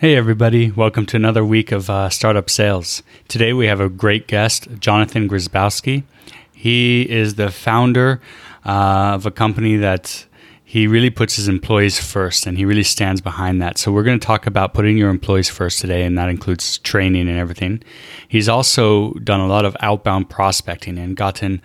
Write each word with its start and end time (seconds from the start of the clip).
Hey, 0.00 0.16
everybody. 0.16 0.70
Welcome 0.70 1.04
to 1.04 1.16
another 1.16 1.44
week 1.44 1.72
of 1.72 1.90
uh, 1.90 2.08
Startup 2.08 2.48
Sales. 2.48 3.02
Today 3.28 3.52
we 3.52 3.66
have 3.66 3.80
a 3.80 3.90
great 3.90 4.26
guest, 4.26 4.66
Jonathan 4.78 5.28
Grzybowski. 5.28 6.04
He 6.50 7.02
is 7.02 7.34
the 7.34 7.50
founder 7.50 8.22
uh, 8.64 9.12
of 9.12 9.26
a 9.26 9.30
company 9.30 9.76
that 9.76 10.24
he 10.70 10.86
really 10.86 11.10
puts 11.10 11.34
his 11.34 11.48
employees 11.48 11.98
first 11.98 12.46
and 12.46 12.56
he 12.56 12.64
really 12.64 12.84
stands 12.84 13.20
behind 13.20 13.60
that. 13.60 13.76
So, 13.76 13.90
we're 13.90 14.04
going 14.04 14.20
to 14.20 14.24
talk 14.24 14.46
about 14.46 14.72
putting 14.72 14.96
your 14.96 15.10
employees 15.10 15.48
first 15.48 15.80
today, 15.80 16.04
and 16.04 16.16
that 16.16 16.28
includes 16.28 16.78
training 16.78 17.28
and 17.28 17.36
everything. 17.36 17.82
He's 18.28 18.48
also 18.48 19.14
done 19.14 19.40
a 19.40 19.48
lot 19.48 19.64
of 19.64 19.76
outbound 19.80 20.30
prospecting 20.30 20.96
and 20.96 21.16
gotten 21.16 21.60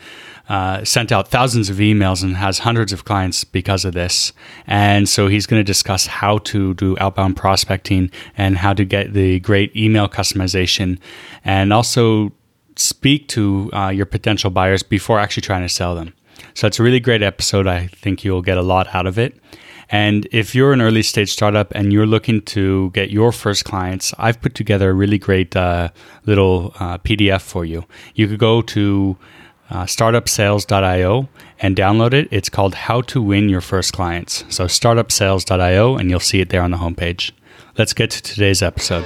uh, 0.50 0.84
sent 0.84 1.12
out 1.12 1.28
thousands 1.28 1.70
of 1.70 1.78
emails 1.78 2.24
and 2.24 2.36
has 2.38 2.58
hundreds 2.58 2.92
of 2.92 3.06
clients 3.06 3.44
because 3.44 3.86
of 3.86 3.94
this. 3.94 4.34
And 4.66 5.08
so, 5.08 5.28
he's 5.28 5.46
going 5.46 5.60
to 5.60 5.64
discuss 5.64 6.08
how 6.08 6.40
to 6.40 6.74
do 6.74 6.98
outbound 7.00 7.38
prospecting 7.38 8.10
and 8.36 8.58
how 8.58 8.74
to 8.74 8.84
get 8.84 9.14
the 9.14 9.40
great 9.42 9.76
email 9.76 10.10
customization 10.10 10.98
and 11.44 11.72
also 11.72 12.32
speak 12.76 13.28
to 13.28 13.70
uh, 13.72 13.90
your 13.90 14.08
potential 14.08 14.50
buyers 14.50 14.82
before 14.82 15.20
actually 15.20 15.42
trying 15.42 15.62
to 15.62 15.70
sell 15.70 15.94
them. 15.94 16.16
So 16.56 16.68
it's 16.68 16.80
a 16.80 16.84
really 16.84 17.02
great 17.02 17.22
episode. 17.22 17.68
I 17.68 17.88
think 17.88 18.24
you'll 18.24 18.42
get 18.42 18.58
a 18.58 18.62
lot 18.64 18.96
out 18.96 19.06
of 19.06 19.20
it. 19.20 19.36
And 19.90 20.28
if 20.32 20.56
you're 20.56 20.74
an 20.74 20.82
early 20.82 21.04
stage 21.04 21.32
startup 21.32 21.72
and 21.76 21.94
you're 21.94 22.08
looking 22.08 22.42
to 22.44 22.90
get 22.92 23.12
your 23.12 23.32
first 23.32 23.66
clients, 23.66 24.14
I've 24.18 24.42
put 24.42 24.56
together 24.56 24.90
a 24.90 24.94
really 24.94 25.20
great 25.20 25.56
uh, 25.56 25.90
little 26.26 26.74
uh, 26.80 26.98
PDF 27.00 27.42
for 27.42 27.66
you. 27.66 27.86
You 28.16 28.28
could 28.28 28.40
go 28.40 28.62
to 28.64 29.18
uh, 29.70 29.84
startupsales.io 29.84 31.30
and 31.60 31.76
download 31.76 32.14
it. 32.14 32.28
It's 32.32 32.50
called 32.50 32.74
How 32.74 33.02
to 33.02 33.22
Win 33.22 33.50
Your 33.50 33.62
First 33.62 33.94
Clients. 33.94 34.46
So 34.50 34.66
startupsales.io 34.66 35.96
and 35.98 36.10
you'll 36.10 36.20
see 36.20 36.40
it 36.40 36.50
there 36.50 36.62
on 36.62 36.72
the 36.72 36.78
homepage. 36.78 37.32
Let's 37.78 37.94
get 37.94 38.10
to 38.12 38.24
today's 38.24 38.62
episode. 38.62 39.06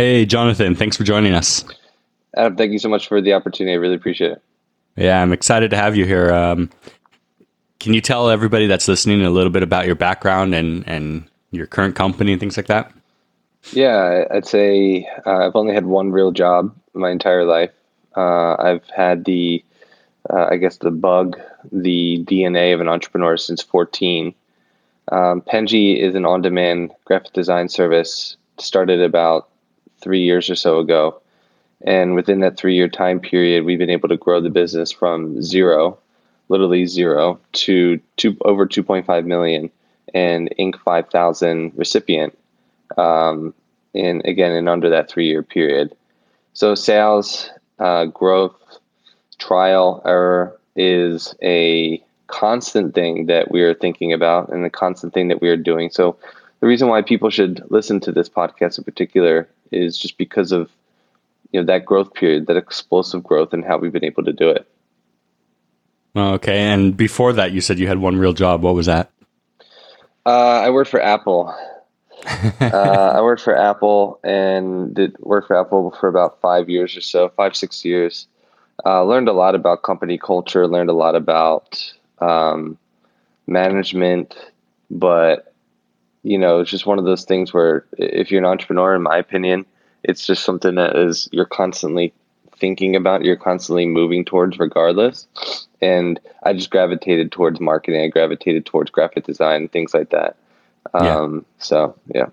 Hey, 0.00 0.24
Jonathan, 0.24 0.74
thanks 0.74 0.96
for 0.96 1.04
joining 1.04 1.34
us. 1.34 1.62
Adam, 2.34 2.56
thank 2.56 2.72
you 2.72 2.78
so 2.78 2.88
much 2.88 3.06
for 3.06 3.20
the 3.20 3.34
opportunity. 3.34 3.74
I 3.74 3.76
really 3.76 3.96
appreciate 3.96 4.32
it. 4.32 4.42
Yeah, 4.96 5.20
I'm 5.20 5.30
excited 5.30 5.68
to 5.72 5.76
have 5.76 5.94
you 5.94 6.06
here. 6.06 6.32
Um, 6.32 6.70
can 7.80 7.92
you 7.92 8.00
tell 8.00 8.30
everybody 8.30 8.66
that's 8.66 8.88
listening 8.88 9.20
a 9.20 9.28
little 9.28 9.50
bit 9.50 9.62
about 9.62 9.84
your 9.84 9.96
background 9.96 10.54
and, 10.54 10.88
and 10.88 11.28
your 11.50 11.66
current 11.66 11.96
company 11.96 12.32
and 12.32 12.40
things 12.40 12.56
like 12.56 12.68
that? 12.68 12.90
Yeah, 13.72 14.24
I'd 14.30 14.46
say 14.46 15.06
uh, 15.26 15.46
I've 15.46 15.54
only 15.54 15.74
had 15.74 15.84
one 15.84 16.12
real 16.12 16.30
job 16.30 16.74
my 16.94 17.10
entire 17.10 17.44
life. 17.44 17.72
Uh, 18.16 18.56
I've 18.58 18.88
had 18.96 19.26
the, 19.26 19.62
uh, 20.30 20.46
I 20.50 20.56
guess, 20.56 20.78
the 20.78 20.90
bug, 20.90 21.38
the 21.72 22.24
DNA 22.24 22.72
of 22.72 22.80
an 22.80 22.88
entrepreneur 22.88 23.36
since 23.36 23.60
14. 23.60 24.34
Um, 25.12 25.42
Penji 25.42 25.98
is 25.98 26.14
an 26.14 26.24
on 26.24 26.40
demand 26.40 26.92
graphic 27.04 27.34
design 27.34 27.68
service, 27.68 28.38
started 28.56 29.02
about 29.02 29.49
three 30.00 30.20
years 30.20 30.50
or 30.50 30.54
so 30.54 30.78
ago. 30.78 31.20
And 31.82 32.14
within 32.14 32.40
that 32.40 32.56
three 32.56 32.74
year 32.74 32.88
time 32.88 33.20
period, 33.20 33.64
we've 33.64 33.78
been 33.78 33.90
able 33.90 34.08
to 34.08 34.16
grow 34.16 34.40
the 34.40 34.50
business 34.50 34.92
from 34.92 35.42
zero, 35.42 35.98
literally 36.48 36.86
zero, 36.86 37.38
to 37.52 38.00
two, 38.16 38.36
over 38.42 38.66
2.5 38.66 39.24
million 39.24 39.70
and 40.12 40.52
Inc. 40.58 40.78
5000 40.80 41.72
recipient. 41.76 42.36
Um, 42.98 43.54
in 43.94 44.22
again, 44.24 44.52
in 44.52 44.68
under 44.68 44.90
that 44.90 45.08
three 45.10 45.26
year 45.26 45.42
period. 45.42 45.94
So 46.52 46.74
sales, 46.74 47.50
uh, 47.78 48.06
growth, 48.06 48.54
trial, 49.38 50.02
error 50.04 50.58
is 50.76 51.34
a 51.42 52.02
constant 52.28 52.94
thing 52.94 53.26
that 53.26 53.50
we 53.50 53.62
are 53.62 53.74
thinking 53.74 54.12
about 54.12 54.50
and 54.50 54.64
a 54.64 54.70
constant 54.70 55.12
thing 55.12 55.28
that 55.28 55.40
we 55.40 55.48
are 55.48 55.56
doing. 55.56 55.90
So 55.90 56.16
the 56.60 56.66
reason 56.66 56.88
why 56.88 57.02
people 57.02 57.30
should 57.30 57.62
listen 57.70 58.00
to 58.00 58.12
this 58.12 58.28
podcast 58.28 58.78
in 58.78 58.84
particular 58.84 59.48
is 59.72 59.98
just 59.98 60.18
because 60.18 60.52
of 60.52 60.70
you 61.52 61.60
know 61.60 61.66
that 61.66 61.84
growth 61.84 62.14
period, 62.14 62.46
that 62.46 62.56
explosive 62.56 63.22
growth, 63.22 63.52
and 63.52 63.64
how 63.64 63.78
we've 63.78 63.92
been 63.92 64.04
able 64.04 64.24
to 64.24 64.32
do 64.32 64.48
it. 64.48 64.66
Okay, 66.16 66.58
and 66.58 66.96
before 66.96 67.32
that, 67.32 67.52
you 67.52 67.60
said 67.60 67.78
you 67.78 67.86
had 67.86 67.98
one 67.98 68.16
real 68.16 68.32
job. 68.32 68.62
What 68.62 68.74
was 68.74 68.86
that? 68.86 69.10
Uh, 70.26 70.60
I 70.60 70.70
worked 70.70 70.90
for 70.90 71.00
Apple. 71.00 71.54
uh, 72.60 73.12
I 73.14 73.20
worked 73.22 73.42
for 73.42 73.56
Apple 73.56 74.20
and 74.22 74.94
did 74.94 75.16
work 75.20 75.46
for 75.46 75.58
Apple 75.58 75.96
for 75.98 76.08
about 76.08 76.40
five 76.40 76.68
years 76.68 76.96
or 76.96 77.00
so, 77.00 77.30
five 77.30 77.56
six 77.56 77.84
years. 77.84 78.26
Uh, 78.84 79.04
learned 79.04 79.28
a 79.28 79.32
lot 79.32 79.54
about 79.54 79.82
company 79.82 80.18
culture. 80.18 80.66
Learned 80.66 80.90
a 80.90 80.94
lot 80.94 81.14
about 81.14 81.92
um, 82.20 82.78
management, 83.46 84.34
but 84.90 85.49
you 86.22 86.38
know, 86.38 86.60
it's 86.60 86.70
just 86.70 86.86
one 86.86 86.98
of 86.98 87.04
those 87.04 87.24
things 87.24 87.52
where 87.52 87.84
if 87.98 88.30
you're 88.30 88.40
an 88.40 88.46
entrepreneur, 88.46 88.94
in 88.94 89.02
my 89.02 89.16
opinion, 89.16 89.64
it's 90.02 90.26
just 90.26 90.44
something 90.44 90.74
that 90.74 90.96
is 90.96 91.28
you're 91.32 91.44
constantly 91.44 92.12
thinking 92.56 92.94
about, 92.94 93.24
you're 93.24 93.36
constantly 93.36 93.86
moving 93.86 94.24
towards 94.24 94.58
regardless. 94.58 95.26
And 95.80 96.20
I 96.42 96.52
just 96.52 96.70
gravitated 96.70 97.32
towards 97.32 97.58
marketing. 97.58 98.02
I 98.02 98.08
gravitated 98.08 98.66
towards 98.66 98.90
graphic 98.90 99.24
design, 99.24 99.68
things 99.68 99.94
like 99.94 100.10
that. 100.10 100.36
Um, 100.94 101.34
yeah. 101.34 101.40
So 101.58 101.96
yeah. 102.14 102.26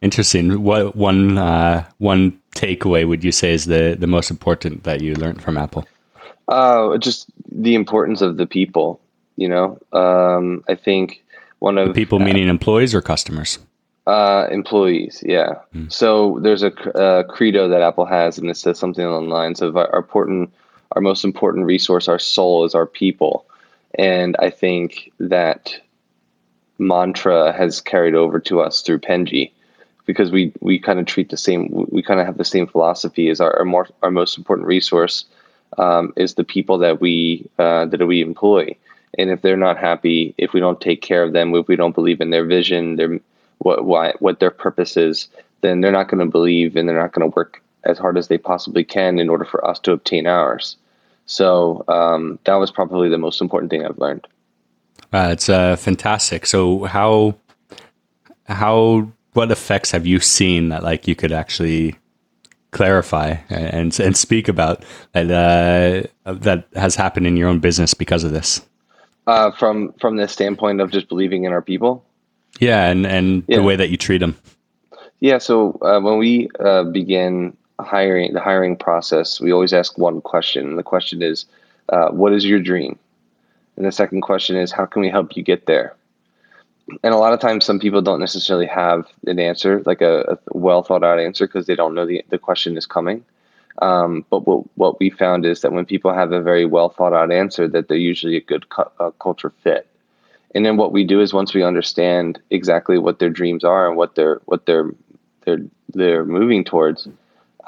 Interesting. 0.00 0.62
What 0.62 0.94
one 0.94 1.38
uh, 1.38 1.84
one 1.98 2.38
takeaway 2.54 3.08
would 3.08 3.24
you 3.24 3.32
say 3.32 3.52
is 3.52 3.64
the 3.64 3.96
the 3.98 4.06
most 4.06 4.30
important 4.30 4.84
that 4.84 5.00
you 5.00 5.14
learned 5.14 5.42
from 5.42 5.58
Apple? 5.58 5.86
Uh, 6.46 6.96
just 6.98 7.26
the 7.50 7.74
importance 7.74 8.20
of 8.20 8.36
the 8.36 8.46
people. 8.46 9.00
You 9.36 9.48
know, 9.48 9.78
um, 9.92 10.64
I 10.68 10.74
think 10.74 11.24
one 11.58 11.78
of 11.78 11.88
the 11.88 11.94
people 11.94 12.20
uh, 12.20 12.24
meaning 12.24 12.48
employees 12.48 12.94
or 12.94 13.02
customers. 13.02 13.58
Uh, 14.06 14.46
employees, 14.50 15.22
yeah. 15.26 15.56
Mm. 15.74 15.92
So 15.92 16.38
there's 16.40 16.62
a, 16.62 16.72
a, 16.94 17.24
credo 17.24 17.68
that 17.68 17.82
Apple 17.82 18.06
has, 18.06 18.38
and 18.38 18.48
it 18.48 18.56
says 18.56 18.78
something 18.78 19.04
along 19.04 19.28
the 19.28 19.34
lines 19.34 19.60
of 19.60 19.76
our, 19.76 19.90
our 19.92 19.98
important, 19.98 20.50
our 20.92 21.02
most 21.02 21.24
important 21.24 21.66
resource, 21.66 22.08
our 22.08 22.18
soul, 22.18 22.64
is 22.64 22.74
our 22.74 22.86
people. 22.86 23.46
And 23.98 24.34
I 24.38 24.48
think 24.48 25.12
that 25.18 25.78
mantra 26.78 27.52
has 27.52 27.82
carried 27.82 28.14
over 28.14 28.40
to 28.40 28.62
us 28.62 28.80
through 28.80 29.00
Penji, 29.00 29.52
because 30.06 30.32
we 30.32 30.54
we 30.60 30.78
kind 30.78 30.98
of 30.98 31.04
treat 31.04 31.28
the 31.28 31.36
same, 31.36 31.68
we 31.90 32.02
kind 32.02 32.18
of 32.18 32.24
have 32.24 32.38
the 32.38 32.44
same 32.44 32.66
philosophy 32.66 33.28
as 33.28 33.42
our 33.42 33.58
our, 33.58 33.64
more, 33.66 33.88
our 34.02 34.10
most 34.10 34.38
important 34.38 34.66
resource 34.66 35.26
um, 35.76 36.14
is 36.16 36.34
the 36.34 36.44
people 36.44 36.78
that 36.78 37.00
we 37.00 37.46
uh, 37.58 37.84
that 37.86 38.06
we 38.06 38.22
employ. 38.22 38.74
And 39.16 39.30
if 39.30 39.42
they're 39.42 39.56
not 39.56 39.78
happy, 39.78 40.34
if 40.36 40.52
we 40.52 40.60
don't 40.60 40.80
take 40.80 41.00
care 41.00 41.22
of 41.22 41.32
them, 41.32 41.54
if 41.54 41.68
we 41.68 41.76
don't 41.76 41.94
believe 41.94 42.20
in 42.20 42.30
their 42.30 42.44
vision, 42.44 42.96
their 42.96 43.20
what 43.58 43.84
why, 43.84 44.14
what 44.20 44.40
their 44.40 44.50
purpose 44.50 44.96
is, 44.96 45.28
then 45.62 45.80
they're 45.80 45.92
not 45.92 46.08
going 46.08 46.24
to 46.24 46.30
believe 46.30 46.76
and 46.76 46.88
they're 46.88 47.00
not 47.00 47.12
going 47.12 47.28
to 47.28 47.34
work 47.34 47.62
as 47.84 47.98
hard 47.98 48.18
as 48.18 48.28
they 48.28 48.38
possibly 48.38 48.84
can 48.84 49.18
in 49.18 49.28
order 49.28 49.44
for 49.44 49.64
us 49.66 49.78
to 49.80 49.92
obtain 49.92 50.26
ours. 50.26 50.76
So 51.26 51.84
um, 51.88 52.38
that 52.44 52.54
was 52.54 52.70
probably 52.70 53.08
the 53.08 53.18
most 53.18 53.40
important 53.40 53.70
thing 53.70 53.84
I've 53.84 53.98
learned. 53.98 54.26
Uh, 55.12 55.28
it's 55.32 55.48
uh, 55.48 55.76
fantastic. 55.76 56.46
So 56.46 56.84
how 56.84 57.36
how 58.44 59.10
what 59.32 59.50
effects 59.50 59.90
have 59.90 60.06
you 60.06 60.20
seen 60.20 60.70
that 60.70 60.82
like 60.82 61.06
you 61.06 61.14
could 61.14 61.32
actually 61.32 61.96
clarify 62.70 63.36
and 63.48 63.98
and 64.00 64.16
speak 64.16 64.48
about 64.48 64.84
that 65.12 66.10
uh, 66.26 66.32
that 66.32 66.68
has 66.74 66.96
happened 66.96 67.26
in 67.26 67.36
your 67.36 67.48
own 67.48 67.60
business 67.60 67.94
because 67.94 68.24
of 68.24 68.32
this? 68.32 68.60
Uh, 69.28 69.50
from 69.50 69.92
from 70.00 70.16
the 70.16 70.26
standpoint 70.26 70.80
of 70.80 70.90
just 70.90 71.06
believing 71.06 71.44
in 71.44 71.52
our 71.52 71.60
people. 71.60 72.02
Yeah, 72.60 72.86
and 72.86 73.06
and 73.06 73.44
yeah. 73.46 73.58
the 73.58 73.62
way 73.62 73.76
that 73.76 73.90
you 73.90 73.98
treat 73.98 74.18
them. 74.18 74.38
Yeah. 75.20 75.36
So 75.36 75.78
uh, 75.82 76.00
when 76.00 76.16
we 76.16 76.48
uh, 76.58 76.84
begin 76.84 77.54
hiring 77.78 78.32
the 78.32 78.40
hiring 78.40 78.74
process, 78.74 79.38
we 79.38 79.52
always 79.52 79.74
ask 79.74 79.98
one 79.98 80.22
question. 80.22 80.76
The 80.76 80.82
question 80.82 81.20
is, 81.20 81.44
uh, 81.90 82.08
"What 82.08 82.32
is 82.32 82.46
your 82.46 82.58
dream?" 82.58 82.98
And 83.76 83.84
the 83.84 83.92
second 83.92 84.22
question 84.22 84.56
is, 84.56 84.72
"How 84.72 84.86
can 84.86 85.02
we 85.02 85.10
help 85.10 85.36
you 85.36 85.42
get 85.42 85.66
there?" 85.66 85.94
And 87.04 87.12
a 87.12 87.18
lot 87.18 87.34
of 87.34 87.40
times, 87.40 87.66
some 87.66 87.78
people 87.78 88.00
don't 88.00 88.20
necessarily 88.20 88.66
have 88.66 89.04
an 89.26 89.38
answer, 89.38 89.82
like 89.84 90.00
a, 90.00 90.22
a 90.22 90.58
well 90.58 90.82
thought 90.82 91.04
out 91.04 91.20
answer, 91.20 91.46
because 91.46 91.66
they 91.66 91.76
don't 91.76 91.94
know 91.94 92.06
the 92.06 92.24
the 92.30 92.38
question 92.38 92.78
is 92.78 92.86
coming. 92.86 93.22
Um, 93.80 94.24
but 94.30 94.46
what 94.46 94.64
what 94.76 94.98
we 94.98 95.10
found 95.10 95.46
is 95.46 95.60
that 95.60 95.72
when 95.72 95.86
people 95.86 96.12
have 96.12 96.32
a 96.32 96.42
very 96.42 96.66
well 96.66 96.88
thought 96.88 97.12
out 97.12 97.32
answer, 97.32 97.68
that 97.68 97.88
they're 97.88 97.96
usually 97.96 98.36
a 98.36 98.40
good 98.40 98.68
cu- 98.68 98.90
uh, 98.98 99.10
culture 99.12 99.52
fit. 99.62 99.86
And 100.54 100.64
then 100.64 100.76
what 100.76 100.92
we 100.92 101.04
do 101.04 101.20
is 101.20 101.32
once 101.32 101.54
we 101.54 101.62
understand 101.62 102.40
exactly 102.50 102.98
what 102.98 103.18
their 103.18 103.30
dreams 103.30 103.64
are 103.64 103.88
and 103.88 103.96
what 103.96 104.14
they're 104.14 104.40
what 104.46 104.66
they're 104.66 104.90
they're 105.44 105.60
they're 105.94 106.24
moving 106.24 106.64
towards, 106.64 107.08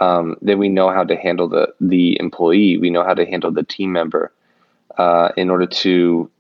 um, 0.01 0.37
then 0.43 0.59
we 0.59 0.69
know 0.69 0.91
how 0.91 1.05
to 1.05 1.17
handle 1.17 1.49
the 1.49 1.73
the 1.81 2.19
employee. 2.19 2.79
We 2.79 2.91
know 2.91 3.05
how 3.05 3.15
to 3.15 3.27
handle 3.27 3.53
the 3.53 3.63
team 3.63 3.93
member 3.93 4.33
uh, 4.99 5.31
in 5.37 5.51
order 5.51 5.67
to 5.67 6.31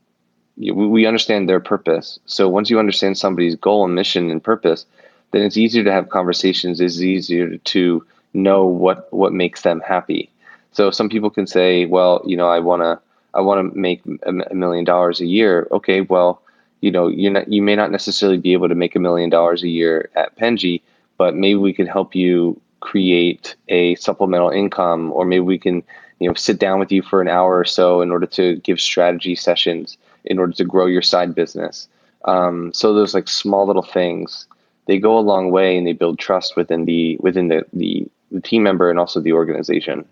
we 0.56 1.06
understand 1.06 1.49
their 1.49 1.61
purpose. 1.61 2.19
So 2.26 2.49
once 2.49 2.69
you 2.69 2.78
understand 2.78 3.16
somebody's 3.16 3.56
goal 3.56 3.84
and 3.84 3.94
mission 3.94 4.31
and 4.31 4.43
purpose, 4.43 4.84
then 5.31 5.43
it's 5.43 5.56
easier 5.56 5.84
to 5.84 5.93
have 5.93 6.11
conversations. 6.11 6.81
It's 6.81 7.00
easier 7.00 7.56
to 7.56 8.05
know 8.32 8.65
what 8.67 9.12
what 9.12 9.32
makes 9.32 9.62
them 9.62 9.81
happy. 9.81 10.31
So 10.73 10.91
some 10.91 11.09
people 11.09 11.31
can 11.31 11.47
say, 11.47 11.87
well, 11.87 12.23
you 12.25 12.37
know, 12.37 12.49
I 12.49 12.61
want 12.61 12.82
to 12.82 13.00
I 13.35 13.41
want 13.41 13.73
to 13.73 13.79
make 13.79 14.03
a 14.25 14.55
million 14.55 14.85
dollars 14.85 15.21
a 15.21 15.27
year. 15.27 15.69
Okay, 15.71 16.00
well, 16.03 16.43
you 16.81 16.91
know, 16.91 17.09
you're 17.09 17.32
not 17.32 17.53
you 17.53 17.62
may 17.62 17.77
not 17.77 17.91
necessarily 17.91 18.38
be 18.38 18.53
able 18.53 18.69
to 18.69 18.75
make 18.75 18.97
a 18.97 19.00
million 19.00 19.31
dollars 19.31 19.62
a 19.62 19.69
year 19.69 20.11
at 20.15 20.37
Penji, 20.37 20.82
but 21.19 21.35
maybe 21.35 21.56
we 21.56 21.73
could 21.73 21.88
help 21.88 22.15
you 22.15 22.61
create 22.81 23.55
a 23.69 23.94
supplemental 23.97 24.50
income 24.50 25.12
or 25.12 25.25
maybe 25.25 25.41
we 25.41 25.59
can, 25.59 25.83
you 26.19 26.29
know, 26.29 26.35
sit 26.35 26.59
down 26.59 26.79
with 26.79 26.91
you 26.91 27.03
for 27.03 27.21
an 27.21 27.29
hour 27.29 27.59
or 27.59 27.65
so 27.65 28.00
in 28.00 28.11
order 28.11 28.26
to 28.26 28.56
give 28.56 28.81
strategy 28.81 29.37
sessions 29.37 29.99
in 30.25 30.38
order 30.38 30.53
to 30.53 30.65
grow 30.65 30.87
your 30.87 31.03
side 31.03 31.35
business. 31.35 31.88
Um, 32.25 32.73
so 32.73 32.93
those 32.93 33.15
like 33.15 33.29
small 33.29 33.67
little 33.67 33.83
things, 33.83 34.47
they 34.87 34.99
go 34.99 35.19
a 35.19 35.21
long 35.21 35.50
way 35.50 35.76
and 35.76 35.87
they 35.87 35.93
build 35.93 36.19
trust 36.19 36.56
within 36.56 36.85
the 36.85 37.17
within 37.21 37.49
the, 37.49 37.65
the, 37.73 38.09
the 38.31 38.41
team 38.41 38.62
member 38.62 38.91
and 38.91 38.99
also 38.99 39.21
the 39.21 39.32
organization. 39.32 40.05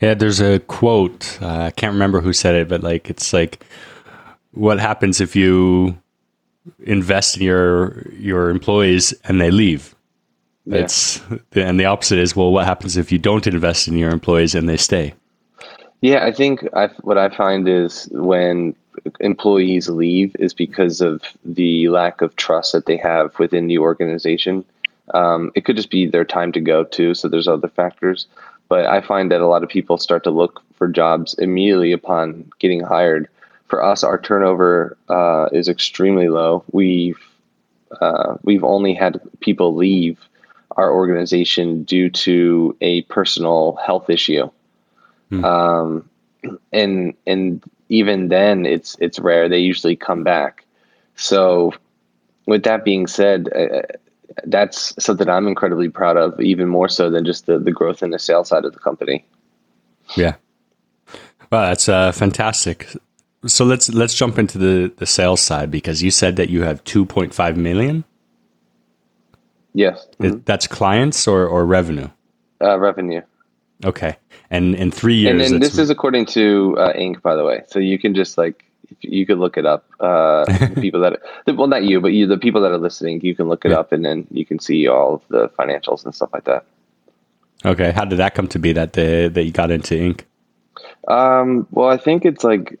Yeah, 0.00 0.14
there's 0.14 0.40
a 0.40 0.60
quote. 0.60 1.38
Uh, 1.40 1.64
I 1.64 1.70
can't 1.70 1.92
remember 1.92 2.20
who 2.20 2.32
said 2.32 2.54
it, 2.54 2.68
but 2.68 2.82
like 2.82 3.08
it's 3.08 3.32
like, 3.32 3.64
what 4.52 4.78
happens 4.78 5.20
if 5.20 5.34
you 5.34 5.96
invest 6.80 7.36
in 7.36 7.42
your 7.42 8.06
your 8.12 8.50
employees 8.50 9.12
and 9.24 9.40
they 9.40 9.50
leave? 9.50 9.94
Yeah. 10.66 10.78
It's 10.78 11.20
and 11.52 11.80
the 11.80 11.86
opposite 11.86 12.18
is 12.18 12.36
well, 12.36 12.52
what 12.52 12.66
happens 12.66 12.96
if 12.96 13.10
you 13.10 13.18
don't 13.18 13.46
invest 13.46 13.88
in 13.88 13.96
your 13.96 14.10
employees 14.10 14.54
and 14.54 14.68
they 14.68 14.76
stay? 14.76 15.14
Yeah, 16.02 16.24
I 16.24 16.32
think 16.32 16.66
I, 16.74 16.88
what 17.00 17.16
I 17.16 17.34
find 17.34 17.66
is 17.66 18.08
when 18.12 18.76
employees 19.20 19.88
leave 19.88 20.36
is 20.38 20.52
because 20.52 21.00
of 21.00 21.22
the 21.44 21.88
lack 21.88 22.20
of 22.20 22.36
trust 22.36 22.72
that 22.72 22.86
they 22.86 22.96
have 22.98 23.38
within 23.38 23.66
the 23.66 23.78
organization. 23.78 24.64
Um, 25.14 25.52
it 25.54 25.64
could 25.64 25.76
just 25.76 25.90
be 25.90 26.06
their 26.06 26.24
time 26.24 26.52
to 26.52 26.60
go 26.60 26.84
too, 26.84 27.14
so 27.14 27.28
there's 27.28 27.48
other 27.48 27.68
factors. 27.68 28.26
But 28.68 28.86
I 28.86 29.00
find 29.00 29.30
that 29.30 29.40
a 29.40 29.46
lot 29.46 29.62
of 29.62 29.68
people 29.68 29.98
start 29.98 30.24
to 30.24 30.30
look 30.30 30.62
for 30.74 30.88
jobs 30.88 31.34
immediately 31.34 31.92
upon 31.92 32.50
getting 32.58 32.80
hired. 32.80 33.28
For 33.68 33.82
us, 33.82 34.02
our 34.02 34.18
turnover 34.18 34.96
uh, 35.08 35.48
is 35.52 35.68
extremely 35.68 36.28
low. 36.28 36.64
We've 36.72 37.18
uh, 38.00 38.36
we've 38.42 38.64
only 38.64 38.94
had 38.94 39.20
people 39.40 39.74
leave 39.74 40.18
our 40.76 40.92
organization 40.92 41.84
due 41.84 42.10
to 42.10 42.76
a 42.80 43.02
personal 43.02 43.78
health 43.84 44.10
issue. 44.10 44.50
Hmm. 45.30 45.44
Um, 45.44 46.10
and 46.72 47.14
and 47.26 47.62
even 47.88 48.28
then, 48.28 48.66
it's 48.66 48.96
it's 49.00 49.18
rare. 49.18 49.48
They 49.48 49.58
usually 49.58 49.96
come 49.96 50.22
back. 50.24 50.64
So, 51.16 51.72
with 52.46 52.64
that 52.64 52.84
being 52.84 53.06
said, 53.06 53.48
uh, 53.54 53.82
that's 54.44 54.94
something 55.02 55.28
I'm 55.28 55.46
incredibly 55.46 55.88
proud 55.88 56.16
of, 56.16 56.40
even 56.40 56.68
more 56.68 56.88
so 56.88 57.10
than 57.10 57.24
just 57.24 57.46
the 57.46 57.58
the 57.58 57.72
growth 57.72 58.02
in 58.02 58.10
the 58.10 58.18
sales 58.18 58.48
side 58.48 58.64
of 58.64 58.72
the 58.72 58.78
company. 58.78 59.24
Yeah, 60.16 60.36
well, 61.50 61.68
that's 61.68 61.88
uh, 61.88 62.12
fantastic. 62.12 62.88
So 63.46 63.64
let's 63.64 63.92
let's 63.92 64.14
jump 64.14 64.38
into 64.38 64.58
the 64.58 64.92
the 64.96 65.06
sales 65.06 65.40
side 65.40 65.70
because 65.70 66.02
you 66.02 66.10
said 66.10 66.36
that 66.36 66.50
you 66.50 66.62
have 66.62 66.82
2.5 66.84 67.56
million. 67.56 68.04
Yes, 69.72 70.06
mm-hmm. 70.18 70.38
that's 70.44 70.66
clients 70.66 71.28
or 71.28 71.46
or 71.46 71.64
revenue. 71.66 72.08
Uh, 72.60 72.78
revenue. 72.78 73.22
Okay, 73.84 74.16
and 74.50 74.74
in 74.74 74.90
three 74.90 75.14
years, 75.14 75.32
and 75.32 75.54
then 75.54 75.60
this 75.60 75.78
is 75.78 75.90
according 75.90 76.26
to 76.26 76.76
uh, 76.78 76.92
Inc. 76.94 77.22
By 77.22 77.36
the 77.36 77.44
way, 77.44 77.62
so 77.68 77.78
you 77.78 77.98
can 77.98 78.14
just 78.14 78.38
like 78.38 78.64
you 79.00 79.26
could 79.26 79.38
look 79.38 79.56
it 79.56 79.66
up. 79.66 79.84
Uh, 80.00 80.44
people 80.74 81.00
that 81.00 81.20
well, 81.46 81.66
not 81.66 81.84
you, 81.84 82.00
but 82.00 82.12
you, 82.12 82.26
the 82.26 82.38
people 82.38 82.60
that 82.62 82.72
are 82.72 82.78
listening, 82.78 83.20
you 83.22 83.34
can 83.34 83.48
look 83.48 83.64
it 83.64 83.70
yeah. 83.70 83.78
up, 83.78 83.92
and 83.92 84.04
then 84.04 84.26
you 84.30 84.44
can 84.44 84.58
see 84.58 84.86
all 84.88 85.14
of 85.14 85.22
the 85.28 85.48
financials 85.50 86.04
and 86.04 86.14
stuff 86.14 86.30
like 86.32 86.44
that. 86.44 86.64
Okay, 87.64 87.92
how 87.92 88.04
did 88.04 88.18
that 88.18 88.34
come 88.34 88.48
to 88.48 88.58
be 88.58 88.72
that 88.72 88.92
the, 88.92 89.30
that 89.32 89.44
you 89.44 89.52
got 89.52 89.70
into 89.70 89.94
Inc? 89.94 90.22
Um, 91.08 91.66
well, 91.70 91.88
I 91.88 91.96
think 91.96 92.24
it's 92.24 92.44
like 92.44 92.78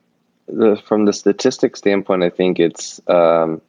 the, 0.48 0.80
from 0.86 1.04
the 1.04 1.12
statistic 1.12 1.76
standpoint, 1.76 2.22
I 2.22 2.30
think 2.30 2.58
it's 2.58 3.00
um, 3.08 3.60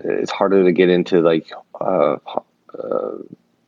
it's 0.00 0.30
harder 0.30 0.64
to 0.64 0.72
get 0.72 0.88
into 0.88 1.20
like 1.20 1.50
uh, 1.80 2.16
uh, 2.78 3.18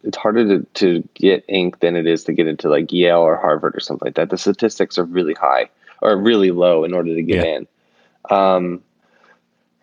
it's 0.02 0.16
harder 0.16 0.46
to, 0.46 0.66
to 0.74 1.08
get 1.14 1.46
Inc 1.48 1.80
than 1.80 1.96
it 1.96 2.06
is 2.06 2.24
to 2.24 2.32
get 2.32 2.46
into 2.46 2.68
like 2.68 2.92
Yale 2.92 3.20
or 3.20 3.36
Harvard 3.36 3.76
or 3.76 3.80
something 3.80 4.06
like 4.06 4.14
that. 4.14 4.30
The 4.30 4.38
statistics 4.38 4.98
are 4.98 5.04
really 5.04 5.34
high 5.34 5.68
or 6.02 6.16
really 6.16 6.50
low 6.50 6.84
in 6.84 6.94
order 6.94 7.14
to 7.14 7.22
get 7.22 7.44
yeah. 7.44 7.56
in. 7.56 7.68
Um, 8.30 8.82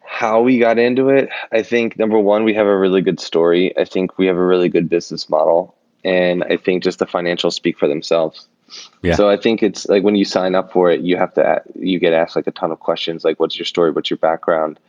how 0.06 0.42
we 0.42 0.60
got 0.60 0.77
into 0.77 1.10
it, 1.10 1.30
I 1.51 1.63
think 1.63 1.98
number 1.98 2.19
one, 2.19 2.44
we 2.44 2.54
have 2.54 2.68
a 2.68 2.77
really 2.77 3.01
good 3.01 3.19
story. 3.19 3.75
I 3.77 3.86
think 3.86 4.18
we 4.18 4.27
have 4.27 4.38
a 4.38 4.45
really 4.45 4.69
good 4.69 4.88
business 4.88 5.30
model, 5.30 5.75
and 6.04 6.44
I 6.44 6.57
think 6.57 6.83
just 6.83 7.00
the 7.00 7.07
financials 7.07 7.54
speak 7.54 7.80
for 7.80 7.88
themselves. 7.88 8.48
Yeah. 9.01 9.15
So 9.15 9.30
I 9.30 9.38
think 9.38 9.63
it's 9.63 9.88
like 9.88 10.04
when 10.04 10.15
you 10.15 10.25
sign 10.25 10.56
up 10.56 10.71
for 10.71 10.92
it, 10.92 11.01
you 11.01 11.18
have 11.18 11.33
to 11.33 11.62
you 11.75 12.00
get 12.00 12.13
asked 12.13 12.36
like 12.36 12.48
a 12.48 12.51
ton 12.51 12.71
of 12.71 12.80
questions, 12.80 13.24
like 13.24 13.39
what's 13.39 13.57
your 13.57 13.66
story, 13.66 13.92
what's 13.92 14.09
your 14.09 14.18
background. 14.18 14.80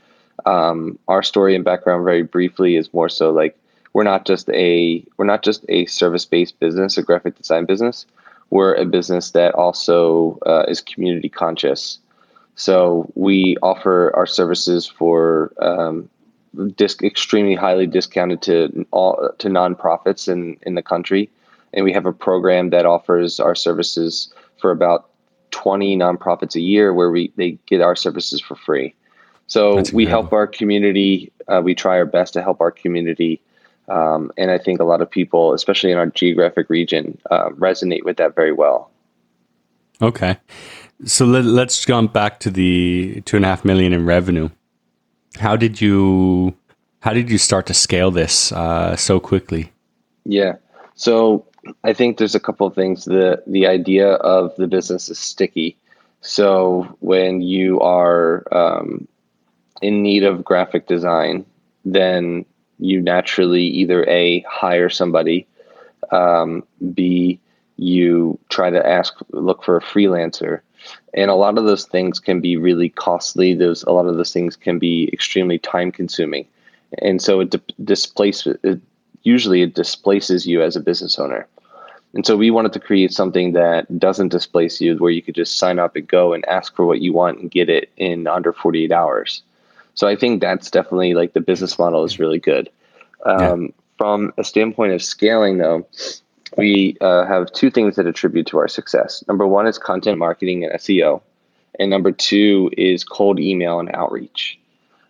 Um, 0.47 0.99
our 1.09 1.23
story 1.23 1.55
and 1.55 1.65
background, 1.65 2.05
very 2.05 2.23
briefly, 2.23 2.77
is 2.77 2.93
more 2.93 3.09
so 3.09 3.31
like 3.31 3.57
we're 3.93 4.05
not 4.05 4.27
just 4.27 4.49
a 4.51 5.05
we're 5.17 5.25
not 5.25 5.43
just 5.43 5.65
a 5.69 5.87
service 5.87 6.25
based 6.25 6.59
business, 6.61 6.99
a 6.99 7.03
graphic 7.03 7.37
design 7.37 7.65
business. 7.65 8.07
We're 8.51 8.75
a 8.75 8.85
business 8.85 9.33
that 9.33 9.55
also 9.55 10.39
uh, 10.47 10.65
is 10.69 10.81
community 10.81 11.29
conscious. 11.29 11.99
So 12.57 13.11
we 13.15 13.57
offer 13.63 14.15
our 14.15 14.27
services 14.27 14.87
for 14.87 15.53
um, 15.61 16.09
disc, 16.77 17.03
extremely 17.03 17.55
highly 17.55 17.87
discounted 17.87 18.43
to 18.43 18.87
all 18.93 19.31
to 19.39 19.49
nonprofits 19.49 20.29
in 20.29 20.57
in 20.63 20.75
the 20.75 20.83
country, 20.83 21.31
and 21.73 21.85
we 21.85 21.93
have 21.93 22.07
a 22.07 22.13
program 22.13 22.71
that 22.71 22.87
offers 22.87 23.41
our 23.41 23.55
services 23.55 24.33
for 24.61 24.71
about 24.71 25.11
20 25.51 25.97
nonprofits 25.97 26.55
a 26.55 26.61
year 26.61 26.93
where 26.95 27.11
we 27.11 27.33
they 27.37 27.59
get 27.67 27.81
our 27.81 27.97
services 27.97 28.41
for 28.41 28.55
free. 28.55 28.95
So 29.47 29.83
we 29.93 30.07
help 30.07 30.33
our 30.33 30.47
community. 30.47 31.31
Uh, 31.49 31.61
we 31.63 31.75
try 31.75 31.99
our 31.99 32.07
best 32.07 32.33
to 32.35 32.43
help 32.43 32.61
our 32.61 32.71
community 32.71 33.43
um, 33.89 34.33
and 34.37 34.51
I 34.51 34.59
think 34.59 34.81
a 34.81 34.85
lot 34.85 35.01
of 35.03 35.11
people, 35.11 35.53
especially 35.53 35.91
in 35.91 35.99
our 35.99 36.07
geographic 36.07 36.71
region, 36.71 37.19
uh, 37.31 37.51
resonate 37.51 38.05
with 38.05 38.17
that 38.17 38.35
very 38.35 38.53
well. 38.53 38.91
Okay. 40.01 40.37
So 41.05 41.27
let, 41.27 41.45
us 41.45 41.85
jump 41.85 42.13
back 42.13 42.41
to 42.41 42.51
the 42.51 43.21
two 43.25 43.37
and 43.37 43.45
a 43.45 43.49
half 43.49 43.65
million 43.65 43.93
in 43.93 44.07
revenue. 44.07 44.49
How 45.37 45.57
did 45.57 45.81
you 45.81 46.55
how 47.01 47.13
did 47.13 47.31
you 47.31 47.37
start 47.37 47.67
to 47.67 47.75
scale 47.75 48.11
this 48.11 48.51
uh, 48.53 48.97
so 48.97 49.21
quickly? 49.21 49.71
Yeah. 50.25 50.55
So 50.95 51.47
I 51.83 51.93
think 51.93 52.17
there's 52.17 52.35
a 52.35 52.41
couple 52.41 52.67
of 52.67 52.75
things. 52.75 53.05
The 53.05 53.43
the 53.47 53.67
idea 53.67 54.15
of 54.15 54.55
the 54.57 54.67
business 54.67 55.09
is 55.09 55.19
sticky. 55.19 55.77
So 56.21 56.97
when 57.01 57.43
you 57.43 57.81
are 57.81 58.45
um, 58.53 59.07
in 59.83 60.03
need 60.03 60.23
of 60.25 60.45
graphic 60.45 60.87
design, 60.87 61.45
then 61.85 62.47
you 62.79 63.01
naturally 63.01 63.65
either 63.65 64.05
a 64.09 64.41
hire 64.49 64.89
somebody, 64.89 65.47
um, 66.11 66.65
b 66.95 67.39
you 67.77 68.39
try 68.51 68.71
to 68.71 68.87
ask 68.87 69.15
look 69.33 69.65
for 69.65 69.77
a 69.77 69.83
freelancer, 69.83 70.61
and 71.15 71.31
a 71.31 71.35
lot 71.35 71.59
of 71.59 71.65
those 71.65 71.87
things 71.87 72.21
can 72.21 72.41
be 72.41 72.57
really 72.57 72.89
costly. 72.89 73.55
Those 73.55 73.83
a 73.85 73.91
lot 73.91 74.07
of 74.07 74.17
those 74.17 74.33
things 74.33 74.57
can 74.57 74.79
be 74.79 75.11
extremely 75.13 75.59
time 75.59 75.91
consuming, 75.91 76.47
and 76.99 77.21
so 77.21 77.41
it 77.41 77.51
di- 77.51 77.75
displaces. 77.85 78.57
It, 78.63 78.81
usually, 79.25 79.63
it 79.63 79.75
displaces 79.75 80.47
you 80.47 80.63
as 80.63 80.77
a 80.77 80.81
business 80.81 81.19
owner. 81.19 81.47
And 82.15 82.25
so 82.25 82.37
we 82.37 82.53
wanted 82.53 82.73
to 82.75 82.81
create 82.81 83.13
something 83.13 83.53
that 83.53 83.99
doesn't 83.99 84.29
displace 84.29 84.81
you, 84.81 84.97
where 84.99 85.11
you 85.11 85.21
could 85.21 85.35
just 85.35 85.59
sign 85.59 85.81
up 85.81 85.97
and 85.97 86.07
go 86.07 86.33
and 86.33 86.47
ask 86.47 86.77
for 86.77 86.87
what 86.87 87.01
you 87.01 87.13
want 87.13 87.41
and 87.41 87.51
get 87.51 87.69
it 87.69 87.91
in 87.97 88.29
under 88.29 88.53
48 88.53 88.93
hours. 88.93 89.43
So 89.95 90.09
I 90.09 90.17
think 90.17 90.41
that's 90.41 90.71
definitely 90.71 91.15
like 91.15 91.33
the 91.33 91.41
business 91.41 91.79
model 91.79 92.05
is 92.05 92.19
really 92.19 92.39
good. 92.39 92.69
Um, 93.25 93.63
yeah. 93.63 93.69
From 93.97 94.33
a 94.37 94.45
standpoint 94.45 94.93
of 94.93 95.03
scaling, 95.03 95.59
though, 95.59 95.87
we 96.57 96.97
uh, 97.01 97.25
have 97.27 97.53
two 97.53 97.71
things 97.71 97.97
that 97.97 98.07
attribute 98.07 98.47
to 98.49 98.59
our 98.59 98.69
success. 98.69 99.25
Number 99.29 99.47
one 99.47 99.67
is 99.67 99.79
content 99.79 100.19
marketing 100.19 100.65
and 100.65 100.73
SEO, 100.75 101.23
and 101.79 101.91
number 101.91 102.11
two 102.11 102.71
is 102.77 103.05
cold 103.05 103.39
email 103.39 103.79
and 103.79 103.91
outreach. 103.95 104.59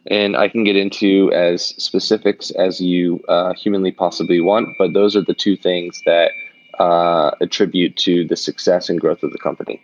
And 0.07 0.37
I 0.37 0.49
can 0.49 0.65
get 0.65 0.77
into 0.77 1.33
as 1.33 1.69
specifics 1.83 2.51
as 2.51 2.79
you 2.79 3.21
uh, 3.29 3.55
humanly 3.55 3.91
possibly 3.91 4.41
want, 4.41 4.69
but 4.79 4.93
those 4.93 5.17
are 5.17 5.23
the 5.23 5.35
two 5.35 5.57
things 5.57 5.99
that 6.05 6.31
uh, 6.79 7.31
attribute 7.41 7.97
to 7.99 8.27
the 8.27 8.37
success 8.37 8.91
and 8.91 9.01
growth 9.01 9.23
of 9.23 9.33
the 9.33 9.39
company. 9.39 9.81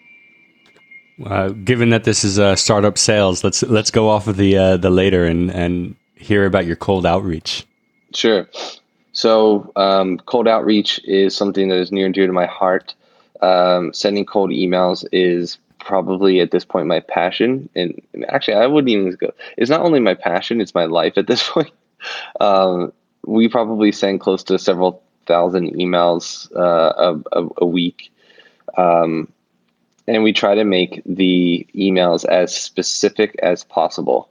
Uh, 1.24 1.50
given 1.50 1.90
that 1.90 2.04
this 2.04 2.24
is 2.24 2.38
uh, 2.38 2.56
startup 2.56 2.96
sales, 2.96 3.44
let's 3.44 3.62
let's 3.64 3.90
go 3.90 4.08
off 4.08 4.26
of 4.26 4.36
the 4.36 4.56
uh, 4.56 4.76
the 4.76 4.90
later 4.90 5.24
and 5.24 5.50
and 5.50 5.96
hear 6.14 6.46
about 6.46 6.66
your 6.66 6.76
cold 6.76 7.04
outreach. 7.04 7.66
Sure. 8.14 8.48
So 9.12 9.72
um, 9.76 10.18
cold 10.18 10.48
outreach 10.48 11.00
is 11.04 11.36
something 11.36 11.68
that 11.68 11.78
is 11.78 11.92
near 11.92 12.06
and 12.06 12.14
dear 12.14 12.26
to 12.26 12.32
my 12.32 12.46
heart. 12.46 12.94
Um, 13.42 13.92
sending 13.92 14.24
cold 14.24 14.50
emails 14.50 15.04
is 15.12 15.58
probably 15.78 16.40
at 16.40 16.50
this 16.50 16.64
point 16.64 16.86
my 16.86 17.00
passion, 17.00 17.68
and 17.74 18.00
actually 18.28 18.54
I 18.54 18.66
wouldn't 18.66 18.90
even 18.90 19.16
go. 19.20 19.32
It's 19.56 19.70
not 19.70 19.80
only 19.80 20.00
my 20.00 20.14
passion; 20.14 20.60
it's 20.60 20.74
my 20.74 20.84
life 20.84 21.14
at 21.16 21.26
this 21.26 21.48
point. 21.48 21.72
Um, 22.40 22.92
we 23.26 23.48
probably 23.48 23.92
send 23.92 24.20
close 24.20 24.42
to 24.44 24.58
several 24.58 25.02
thousand 25.26 25.74
emails 25.74 26.50
uh, 26.56 26.92
a, 27.32 27.40
a, 27.40 27.48
a, 27.58 27.66
week. 27.66 28.10
Um, 28.76 29.30
and 30.06 30.22
we 30.22 30.32
try 30.32 30.54
to 30.54 30.64
make 30.64 31.02
the 31.06 31.66
emails 31.74 32.24
as 32.24 32.54
specific 32.54 33.38
as 33.42 33.64
possible. 33.64 34.28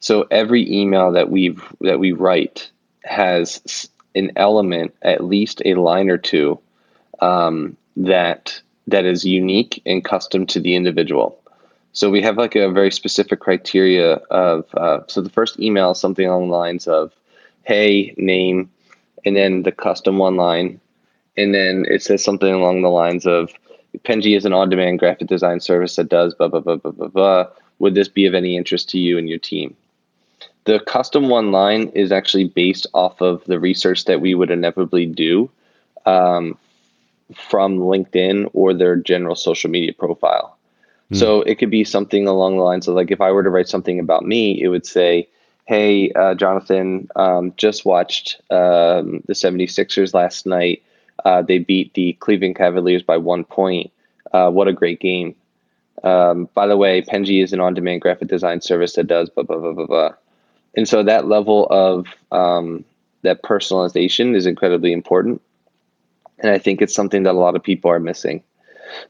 So 0.00 0.26
every 0.30 0.70
email 0.72 1.12
that 1.12 1.30
we 1.30 1.56
that 1.80 2.00
we 2.00 2.12
write 2.12 2.70
has 3.04 3.88
an 4.14 4.32
element, 4.36 4.94
at 5.02 5.24
least 5.24 5.62
a 5.64 5.74
line 5.74 6.10
or 6.10 6.18
two, 6.18 6.58
um, 7.20 7.76
that 7.96 8.60
that 8.86 9.04
is 9.04 9.24
unique 9.24 9.82
and 9.86 10.04
custom 10.04 10.46
to 10.46 10.60
the 10.60 10.74
individual. 10.74 11.38
So 11.92 12.08
we 12.08 12.22
have 12.22 12.38
like 12.38 12.56
a 12.56 12.70
very 12.70 12.90
specific 12.90 13.40
criteria 13.40 14.14
of. 14.30 14.64
Uh, 14.74 15.00
so 15.06 15.20
the 15.20 15.30
first 15.30 15.58
email 15.60 15.90
is 15.90 16.00
something 16.00 16.26
along 16.26 16.48
the 16.48 16.56
lines 16.56 16.86
of, 16.86 17.12
"Hey, 17.64 18.14
name," 18.16 18.70
and 19.24 19.36
then 19.36 19.64
the 19.64 19.72
custom 19.72 20.18
one 20.18 20.36
line, 20.36 20.80
and 21.36 21.54
then 21.54 21.84
it 21.88 22.02
says 22.02 22.24
something 22.24 22.52
along 22.52 22.82
the 22.82 22.88
lines 22.88 23.26
of 23.26 23.52
Penji 23.98 24.36
is 24.36 24.44
an 24.44 24.52
on-demand 24.52 24.98
graphic 24.98 25.28
design 25.28 25.60
service 25.60 25.96
that 25.96 26.08
does 26.08 26.34
blah 26.34 26.48
blah 26.48 26.60
blah 26.60 26.76
blah 26.76 26.92
blah 26.92 27.08
blah. 27.08 27.46
Would 27.78 27.94
this 27.94 28.08
be 28.08 28.26
of 28.26 28.34
any 28.34 28.56
interest 28.56 28.88
to 28.90 28.98
you 28.98 29.18
and 29.18 29.28
your 29.28 29.38
team? 29.38 29.76
The 30.64 30.80
custom 30.80 31.28
one 31.28 31.52
line 31.52 31.88
is 31.88 32.12
actually 32.12 32.44
based 32.44 32.86
off 32.92 33.20
of 33.20 33.42
the 33.46 33.58
research 33.58 34.04
that 34.04 34.20
we 34.20 34.34
would 34.34 34.50
inevitably 34.50 35.06
do 35.06 35.50
um, 36.06 36.56
from 37.34 37.78
LinkedIn 37.78 38.50
or 38.52 38.74
their 38.74 38.96
general 38.96 39.34
social 39.34 39.70
media 39.70 39.92
profile. 39.92 40.56
Mm. 41.10 41.18
So 41.18 41.42
it 41.42 41.56
could 41.56 41.70
be 41.70 41.84
something 41.84 42.26
along 42.26 42.56
the 42.56 42.62
lines 42.62 42.86
of 42.86 42.94
like 42.94 43.10
if 43.10 43.20
I 43.20 43.32
were 43.32 43.42
to 43.42 43.50
write 43.50 43.68
something 43.68 43.98
about 43.98 44.24
me, 44.24 44.62
it 44.62 44.68
would 44.68 44.86
say, 44.86 45.28
Hey, 45.66 46.10
uh, 46.12 46.34
Jonathan, 46.34 47.08
um, 47.16 47.54
just 47.56 47.84
watched 47.84 48.40
um, 48.50 49.22
the 49.26 49.34
76ers 49.34 50.14
last 50.14 50.44
night. 50.44 50.82
Uh, 51.24 51.42
they 51.42 51.58
beat 51.58 51.94
the 51.94 52.14
Cleveland 52.14 52.56
Cavaliers 52.56 53.02
by 53.02 53.16
one 53.16 53.44
point. 53.44 53.90
Uh, 54.32 54.50
what 54.50 54.68
a 54.68 54.72
great 54.72 55.00
game. 55.00 55.34
Um, 56.02 56.48
by 56.54 56.66
the 56.66 56.76
way, 56.76 57.02
Penji 57.02 57.42
is 57.42 57.52
an 57.52 57.60
on 57.60 57.74
demand 57.74 58.00
graphic 58.00 58.28
design 58.28 58.60
service 58.60 58.94
that 58.94 59.06
does 59.06 59.28
blah, 59.28 59.44
blah, 59.44 59.58
blah, 59.58 59.72
blah, 59.72 59.86
blah. 59.86 60.14
And 60.76 60.88
so 60.88 61.02
that 61.02 61.26
level 61.26 61.66
of 61.66 62.06
um, 62.30 62.84
that 63.22 63.42
personalization 63.42 64.34
is 64.34 64.46
incredibly 64.46 64.92
important. 64.92 65.42
And 66.38 66.50
I 66.50 66.58
think 66.58 66.80
it's 66.80 66.94
something 66.94 67.24
that 67.24 67.34
a 67.34 67.38
lot 67.38 67.56
of 67.56 67.62
people 67.62 67.90
are 67.90 68.00
missing. 68.00 68.42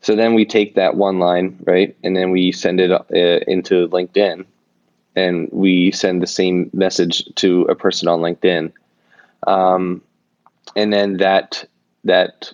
So 0.00 0.16
then 0.16 0.34
we 0.34 0.44
take 0.44 0.74
that 0.74 0.96
one 0.96 1.18
line, 1.18 1.58
right? 1.64 1.96
And 2.02 2.16
then 2.16 2.30
we 2.30 2.52
send 2.52 2.80
it 2.80 2.90
uh, 2.90 3.04
into 3.46 3.88
LinkedIn 3.88 4.44
and 5.16 5.48
we 5.52 5.90
send 5.90 6.22
the 6.22 6.26
same 6.26 6.70
message 6.72 7.24
to 7.36 7.62
a 7.62 7.74
person 7.74 8.08
on 8.08 8.20
LinkedIn. 8.20 8.72
Um, 9.46 10.02
and 10.76 10.92
then 10.92 11.18
that 11.18 11.64
that 12.04 12.52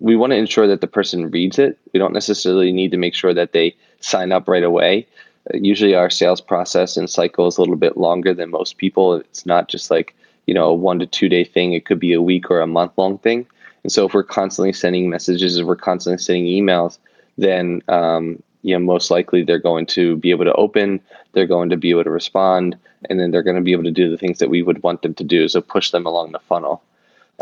we 0.00 0.16
want 0.16 0.32
to 0.32 0.36
ensure 0.36 0.66
that 0.66 0.80
the 0.80 0.86
person 0.86 1.30
reads 1.30 1.58
it. 1.58 1.78
We 1.92 1.98
don't 1.98 2.14
necessarily 2.14 2.72
need 2.72 2.90
to 2.90 2.96
make 2.96 3.14
sure 3.14 3.34
that 3.34 3.52
they 3.52 3.76
sign 4.00 4.32
up 4.32 4.48
right 4.48 4.64
away. 4.64 5.06
Uh, 5.52 5.58
usually, 5.58 5.94
our 5.94 6.10
sales 6.10 6.40
process 6.40 6.96
and 6.96 7.08
cycle 7.08 7.46
is 7.46 7.58
a 7.58 7.60
little 7.60 7.76
bit 7.76 7.96
longer 7.96 8.34
than 8.34 8.50
most 8.50 8.78
people. 8.78 9.14
It's 9.14 9.46
not 9.46 9.68
just 9.68 9.90
like 9.90 10.14
you 10.46 10.54
know 10.54 10.66
a 10.66 10.74
one 10.74 10.98
to 10.98 11.06
two 11.06 11.28
day 11.28 11.44
thing. 11.44 11.74
It 11.74 11.84
could 11.84 12.00
be 12.00 12.12
a 12.12 12.22
week 12.22 12.50
or 12.50 12.60
a 12.60 12.66
month 12.66 12.92
long 12.96 13.18
thing. 13.18 13.46
And 13.82 13.92
so, 13.92 14.06
if 14.06 14.14
we're 14.14 14.22
constantly 14.22 14.72
sending 14.72 15.08
messages, 15.08 15.56
if 15.56 15.66
we're 15.66 15.76
constantly 15.76 16.22
sending 16.22 16.44
emails, 16.44 16.98
then 17.38 17.82
um, 17.88 18.42
you 18.62 18.74
know 18.74 18.84
most 18.84 19.10
likely 19.10 19.44
they're 19.44 19.58
going 19.58 19.86
to 19.86 20.16
be 20.16 20.30
able 20.30 20.44
to 20.44 20.54
open. 20.54 21.00
They're 21.32 21.46
going 21.46 21.68
to 21.70 21.76
be 21.76 21.90
able 21.90 22.04
to 22.04 22.10
respond, 22.10 22.76
and 23.08 23.20
then 23.20 23.30
they're 23.30 23.42
going 23.42 23.56
to 23.56 23.62
be 23.62 23.72
able 23.72 23.84
to 23.84 23.90
do 23.90 24.10
the 24.10 24.18
things 24.18 24.38
that 24.38 24.50
we 24.50 24.62
would 24.62 24.82
want 24.82 25.02
them 25.02 25.14
to 25.14 25.24
do. 25.24 25.46
So 25.48 25.60
push 25.60 25.90
them 25.90 26.06
along 26.06 26.32
the 26.32 26.40
funnel. 26.40 26.82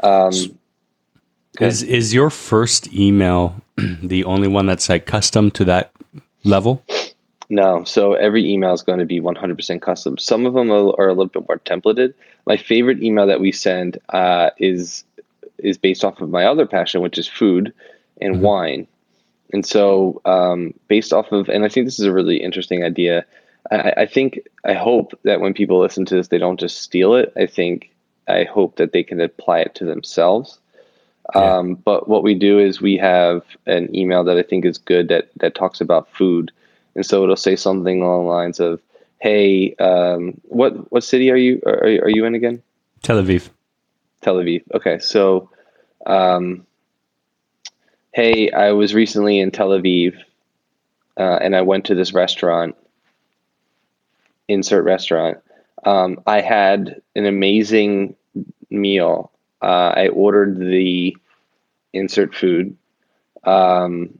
Um, 0.02 0.32
is 1.60 1.82
is 1.82 2.14
your 2.14 2.30
first 2.30 2.92
email 2.92 3.60
the 3.76 4.24
only 4.24 4.48
one 4.48 4.66
that's 4.66 4.88
like 4.88 5.06
custom 5.06 5.50
to 5.52 5.64
that 5.64 5.92
level? 6.44 6.82
No. 7.48 7.84
So 7.84 8.14
every 8.14 8.50
email 8.50 8.74
is 8.74 8.82
going 8.82 8.98
to 8.98 9.06
be 9.06 9.20
100% 9.20 9.80
custom. 9.80 10.18
Some 10.18 10.44
of 10.44 10.54
them 10.54 10.70
are, 10.70 10.94
are 11.00 11.08
a 11.08 11.12
little 11.12 11.26
bit 11.26 11.48
more 11.48 11.58
templated. 11.58 12.12
My 12.46 12.56
favorite 12.56 13.02
email 13.02 13.26
that 13.26 13.40
we 13.40 13.52
send 13.52 13.98
uh, 14.10 14.50
is 14.58 15.04
is 15.58 15.76
based 15.76 16.04
off 16.04 16.20
of 16.20 16.30
my 16.30 16.44
other 16.44 16.66
passion, 16.66 17.00
which 17.00 17.18
is 17.18 17.26
food 17.26 17.72
and 18.20 18.36
mm-hmm. 18.36 18.44
wine. 18.44 18.86
And 19.52 19.64
so, 19.64 20.20
um, 20.24 20.74
based 20.88 21.12
off 21.12 21.32
of, 21.32 21.48
and 21.48 21.64
I 21.64 21.68
think 21.68 21.86
this 21.86 21.98
is 21.98 22.04
a 22.04 22.12
really 22.12 22.36
interesting 22.36 22.84
idea. 22.84 23.24
I, 23.70 23.92
I 23.98 24.06
think, 24.06 24.40
I 24.64 24.74
hope 24.74 25.18
that 25.24 25.40
when 25.40 25.54
people 25.54 25.80
listen 25.80 26.04
to 26.06 26.14
this, 26.14 26.28
they 26.28 26.38
don't 26.38 26.60
just 26.60 26.82
steal 26.82 27.14
it. 27.14 27.32
I 27.36 27.46
think, 27.46 27.90
I 28.28 28.44
hope 28.44 28.76
that 28.76 28.92
they 28.92 29.02
can 29.02 29.20
apply 29.20 29.60
it 29.60 29.74
to 29.76 29.84
themselves. 29.84 30.58
Yeah. 31.34 31.58
Um, 31.58 31.74
but 31.74 32.08
what 32.08 32.22
we 32.22 32.34
do 32.34 32.58
is 32.58 32.80
we 32.80 32.96
have 32.96 33.42
an 33.66 33.94
email 33.94 34.24
that 34.24 34.38
I 34.38 34.42
think 34.42 34.64
is 34.64 34.78
good 34.78 35.08
that 35.08 35.28
that 35.36 35.54
talks 35.54 35.80
about 35.80 36.08
food, 36.12 36.50
and 36.94 37.04
so 37.04 37.22
it'll 37.22 37.36
say 37.36 37.54
something 37.54 38.00
along 38.00 38.24
the 38.24 38.30
lines 38.30 38.60
of, 38.60 38.80
"Hey, 39.18 39.74
um, 39.74 40.40
what 40.44 40.90
what 40.90 41.04
city 41.04 41.30
are 41.30 41.36
you 41.36 41.60
are, 41.66 41.82
are 41.82 42.08
you 42.08 42.24
in 42.24 42.34
again?" 42.34 42.62
Tel 43.02 43.22
Aviv. 43.22 43.50
Tel 44.22 44.36
Aviv. 44.36 44.62
Okay, 44.74 44.98
so, 44.98 45.50
um, 46.06 46.66
hey, 48.12 48.50
I 48.50 48.72
was 48.72 48.94
recently 48.94 49.38
in 49.38 49.50
Tel 49.50 49.70
Aviv, 49.70 50.16
uh, 51.18 51.38
and 51.42 51.54
I 51.54 51.60
went 51.60 51.84
to 51.86 51.94
this 51.94 52.14
restaurant. 52.14 52.74
Insert 54.48 54.84
restaurant. 54.84 55.38
Um, 55.84 56.20
I 56.26 56.40
had 56.40 57.02
an 57.14 57.26
amazing 57.26 58.16
meal 58.70 59.30
uh, 59.62 59.92
I 59.96 60.08
ordered 60.08 60.58
the 60.58 61.16
insert 61.92 62.34
food. 62.34 62.76
Um, 63.44 64.18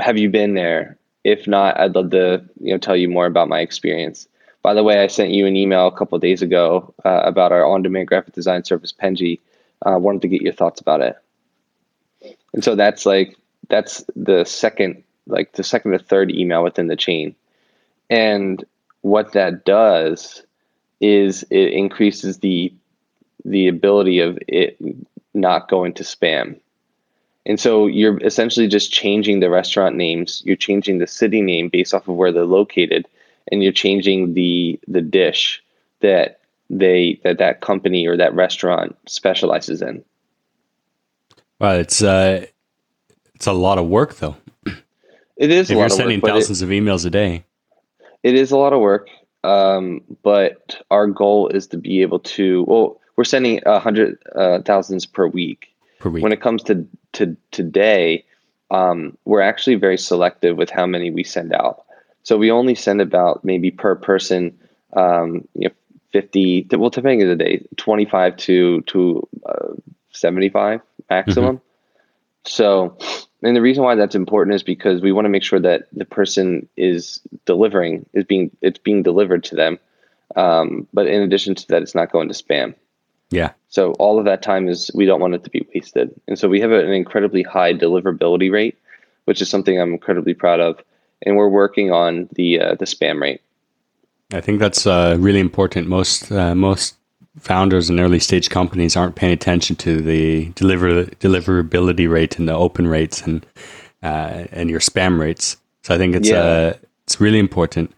have 0.00 0.18
you 0.18 0.30
been 0.30 0.54
there? 0.54 0.98
If 1.24 1.46
not, 1.46 1.78
I'd 1.78 1.94
love 1.94 2.10
to 2.10 2.44
you 2.60 2.72
know 2.72 2.78
tell 2.78 2.96
you 2.96 3.08
more 3.08 3.26
about 3.26 3.48
my 3.48 3.60
experience. 3.60 4.28
By 4.62 4.74
the 4.74 4.82
way, 4.82 5.02
I 5.02 5.06
sent 5.06 5.30
you 5.30 5.46
an 5.46 5.56
email 5.56 5.86
a 5.86 5.96
couple 5.96 6.18
days 6.18 6.42
ago 6.42 6.92
uh, 7.04 7.22
about 7.24 7.52
our 7.52 7.64
on-demand 7.64 8.08
graphic 8.08 8.34
design 8.34 8.64
service 8.64 8.92
Penji. 8.92 9.38
I 9.84 9.92
uh, 9.92 9.98
wanted 9.98 10.22
to 10.22 10.28
get 10.28 10.42
your 10.42 10.52
thoughts 10.52 10.80
about 10.80 11.02
it. 11.02 11.16
And 12.52 12.64
so 12.64 12.74
that's 12.74 13.06
like 13.06 13.36
that's 13.68 14.04
the 14.16 14.44
second 14.44 15.02
like 15.26 15.52
the 15.52 15.64
second 15.64 15.94
or 15.94 15.98
third 15.98 16.30
email 16.30 16.62
within 16.62 16.86
the 16.86 16.96
chain. 16.96 17.34
And 18.10 18.64
what 19.02 19.32
that 19.32 19.64
does 19.64 20.42
is 21.00 21.44
it 21.50 21.72
increases 21.72 22.38
the 22.38 22.72
the 23.46 23.68
ability 23.68 24.18
of 24.18 24.38
it 24.48 24.76
not 25.34 25.68
going 25.68 25.94
to 25.94 26.02
spam. 26.02 26.58
And 27.44 27.60
so 27.60 27.86
you're 27.86 28.18
essentially 28.24 28.66
just 28.66 28.92
changing 28.92 29.38
the 29.38 29.48
restaurant 29.48 29.94
names, 29.94 30.42
you're 30.44 30.56
changing 30.56 30.98
the 30.98 31.06
city 31.06 31.40
name 31.40 31.68
based 31.68 31.94
off 31.94 32.08
of 32.08 32.16
where 32.16 32.32
they're 32.32 32.44
located, 32.44 33.06
and 33.50 33.62
you're 33.62 33.72
changing 33.72 34.34
the 34.34 34.80
the 34.88 35.00
dish 35.00 35.62
that 36.00 36.40
they 36.68 37.20
that 37.22 37.38
that 37.38 37.60
company 37.60 38.06
or 38.06 38.16
that 38.16 38.34
restaurant 38.34 38.96
specializes 39.06 39.80
in. 39.80 40.04
Well, 41.60 41.78
it's 41.78 42.02
uh 42.02 42.46
it's 43.36 43.46
a 43.46 43.52
lot 43.52 43.78
of 43.78 43.86
work 43.86 44.16
though. 44.16 44.36
It 45.36 45.50
is 45.50 45.70
if 45.70 45.76
you're 45.76 45.88
sending 45.88 46.20
work, 46.20 46.32
thousands 46.32 46.62
it, 46.62 46.64
of 46.64 46.70
emails 46.70 47.06
a 47.06 47.10
day. 47.10 47.44
It 48.22 48.34
is 48.34 48.50
a 48.50 48.56
lot 48.56 48.72
of 48.72 48.80
work. 48.80 49.08
Um, 49.44 50.00
but 50.24 50.82
our 50.90 51.06
goal 51.06 51.48
is 51.48 51.68
to 51.68 51.76
be 51.76 52.02
able 52.02 52.18
to 52.20 52.64
well 52.66 53.00
we're 53.16 53.24
sending 53.24 53.60
a 53.66 53.78
hundred 53.78 54.18
uh, 54.34 54.60
thousands 54.62 55.06
per 55.06 55.26
week. 55.26 55.74
Per 55.98 56.10
week. 56.10 56.22
When 56.22 56.32
it 56.32 56.40
comes 56.40 56.62
to 56.64 56.86
to 57.12 57.36
today, 57.50 58.24
um, 58.70 59.16
we're 59.24 59.40
actually 59.40 59.76
very 59.76 59.98
selective 59.98 60.56
with 60.56 60.70
how 60.70 60.86
many 60.86 61.10
we 61.10 61.24
send 61.24 61.52
out. 61.52 61.84
So 62.22 62.36
we 62.36 62.50
only 62.50 62.74
send 62.74 63.00
about 63.00 63.44
maybe 63.44 63.70
per 63.70 63.94
person, 63.94 64.58
um, 64.92 65.46
you 65.54 65.68
know, 65.68 65.74
fifty. 66.12 66.66
Well, 66.70 66.90
depending 66.90 67.22
on 67.22 67.28
the 67.28 67.44
day, 67.44 67.66
twenty-five 67.76 68.36
to 68.36 68.82
to 68.82 69.28
uh, 69.46 69.68
seventy-five 70.10 70.80
maximum. 71.08 71.56
Mm-hmm. 71.56 71.62
So, 72.48 72.96
and 73.42 73.56
the 73.56 73.62
reason 73.62 73.82
why 73.82 73.96
that's 73.96 74.14
important 74.14 74.54
is 74.54 74.62
because 74.62 75.00
we 75.00 75.10
want 75.10 75.24
to 75.24 75.30
make 75.30 75.42
sure 75.42 75.58
that 75.58 75.88
the 75.92 76.04
person 76.04 76.68
is 76.76 77.20
delivering 77.44 78.06
is 78.12 78.24
being 78.24 78.50
it's 78.60 78.78
being 78.78 79.02
delivered 79.02 79.42
to 79.44 79.56
them. 79.56 79.78
Um, 80.34 80.86
but 80.92 81.06
in 81.06 81.22
addition 81.22 81.54
to 81.54 81.68
that, 81.68 81.82
it's 81.82 81.94
not 81.94 82.12
going 82.12 82.28
to 82.28 82.34
spam. 82.34 82.74
Yeah. 83.30 83.52
So 83.68 83.92
all 83.92 84.18
of 84.18 84.24
that 84.24 84.42
time 84.42 84.68
is 84.68 84.90
we 84.94 85.04
don't 85.04 85.20
want 85.20 85.34
it 85.34 85.44
to 85.44 85.50
be 85.50 85.66
wasted, 85.74 86.10
and 86.28 86.38
so 86.38 86.48
we 86.48 86.60
have 86.60 86.72
an 86.72 86.92
incredibly 86.92 87.42
high 87.42 87.74
deliverability 87.74 88.50
rate, 88.50 88.78
which 89.24 89.42
is 89.42 89.48
something 89.48 89.80
I'm 89.80 89.92
incredibly 89.92 90.34
proud 90.34 90.60
of, 90.60 90.80
and 91.22 91.36
we're 91.36 91.48
working 91.48 91.92
on 91.92 92.28
the 92.32 92.60
uh, 92.60 92.74
the 92.76 92.86
spam 92.86 93.20
rate. 93.20 93.40
I 94.32 94.40
think 94.40 94.60
that's 94.60 94.86
uh, 94.86 95.16
really 95.20 95.40
important. 95.40 95.88
Most 95.88 96.32
uh, 96.32 96.54
most 96.54 96.96
founders 97.38 97.90
and 97.90 98.00
early 98.00 98.18
stage 98.18 98.48
companies 98.48 98.96
aren't 98.96 99.14
paying 99.14 99.32
attention 99.32 99.76
to 99.76 100.00
the 100.00 100.46
deliver 100.54 101.04
deliverability 101.04 102.10
rate 102.10 102.38
and 102.38 102.48
the 102.48 102.54
open 102.54 102.86
rates 102.86 103.22
and 103.22 103.44
uh, 104.02 104.44
and 104.52 104.70
your 104.70 104.80
spam 104.80 105.18
rates. 105.18 105.56
So 105.82 105.94
I 105.94 105.98
think 105.98 106.14
it's 106.14 106.28
Yeah. 106.28 106.42
uh, 106.42 106.74
it's 107.04 107.20
really 107.20 107.38
important. 107.38 107.92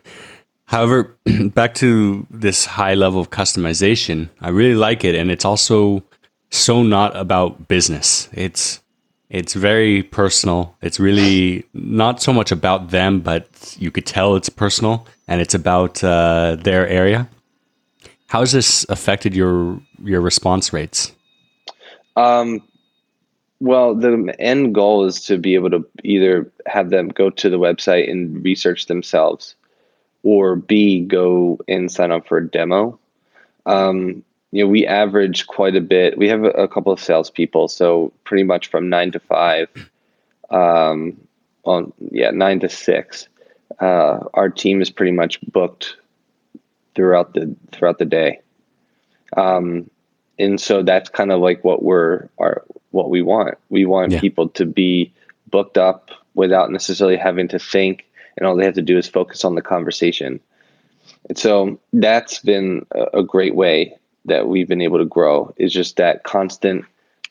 However, 0.68 1.16
back 1.54 1.75
to 1.76 2.26
this 2.30 2.66
high 2.66 2.92
level 2.92 3.20
of 3.20 3.30
customization, 3.30 4.28
I 4.42 4.50
really 4.50 4.75
like 4.75 5.02
it, 5.02 5.14
and 5.14 5.30
it's 5.30 5.46
also 5.46 6.04
so 6.50 6.82
not 6.82 7.16
about 7.16 7.68
business. 7.68 8.28
It's 8.32 8.82
it's 9.30 9.54
very 9.54 10.02
personal. 10.02 10.76
It's 10.82 11.00
really 11.00 11.64
not 11.72 12.20
so 12.20 12.34
much 12.34 12.52
about 12.52 12.90
them, 12.90 13.20
but 13.20 13.76
you 13.78 13.90
could 13.90 14.04
tell 14.04 14.37
it's 14.37 14.50
personal, 14.50 15.06
and 15.26 15.40
it's 15.40 15.54
about 15.54 16.04
uh, 16.04 16.56
their 16.60 16.87
area. 16.87 17.30
How 18.26 18.40
has 18.40 18.52
this 18.52 18.84
affected 18.90 19.34
your 19.34 19.80
your 20.04 20.20
response 20.20 20.70
rates? 20.75 21.12
Um, 22.14 22.62
well, 23.60 23.94
the 23.94 24.34
end 24.38 24.75
goal 24.75 25.06
is 25.06 25.25
to 25.25 25.38
be 25.38 25.54
able 25.54 25.70
to 25.70 25.87
either 26.04 26.52
have 26.66 26.90
them 26.90 27.08
go 27.08 27.30
to 27.30 27.48
the 27.48 27.58
website 27.58 28.10
and 28.10 28.44
research 28.44 28.84
themselves, 28.84 29.54
or 30.22 30.56
B, 30.56 31.00
go 31.00 31.58
and 31.68 31.90
sign 31.90 32.10
up 32.12 32.26
for 32.28 32.38
a 32.38 32.48
demo. 32.48 32.98
Um, 33.66 34.25
you 34.50 34.64
know, 34.64 34.68
we 34.68 34.87
average 34.87 35.46
quite 35.46 35.76
a 35.76 35.80
bit. 35.80 36.16
We 36.16 36.28
have 36.28 36.44
a, 36.44 36.50
a 36.50 36.68
couple 36.68 36.92
of 36.92 37.00
salespeople, 37.00 37.68
so 37.68 38.12
pretty 38.25 38.44
much 38.44 38.68
from 38.68 38.88
nine 38.88 39.12
to 39.12 39.20
five, 39.20 39.68
um, 40.50 41.20
on 41.64 41.92
yeah, 42.10 42.30
nine 42.30 42.60
to 42.60 42.68
six. 42.68 43.28
Uh, 43.78 44.20
our 44.34 44.48
team 44.48 44.80
is 44.80 44.90
pretty 44.90 45.12
much 45.12 45.40
booked 45.42 45.96
throughout 46.94 47.34
the 47.34 47.54
throughout 47.72 47.98
the 47.98 48.06
day. 48.06 48.40
Um, 49.37 49.90
and 50.38 50.60
so 50.60 50.82
that's 50.82 51.10
kind 51.10 51.30
of 51.30 51.40
like 51.40 51.62
what 51.62 51.82
we're 51.82 52.28
our 52.38 52.64
what 52.90 53.10
we 53.10 53.20
want. 53.22 53.58
We 53.68 53.84
want 53.84 54.12
Yeah. 54.12 54.20
people 54.20 54.48
to 54.50 54.64
be 54.64 55.12
booked 55.50 55.76
up 55.76 56.10
without 56.34 56.70
necessarily 56.70 57.16
having 57.16 57.48
to 57.48 57.58
think, 57.58 58.06
and 58.38 58.47
all 58.47 58.57
they 58.57 58.64
have 58.64 58.75
to 58.75 58.83
do 58.83 58.97
is 58.97 59.09
focus 59.09 59.45
on 59.45 59.54
the 59.54 59.62
conversation. 59.62 60.40
And 61.28 61.37
so 61.37 61.78
that's 61.92 62.38
been 62.38 62.87
a, 62.92 63.18
a 63.18 63.23
great 63.23 63.54
way 63.54 63.95
that 64.25 64.49
we've 64.49 64.68
been 64.68 64.80
able 64.80 64.99
to 64.99 65.04
grow. 65.04 65.52
Is 65.57 65.73
just 65.73 65.97
that 65.97 66.23
constant, 66.25 66.85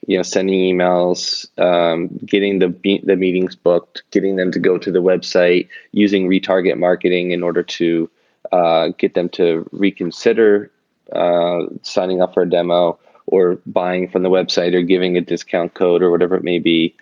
you 0.06 0.18
know, 0.18 0.24
sending 0.24 0.60
emails, 0.60 1.48
um, 1.60 2.10
getting 2.26 2.60
the 2.60 2.68
the 3.04 3.16
meetings 3.16 3.56
booked, 3.56 4.04
getting 4.12 4.36
them 4.36 4.52
to 4.52 4.60
go 4.60 4.78
to 4.78 4.92
the 4.92 5.02
website, 5.02 5.68
using 5.92 6.30
retarget 6.30 6.78
marketing 6.78 7.32
in 7.32 7.42
order 7.44 7.64
to 7.64 8.10
uh, 8.52 8.90
get 8.98 9.14
them 9.14 9.30
to 9.30 9.68
reconsider 9.72 10.72
uh, 11.14 11.62
signing 11.82 12.22
up 12.22 12.34
for 12.34 12.44
a 12.44 12.50
demo 12.50 13.00
or 13.28 13.60
buying 13.66 14.08
from 14.08 14.24
the 14.24 14.30
website 14.30 14.74
or 14.74 14.82
giving 14.82 15.18
a 15.18 15.22
discount 15.22 15.74
code 15.74 16.02
or 16.02 16.12
whatever 16.12 16.36
it 16.36 16.44
may 16.44 16.60
be. 16.60 16.96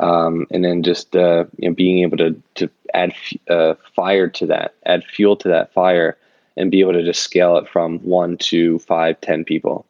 Um, 0.00 0.46
and 0.50 0.64
then 0.64 0.82
just 0.82 1.14
uh, 1.14 1.44
you 1.58 1.68
know, 1.68 1.74
being 1.74 1.98
able 1.98 2.16
to, 2.16 2.42
to 2.56 2.70
add 2.94 3.10
f- 3.10 3.50
uh, 3.50 3.74
fire 3.94 4.28
to 4.28 4.46
that, 4.46 4.74
add 4.86 5.04
fuel 5.04 5.36
to 5.36 5.48
that 5.48 5.72
fire, 5.72 6.16
and 6.56 6.70
be 6.70 6.80
able 6.80 6.94
to 6.94 7.04
just 7.04 7.22
scale 7.22 7.56
it 7.58 7.68
from 7.68 7.98
one 7.98 8.38
to 8.38 8.78
five, 8.80 9.20
ten 9.20 9.44
people. 9.44 9.86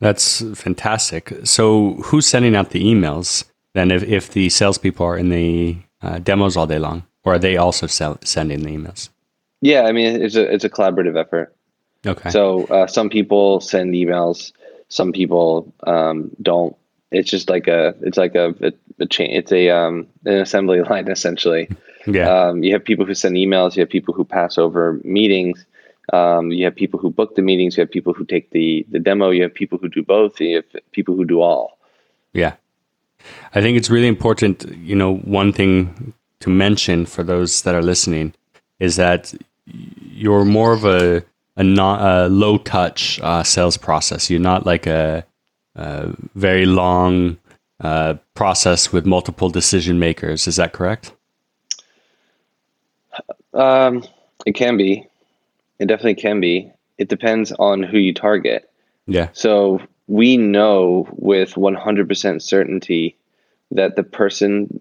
That's 0.00 0.42
fantastic. 0.58 1.32
So, 1.44 1.94
who's 2.04 2.26
sending 2.26 2.56
out 2.56 2.70
the 2.70 2.82
emails 2.84 3.44
then? 3.72 3.90
If 3.90 4.02
if 4.02 4.32
the 4.32 4.48
salespeople 4.48 5.06
are 5.06 5.16
in 5.16 5.28
the 5.28 5.76
uh, 6.02 6.18
demos 6.18 6.56
all 6.56 6.66
day 6.66 6.78
long, 6.78 7.04
or 7.24 7.34
are 7.34 7.38
they 7.38 7.56
also 7.56 7.86
sell, 7.86 8.18
sending 8.24 8.62
the 8.62 8.70
emails? 8.70 9.10
Yeah, 9.60 9.82
I 9.82 9.92
mean 9.92 10.20
it's 10.20 10.36
a 10.36 10.52
it's 10.52 10.64
a 10.64 10.70
collaborative 10.70 11.18
effort. 11.18 11.54
Okay. 12.06 12.30
So 12.30 12.64
uh, 12.64 12.86
some 12.86 13.08
people 13.08 13.60
send 13.60 13.94
emails, 13.94 14.52
some 14.88 15.12
people 15.12 15.72
um, 15.86 16.30
don't. 16.42 16.76
It's 17.14 17.30
just 17.30 17.48
like 17.48 17.68
a 17.68 17.94
it's 18.02 18.18
like 18.18 18.34
a, 18.34 18.54
a, 18.60 18.72
a 19.00 19.06
chain. 19.06 19.30
It's 19.30 19.52
a 19.52 19.70
um, 19.70 20.06
an 20.24 20.34
assembly 20.34 20.80
line 20.90 21.08
essentially. 21.08 21.68
yeah. 22.06 22.28
Um, 22.28 22.62
you 22.62 22.72
have 22.72 22.84
people 22.84 23.04
who 23.06 23.14
send 23.14 23.36
emails. 23.36 23.76
You 23.76 23.80
have 23.80 23.90
people 23.90 24.14
who 24.14 24.24
pass 24.24 24.58
over 24.58 25.00
meetings. 25.04 25.64
Um, 26.12 26.50
you 26.50 26.64
have 26.66 26.74
people 26.74 27.00
who 27.00 27.10
book 27.10 27.34
the 27.34 27.42
meetings. 27.42 27.76
You 27.76 27.82
have 27.82 27.90
people 27.90 28.12
who 28.12 28.24
take 28.24 28.50
the 28.50 28.86
the 28.90 28.98
demo. 28.98 29.30
You 29.30 29.42
have 29.42 29.54
people 29.54 29.78
who 29.78 29.88
do 29.88 30.02
both. 30.02 30.40
You 30.40 30.56
have 30.56 30.82
people 30.92 31.14
who 31.16 31.24
do 31.24 31.40
all. 31.40 31.78
Yeah. 32.32 32.54
I 33.54 33.62
think 33.62 33.78
it's 33.78 33.88
really 33.88 34.08
important, 34.08 34.66
you 34.76 34.94
know, 34.94 35.16
one 35.16 35.52
thing 35.52 36.12
to 36.40 36.50
mention 36.50 37.06
for 37.06 37.22
those 37.22 37.62
that 37.62 37.74
are 37.74 37.82
listening 37.82 38.34
is 38.80 38.96
that 38.96 39.32
you're 39.66 40.44
more 40.44 40.74
of 40.74 40.84
a 40.84 41.24
a, 41.56 41.62
not, 41.62 42.00
a 42.00 42.28
low 42.28 42.58
touch 42.58 43.20
uh, 43.20 43.42
sales 43.42 43.76
process. 43.76 44.28
You're 44.28 44.40
not 44.40 44.66
like 44.66 44.86
a, 44.86 45.24
a 45.76 46.14
very 46.34 46.66
long 46.66 47.38
uh, 47.80 48.14
process 48.34 48.92
with 48.92 49.06
multiple 49.06 49.50
decision 49.50 49.98
makers. 49.98 50.46
Is 50.46 50.56
that 50.56 50.72
correct? 50.72 51.12
Um, 53.52 54.04
it 54.46 54.54
can 54.54 54.76
be. 54.76 55.06
It 55.78 55.86
definitely 55.86 56.16
can 56.16 56.40
be. 56.40 56.70
It 56.98 57.08
depends 57.08 57.52
on 57.52 57.82
who 57.82 57.98
you 57.98 58.14
target. 58.14 58.70
Yeah. 59.06 59.28
So 59.32 59.80
we 60.06 60.36
know 60.36 61.08
with 61.12 61.54
100% 61.54 62.42
certainty 62.42 63.16
that 63.70 63.96
the 63.96 64.02
person, 64.02 64.80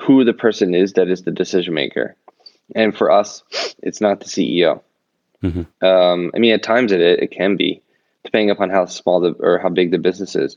who 0.00 0.24
the 0.24 0.32
person 0.32 0.74
is 0.74 0.94
that 0.94 1.08
is 1.08 1.22
the 1.22 1.30
decision 1.30 1.74
maker. 1.74 2.16
And 2.74 2.96
for 2.96 3.10
us, 3.10 3.42
it's 3.82 4.00
not 4.00 4.20
the 4.20 4.26
CEO. 4.26 4.80
Mhm. 5.42 5.66
Um, 5.82 6.30
I 6.34 6.38
mean, 6.38 6.52
at 6.52 6.62
times 6.62 6.92
it, 6.92 7.00
it 7.00 7.30
can 7.30 7.56
be, 7.56 7.71
depending 8.32 8.50
upon 8.50 8.70
how 8.70 8.86
small 8.86 9.20
the, 9.20 9.32
or 9.40 9.58
how 9.58 9.68
big 9.68 9.90
the 9.90 9.98
business 9.98 10.34
is. 10.34 10.56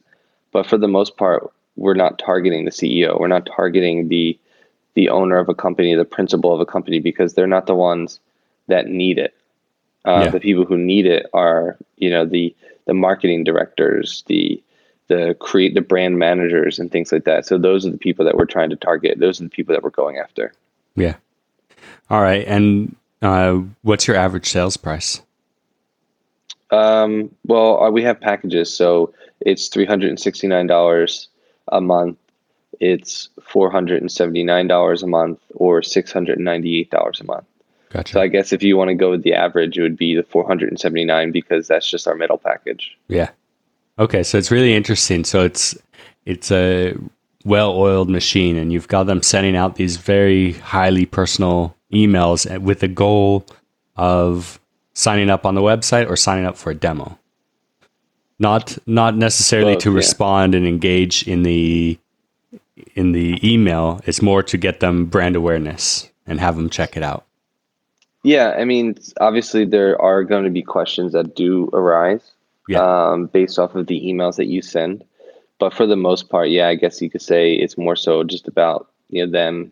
But 0.53 0.65
for 0.65 0.77
the 0.77 0.87
most 0.87 1.17
part, 1.17 1.51
we're 1.75 1.93
not 1.93 2.17
targeting 2.17 2.63
the 2.63 2.71
CEO. 2.71 3.19
We're 3.19 3.27
not 3.27 3.45
targeting 3.45 4.07
the 4.07 4.39
the 4.93 5.09
owner 5.09 5.37
of 5.37 5.49
a 5.49 5.53
company, 5.53 5.93
the 5.93 6.05
principal 6.05 6.53
of 6.53 6.61
a 6.61 6.65
company, 6.65 6.99
because 6.99 7.33
they're 7.33 7.47
not 7.47 7.67
the 7.67 7.75
ones 7.75 8.21
that 8.67 8.87
need 8.87 9.17
it. 9.17 9.35
Uh, 10.05 10.21
Yeah. 10.23 10.29
The 10.29 10.39
people 10.39 10.63
who 10.63 10.77
need 10.77 11.05
it 11.05 11.25
are, 11.33 11.77
you 11.97 12.09
know, 12.09 12.25
the 12.25 12.55
the 12.85 12.93
marketing 12.93 13.43
directors, 13.43 14.23
the 14.27 14.63
the 15.07 15.35
create 15.41 15.73
the 15.73 15.81
brand 15.81 16.17
managers 16.17 16.79
and 16.79 16.89
things 16.89 17.11
like 17.11 17.25
that. 17.25 17.45
So 17.45 17.57
those 17.57 17.85
are 17.85 17.91
the 17.91 17.97
people 17.97 18.23
that 18.23 18.37
we're 18.37 18.45
trying 18.45 18.69
to 18.69 18.77
target. 18.77 19.19
Those 19.19 19.41
are 19.41 19.43
the 19.43 19.49
people 19.49 19.75
that 19.75 19.83
we're 19.83 19.89
going 19.89 20.17
after. 20.17 20.53
Yeah. 20.95 21.15
All 22.09 22.21
right. 22.21 22.47
And 22.47 22.95
uh, 23.21 23.59
what's 23.81 24.07
your 24.07 24.15
average 24.15 24.49
sales 24.49 24.77
price? 24.77 25.21
Um, 26.71 27.33
well, 27.45 27.83
uh, 27.83 27.91
we 27.91 28.03
have 28.03 28.19
packages, 28.19 28.73
so 28.73 29.13
it's 29.41 29.67
three 29.67 29.85
hundred 29.85 30.09
and 30.09 30.19
sixty 30.19 30.47
nine 30.47 30.67
dollars 30.67 31.27
a 31.69 31.81
month. 31.81 32.17
It's 32.79 33.29
four 33.41 33.71
hundred 33.71 34.01
and 34.01 34.11
seventy 34.11 34.43
nine 34.43 34.67
dollars 34.67 35.03
a 35.03 35.07
month, 35.07 35.39
or 35.53 35.81
six 35.81 36.11
hundred 36.11 36.37
and 36.37 36.45
ninety 36.45 36.79
eight 36.79 36.89
dollars 36.89 37.21
a 37.21 37.23
month. 37.23 37.45
Gotcha. 37.89 38.13
So 38.13 38.21
I 38.21 38.27
guess 38.27 38.51
if 38.51 38.63
you 38.63 38.75
want 38.75 38.89
to 38.89 38.95
go 38.95 39.11
with 39.11 39.23
the 39.23 39.33
average, 39.33 39.77
it 39.77 39.81
would 39.81 39.97
be 39.97 40.15
the 40.15 40.23
four 40.23 40.45
hundred 40.45 40.69
and 40.69 40.79
seventy 40.79 41.05
nine 41.05 41.31
because 41.31 41.67
that's 41.67 41.89
just 41.89 42.07
our 42.07 42.15
middle 42.15 42.37
package. 42.37 42.97
Yeah. 43.07 43.29
Okay, 43.97 44.23
so 44.23 44.37
it's 44.37 44.51
really 44.51 44.73
interesting. 44.73 45.23
So 45.23 45.43
it's 45.43 45.77
it's 46.25 46.51
a 46.51 46.95
well-oiled 47.45 48.09
machine, 48.09 48.57
and 48.57 48.73
you've 48.73 48.87
got 48.87 49.03
them 49.03 49.21
sending 49.21 49.55
out 49.55 49.75
these 49.75 49.97
very 49.97 50.53
highly 50.53 51.05
personal 51.05 51.75
emails 51.93 52.59
with 52.59 52.79
the 52.79 52.87
goal 52.87 53.45
of 53.95 54.59
signing 54.95 55.29
up 55.29 55.45
on 55.45 55.53
the 55.53 55.61
website 55.61 56.09
or 56.09 56.15
signing 56.15 56.45
up 56.45 56.57
for 56.57 56.71
a 56.71 56.75
demo. 56.75 57.19
Not 58.39 58.77
not 58.87 59.15
necessarily 59.15 59.75
Both, 59.75 59.83
to 59.83 59.91
yeah. 59.91 59.97
respond 59.97 60.55
and 60.55 60.65
engage 60.67 61.27
in 61.27 61.43
the 61.43 61.99
in 62.95 63.11
the 63.11 63.39
email. 63.43 64.01
It's 64.05 64.21
more 64.21 64.41
to 64.43 64.57
get 64.57 64.79
them 64.79 65.05
brand 65.05 65.35
awareness 65.35 66.09
and 66.25 66.39
have 66.39 66.55
them 66.55 66.69
check 66.69 66.97
it 66.97 67.03
out. 67.03 67.25
Yeah, 68.23 68.55
I 68.57 68.65
mean, 68.65 68.95
obviously 69.21 69.65
there 69.65 70.01
are 70.01 70.23
going 70.23 70.45
to 70.45 70.49
be 70.49 70.63
questions 70.63 71.11
that 71.13 71.35
do 71.35 71.69
arise 71.73 72.31
Yeah. 72.67 72.79
um, 72.81 73.27
based 73.27 73.59
off 73.59 73.75
of 73.75 73.85
the 73.85 74.01
emails 74.01 74.35
that 74.37 74.47
you 74.47 74.63
send, 74.63 75.03
but 75.59 75.73
for 75.73 75.85
the 75.85 75.95
most 75.95 76.29
part, 76.29 76.49
yeah, 76.49 76.67
I 76.67 76.73
guess 76.75 77.01
you 77.01 77.09
could 77.09 77.21
say 77.21 77.53
it's 77.53 77.77
more 77.77 77.95
so 77.95 78.23
just 78.23 78.47
about 78.47 78.89
you 79.11 79.25
know 79.25 79.31
them, 79.31 79.71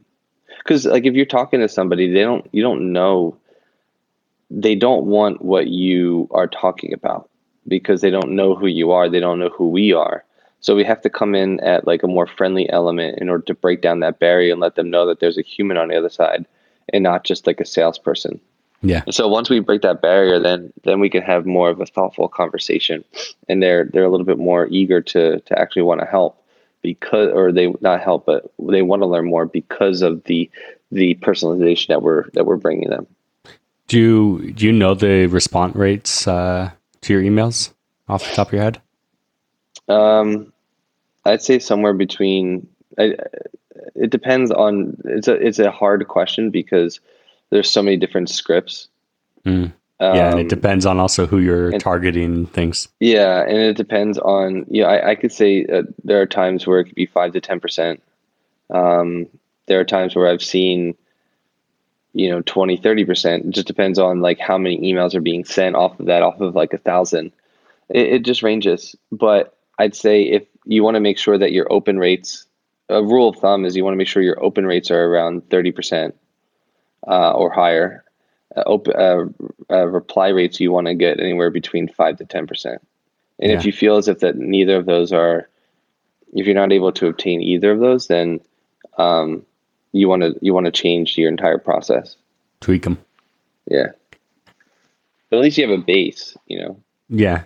because 0.59 0.85
like 0.85 1.05
if 1.05 1.15
you're 1.15 1.25
talking 1.25 1.59
to 1.61 1.67
somebody, 1.67 2.11
they 2.13 2.21
don't 2.21 2.47
you 2.53 2.61
don't 2.61 2.93
know, 2.93 3.35
they 4.49 4.75
don't 4.75 5.05
want 5.05 5.41
what 5.41 5.67
you 5.67 6.27
are 6.31 6.47
talking 6.47 6.93
about 6.93 7.29
because 7.67 8.01
they 8.01 8.09
don't 8.09 8.31
know 8.31 8.55
who 8.55 8.67
you 8.67 8.91
are, 8.91 9.09
they 9.09 9.19
don't 9.19 9.39
know 9.39 9.49
who 9.49 9.69
we 9.69 9.93
are. 9.93 10.23
So 10.59 10.75
we 10.75 10.83
have 10.85 11.01
to 11.01 11.09
come 11.09 11.35
in 11.35 11.59
at 11.59 11.85
like 11.85 12.03
a 12.03 12.07
more 12.07 12.27
friendly 12.27 12.69
element 12.69 13.19
in 13.19 13.29
order 13.29 13.43
to 13.45 13.53
break 13.53 13.81
down 13.81 13.99
that 13.99 14.19
barrier 14.19 14.51
and 14.51 14.61
let 14.61 14.75
them 14.75 14.89
know 14.89 15.05
that 15.07 15.19
there's 15.19 15.37
a 15.37 15.41
human 15.41 15.77
on 15.77 15.89
the 15.89 15.97
other 15.97 16.09
side 16.09 16.45
and 16.93 17.03
not 17.03 17.23
just 17.23 17.47
like 17.47 17.59
a 17.59 17.65
salesperson. 17.65 18.39
Yeah. 18.81 19.03
So 19.11 19.27
once 19.27 19.49
we 19.49 19.59
break 19.59 19.81
that 19.81 20.01
barrier, 20.01 20.39
then 20.39 20.73
then 20.83 20.99
we 20.99 21.09
can 21.09 21.21
have 21.21 21.45
more 21.45 21.69
of 21.69 21.79
a 21.79 21.85
thoughtful 21.85 22.27
conversation, 22.27 23.03
and 23.47 23.63
they're 23.63 23.85
they're 23.85 24.03
a 24.03 24.09
little 24.09 24.25
bit 24.25 24.37
more 24.37 24.67
eager 24.67 25.01
to 25.01 25.39
to 25.39 25.59
actually 25.59 25.83
want 25.83 26.01
to 26.01 26.05
help 26.05 26.43
because, 26.81 27.31
or 27.33 27.53
they 27.53 27.73
not 27.79 28.01
help, 28.01 28.25
but 28.25 28.51
they 28.59 28.81
want 28.81 29.01
to 29.01 29.05
learn 29.05 29.25
more 29.25 29.45
because 29.45 30.01
of 30.01 30.21
the 30.25 30.51
the 30.91 31.15
personalization 31.15 31.87
that 31.87 32.01
we're 32.01 32.29
that 32.31 32.45
we're 32.45 32.57
bringing 32.57 32.89
them. 32.89 33.07
Do 33.87 33.99
you 33.99 34.51
do 34.53 34.65
you 34.65 34.71
know 34.71 34.93
the 34.95 35.27
response 35.27 35.75
rates 35.75 36.27
uh, 36.27 36.71
to 37.01 37.13
your 37.13 37.21
emails 37.21 37.71
off 38.07 38.27
the 38.27 38.35
top 38.35 38.47
of 38.47 38.53
your 38.53 38.63
head? 38.63 38.81
Um, 39.87 40.51
I'd 41.25 41.41
say 41.41 41.59
somewhere 41.59 41.93
between. 41.93 42.67
I, 42.97 43.15
it 43.95 44.09
depends 44.09 44.51
on. 44.51 44.97
It's 45.05 45.27
a 45.27 45.33
it's 45.33 45.59
a 45.59 45.71
hard 45.71 46.07
question 46.07 46.49
because 46.49 46.99
there's 47.49 47.69
so 47.69 47.81
many 47.83 47.97
different 47.97 48.29
scripts. 48.29 48.87
Mm. 49.45 49.73
yeah, 49.99 50.29
and 50.31 50.39
it 50.39 50.43
Um, 50.43 50.47
depends 50.47 50.85
on 50.85 50.99
also 50.99 51.27
who 51.27 51.39
you're 51.39 51.69
and- 51.71 51.81
targeting 51.81 52.45
things. 52.47 52.87
Yeah, 52.99 53.41
and 53.43 53.57
it 53.57 53.75
depends 53.75 54.17
on. 54.19 54.65
Yeah, 54.69 54.85
I, 54.85 55.11
I 55.11 55.15
could 55.15 55.31
say 55.33 55.65
uh, 55.65 55.83
there 56.03 56.21
are 56.21 56.25
times 56.25 56.65
where 56.65 56.79
it 56.79 56.85
could 56.85 56.95
be 56.95 57.05
five 57.05 57.33
to 57.33 57.41
ten 57.41 57.59
percent. 57.59 58.01
Um, 58.69 59.27
there 59.67 59.79
are 59.79 59.85
times 59.85 60.15
where 60.15 60.27
I've 60.27 60.41
seen, 60.41 60.95
you 62.13 62.29
know, 62.29 62.41
20, 62.41 62.77
30 62.77 63.05
percent. 63.05 63.45
It 63.45 63.51
just 63.51 63.67
depends 63.67 63.99
on 63.99 64.21
like 64.21 64.39
how 64.39 64.57
many 64.57 64.79
emails 64.79 65.15
are 65.15 65.21
being 65.21 65.45
sent 65.45 65.75
off 65.75 65.99
of 65.99 66.05
that, 66.07 66.23
off 66.23 66.39
of 66.39 66.55
like 66.55 66.73
a 66.73 66.77
thousand. 66.77 67.31
It, 67.89 68.07
it 68.07 68.25
just 68.25 68.43
ranges. 68.43 68.95
But 69.11 69.57
I'd 69.77 69.95
say 69.95 70.23
if 70.23 70.43
you 70.65 70.83
want 70.83 70.95
to 70.95 71.01
make 71.01 71.17
sure 71.17 71.37
that 71.37 71.51
your 71.51 71.71
open 71.71 71.97
rates, 71.97 72.45
a 72.89 73.03
rule 73.03 73.29
of 73.29 73.37
thumb 73.37 73.65
is 73.65 73.75
you 73.75 73.83
want 73.83 73.93
to 73.93 73.97
make 73.97 74.07
sure 74.07 74.21
your 74.21 74.43
open 74.43 74.65
rates 74.65 74.91
are 74.91 75.05
around 75.05 75.49
thirty 75.49 75.71
percent 75.71 76.15
uh, 77.07 77.31
or 77.31 77.49
higher. 77.49 78.03
Uh, 78.55 78.61
op- 78.61 78.87
uh, 78.87 79.25
uh, 79.71 79.87
reply 79.87 80.27
rates 80.27 80.59
you 80.59 80.71
want 80.71 80.85
to 80.85 80.93
get 80.93 81.19
anywhere 81.19 81.49
between 81.49 81.87
five 81.87 82.17
to 82.17 82.25
ten 82.25 82.45
percent. 82.45 82.81
And 83.39 83.51
if 83.51 83.65
you 83.65 83.73
feel 83.73 83.97
as 83.97 84.07
if 84.07 84.19
that 84.19 84.37
neither 84.37 84.77
of 84.77 84.85
those 84.85 85.11
are, 85.11 85.49
if 86.33 86.45
you're 86.45 86.55
not 86.55 86.71
able 86.71 86.91
to 86.93 87.07
obtain 87.07 87.41
either 87.41 87.71
of 87.71 87.79
those, 87.79 88.07
then 88.07 88.39
um, 88.97 89.43
you 89.93 90.09
want 90.09 90.23
to 90.23 90.35
you 90.41 90.53
want 90.53 90.65
to 90.65 90.71
change 90.71 91.17
your 91.17 91.29
entire 91.29 91.57
process. 91.57 92.17
Tweak 92.59 92.83
them. 92.83 92.97
Yeah, 93.69 93.91
but 95.29 95.37
at 95.37 95.41
least 95.43 95.57
you 95.57 95.67
have 95.67 95.79
a 95.79 95.81
base. 95.81 96.35
You 96.47 96.59
know. 96.59 96.79
Yeah, 97.09 97.43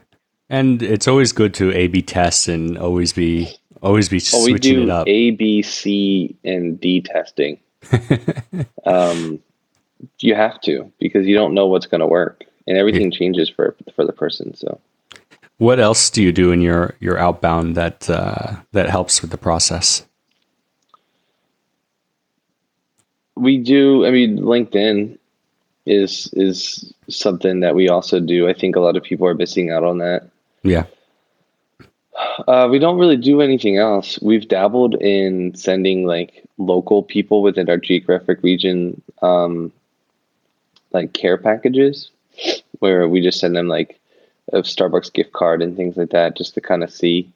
and 0.49 0.81
it's 0.81 1.07
always 1.07 1.31
good 1.31 1.53
to 1.55 1.71
A/B 1.71 2.01
test 2.01 2.47
and 2.47 2.77
always 2.77 3.13
be 3.13 3.49
always 3.81 4.09
be 4.09 4.21
Oh, 4.33 4.43
we 4.45 4.51
switching 4.51 4.83
it 4.83 4.85
do 4.85 4.91
up. 4.91 5.07
A, 5.07 5.31
B, 5.31 5.61
C, 5.61 6.35
and 6.43 6.79
D 6.79 7.01
testing. 7.01 7.59
um, 8.85 9.39
you 10.19 10.35
have 10.35 10.59
to 10.61 10.91
because 10.99 11.27
you 11.27 11.35
don't 11.35 11.53
know 11.53 11.67
what's 11.67 11.85
going 11.85 12.01
to 12.01 12.07
work, 12.07 12.45
and 12.65 12.77
everything 12.77 13.11
changes 13.11 13.49
for 13.49 13.75
for 13.95 14.05
the 14.05 14.13
person. 14.13 14.55
So. 14.55 14.79
What 15.57 15.79
else 15.79 16.11
do 16.11 16.21
you 16.21 16.31
do 16.31 16.51
in 16.51 16.61
your 16.61 16.95
your 16.99 17.17
outbound 17.17 17.75
that 17.75 18.09
uh, 18.09 18.57
that 18.71 18.89
helps 18.89 19.21
with 19.21 19.31
the 19.31 19.37
process? 19.37 20.06
We 23.39 23.57
do 23.57 24.05
i 24.05 24.11
mean 24.11 24.37
linkedin 24.39 25.17
is 25.87 26.29
is 26.33 26.93
something 27.09 27.61
that 27.61 27.73
we 27.73 27.89
also 27.89 28.19
do. 28.19 28.47
I 28.47 28.53
think 28.53 28.75
a 28.75 28.81
lot 28.81 28.97
of 28.97 29.03
people 29.03 29.25
are 29.25 29.33
missing 29.33 29.71
out 29.71 29.83
on 29.83 29.97
that. 29.99 30.29
Yeah, 30.63 30.83
uh, 32.47 32.67
we 32.69 32.77
don't 32.77 32.99
really 32.99 33.17
do 33.17 33.41
anything 33.41 33.77
else. 33.77 34.19
We've 34.21 34.47
dabbled 34.47 34.95
in 34.95 35.55
sending 35.55 36.05
like 36.05 36.43
local 36.57 37.03
people 37.03 37.41
within 37.41 37.69
our 37.69 37.77
geographic 37.77 38.43
region 38.43 39.01
um, 39.21 39.71
like 40.91 41.13
care 41.13 41.37
packages 41.37 42.11
where 42.79 43.07
we 43.07 43.21
just 43.21 43.39
send 43.39 43.55
them 43.55 43.67
like 43.67 43.99
a 44.53 44.59
starbucks 44.59 45.11
gift 45.11 45.31
card 45.31 45.61
and 45.61 45.75
things 45.75 45.97
like 45.97 46.09
that 46.11 46.37
just 46.37 46.53
to 46.55 46.61
kind 46.61 46.83
of 46.83 46.91
see. 46.91 47.31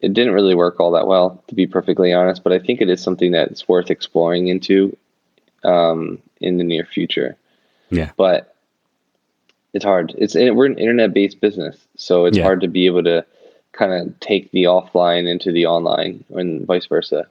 It 0.00 0.12
didn't 0.12 0.34
really 0.34 0.54
work 0.54 0.78
all 0.78 0.92
that 0.92 1.06
well 1.06 1.42
to 1.48 1.54
be 1.54 1.66
perfectly 1.66 2.12
honest 2.12 2.44
but 2.44 2.52
i 2.52 2.58
think 2.58 2.82
it 2.82 2.90
is 2.90 3.02
something 3.02 3.32
that's 3.32 3.66
worth 3.66 3.90
exploring 3.90 4.48
into 4.48 4.94
um, 5.64 6.18
in 6.40 6.58
the 6.58 6.64
near 6.64 6.84
future 6.84 7.36
yeah, 7.90 8.10
but 8.16 8.54
it's 9.72 9.84
hard. 9.84 10.14
It's 10.18 10.34
we're 10.34 10.66
an 10.66 10.78
internet 10.78 11.14
based 11.14 11.40
business, 11.40 11.76
so 11.96 12.24
it's 12.24 12.36
Yeah. 12.36 12.42
hard 12.44 12.60
to 12.62 12.68
be 12.68 12.86
able 12.86 13.04
to 13.04 13.24
kind 13.72 13.92
of 13.92 14.18
take 14.20 14.50
the 14.52 14.64
offline 14.64 15.28
into 15.28 15.52
the 15.52 15.66
online 15.66 16.24
and 16.30 16.66
vice 16.66 16.86
versa. 16.86 17.26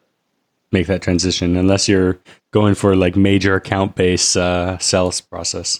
make 0.71 0.88
that 0.88 1.01
transition 1.01 1.55
unless 1.57 1.88
you're 1.88 2.19
going 2.51 2.75
for 2.75 2.95
like 2.95 3.15
major 3.15 3.55
account 3.55 3.95
based 3.95 4.35
uh, 4.38 4.77
sales 4.77 5.21
process. 5.21 5.79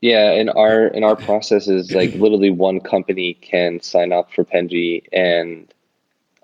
Yeah, 0.00 0.32
and 0.32 0.50
our 0.50 0.86
and 0.88 1.04
our 1.04 1.16
process 1.16 1.68
is 1.68 1.92
like 1.92 2.12
literally 2.14 2.50
one 2.50 2.80
company 2.80 3.34
can 3.34 3.80
sign 3.80 4.12
up 4.12 4.32
for 4.32 4.44
Penji 4.44 5.04
and 5.12 5.72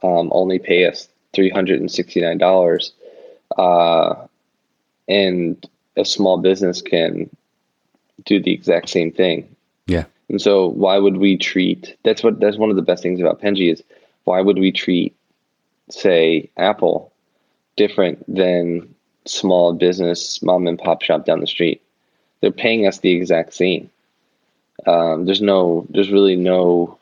um, 0.02 0.28
only 0.32 0.58
pay 0.58 0.86
us 0.86 1.08
three 1.34 1.50
hundred 1.50 1.80
and 1.80 1.90
sixty 1.90 2.20
nine 2.20 2.38
dollars, 2.38 2.92
uh, 3.56 4.14
and 5.08 5.68
a 5.96 6.04
small 6.04 6.38
business 6.38 6.82
can 6.82 7.28
do 8.24 8.40
the 8.40 8.52
exact 8.52 8.88
same 8.88 9.10
thing. 9.10 9.54
Yeah, 9.86 10.04
And 10.28 10.40
so 10.40 10.68
why 10.68 10.98
would 10.98 11.16
we 11.16 11.36
treat 11.36 11.96
that's 12.04 12.22
what 12.22 12.40
that's 12.40 12.58
one 12.58 12.70
of 12.70 12.76
the 12.76 12.82
best 12.82 13.02
things 13.02 13.20
about 13.20 13.40
Penji 13.40 13.72
is 13.72 13.82
why 14.24 14.40
would 14.40 14.58
we 14.58 14.70
treat 14.70 15.16
say 15.90 16.50
Apple 16.56 17.10
different 17.76 18.22
than 18.32 18.94
small 19.24 19.72
business 19.72 20.42
mom 20.42 20.66
and 20.66 20.78
pop 20.78 21.02
shop 21.02 21.24
down 21.24 21.40
the 21.40 21.46
street? 21.46 21.82
They're 22.40 22.52
paying 22.52 22.86
us 22.86 22.98
the 22.98 23.12
exact 23.12 23.54
same. 23.54 23.90
Um, 24.86 25.24
there's 25.24 25.42
no 25.42 25.86
there's 25.90 26.10
really 26.10 26.36
no 26.36 26.98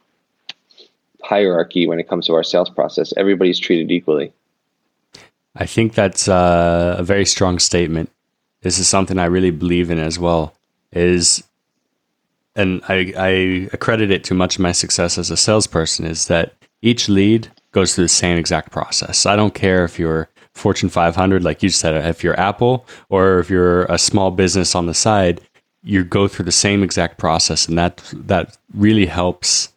hierarchy 1.22 1.86
when 1.86 1.98
it 1.98 2.08
comes 2.08 2.26
to 2.26 2.34
our 2.34 2.44
sales 2.44 2.70
process. 2.70 3.12
Everybody's 3.16 3.58
treated 3.58 3.90
equally. 3.90 4.32
I 5.56 5.66
think 5.66 5.94
that's 5.94 6.28
uh, 6.28 6.96
a 6.98 7.02
very 7.02 7.26
strong 7.26 7.58
statement. 7.58 8.10
This 8.62 8.78
is 8.78 8.88
something 8.88 9.18
I 9.18 9.26
really 9.26 9.50
believe 9.50 9.90
in 9.90 9.98
as 9.98 10.18
well. 10.18 10.54
Is 10.92 11.42
and 12.54 12.80
I, 12.88 13.12
I 13.16 13.28
accredit 13.72 14.10
it 14.10 14.24
to 14.24 14.34
much 14.34 14.56
of 14.56 14.62
my 14.62 14.72
success 14.72 15.18
as 15.18 15.30
a 15.30 15.36
salesperson 15.36 16.06
is 16.06 16.26
that 16.26 16.54
each 16.80 17.08
lead 17.08 17.48
goes 17.72 17.94
through 17.94 18.04
the 18.04 18.08
same 18.08 18.38
exact 18.38 18.72
process. 18.72 19.26
I 19.26 19.36
don't 19.36 19.54
care 19.54 19.84
if 19.84 19.98
you're 19.98 20.28
Fortune 20.54 20.88
500, 20.88 21.44
like 21.44 21.62
you 21.62 21.68
said, 21.68 21.94
if 22.06 22.24
you're 22.24 22.38
Apple 22.40 22.86
or 23.10 23.40
if 23.40 23.50
you're 23.50 23.84
a 23.84 23.98
small 23.98 24.30
business 24.30 24.74
on 24.74 24.86
the 24.86 24.94
side, 24.94 25.42
you 25.82 26.02
go 26.02 26.26
through 26.26 26.46
the 26.46 26.52
same 26.52 26.82
exact 26.82 27.18
process, 27.18 27.68
and 27.68 27.78
that 27.78 28.02
that 28.12 28.56
really 28.74 29.06
helps. 29.06 29.72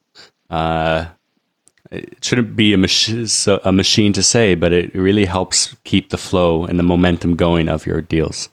Uh, 0.49 1.05
it 1.91 2.23
shouldn't 2.23 2.55
be 2.55 2.73
a, 2.73 2.77
mach- 2.77 3.65
a 3.65 3.71
machine 3.71 4.13
to 4.13 4.23
say, 4.23 4.55
but 4.55 4.71
it 4.71 4.93
really 4.93 5.25
helps 5.25 5.75
keep 5.83 6.09
the 6.09 6.17
flow 6.17 6.65
and 6.65 6.77
the 6.77 6.83
momentum 6.83 7.35
going 7.35 7.67
of 7.67 7.85
your 7.85 8.01
deals. 8.01 8.49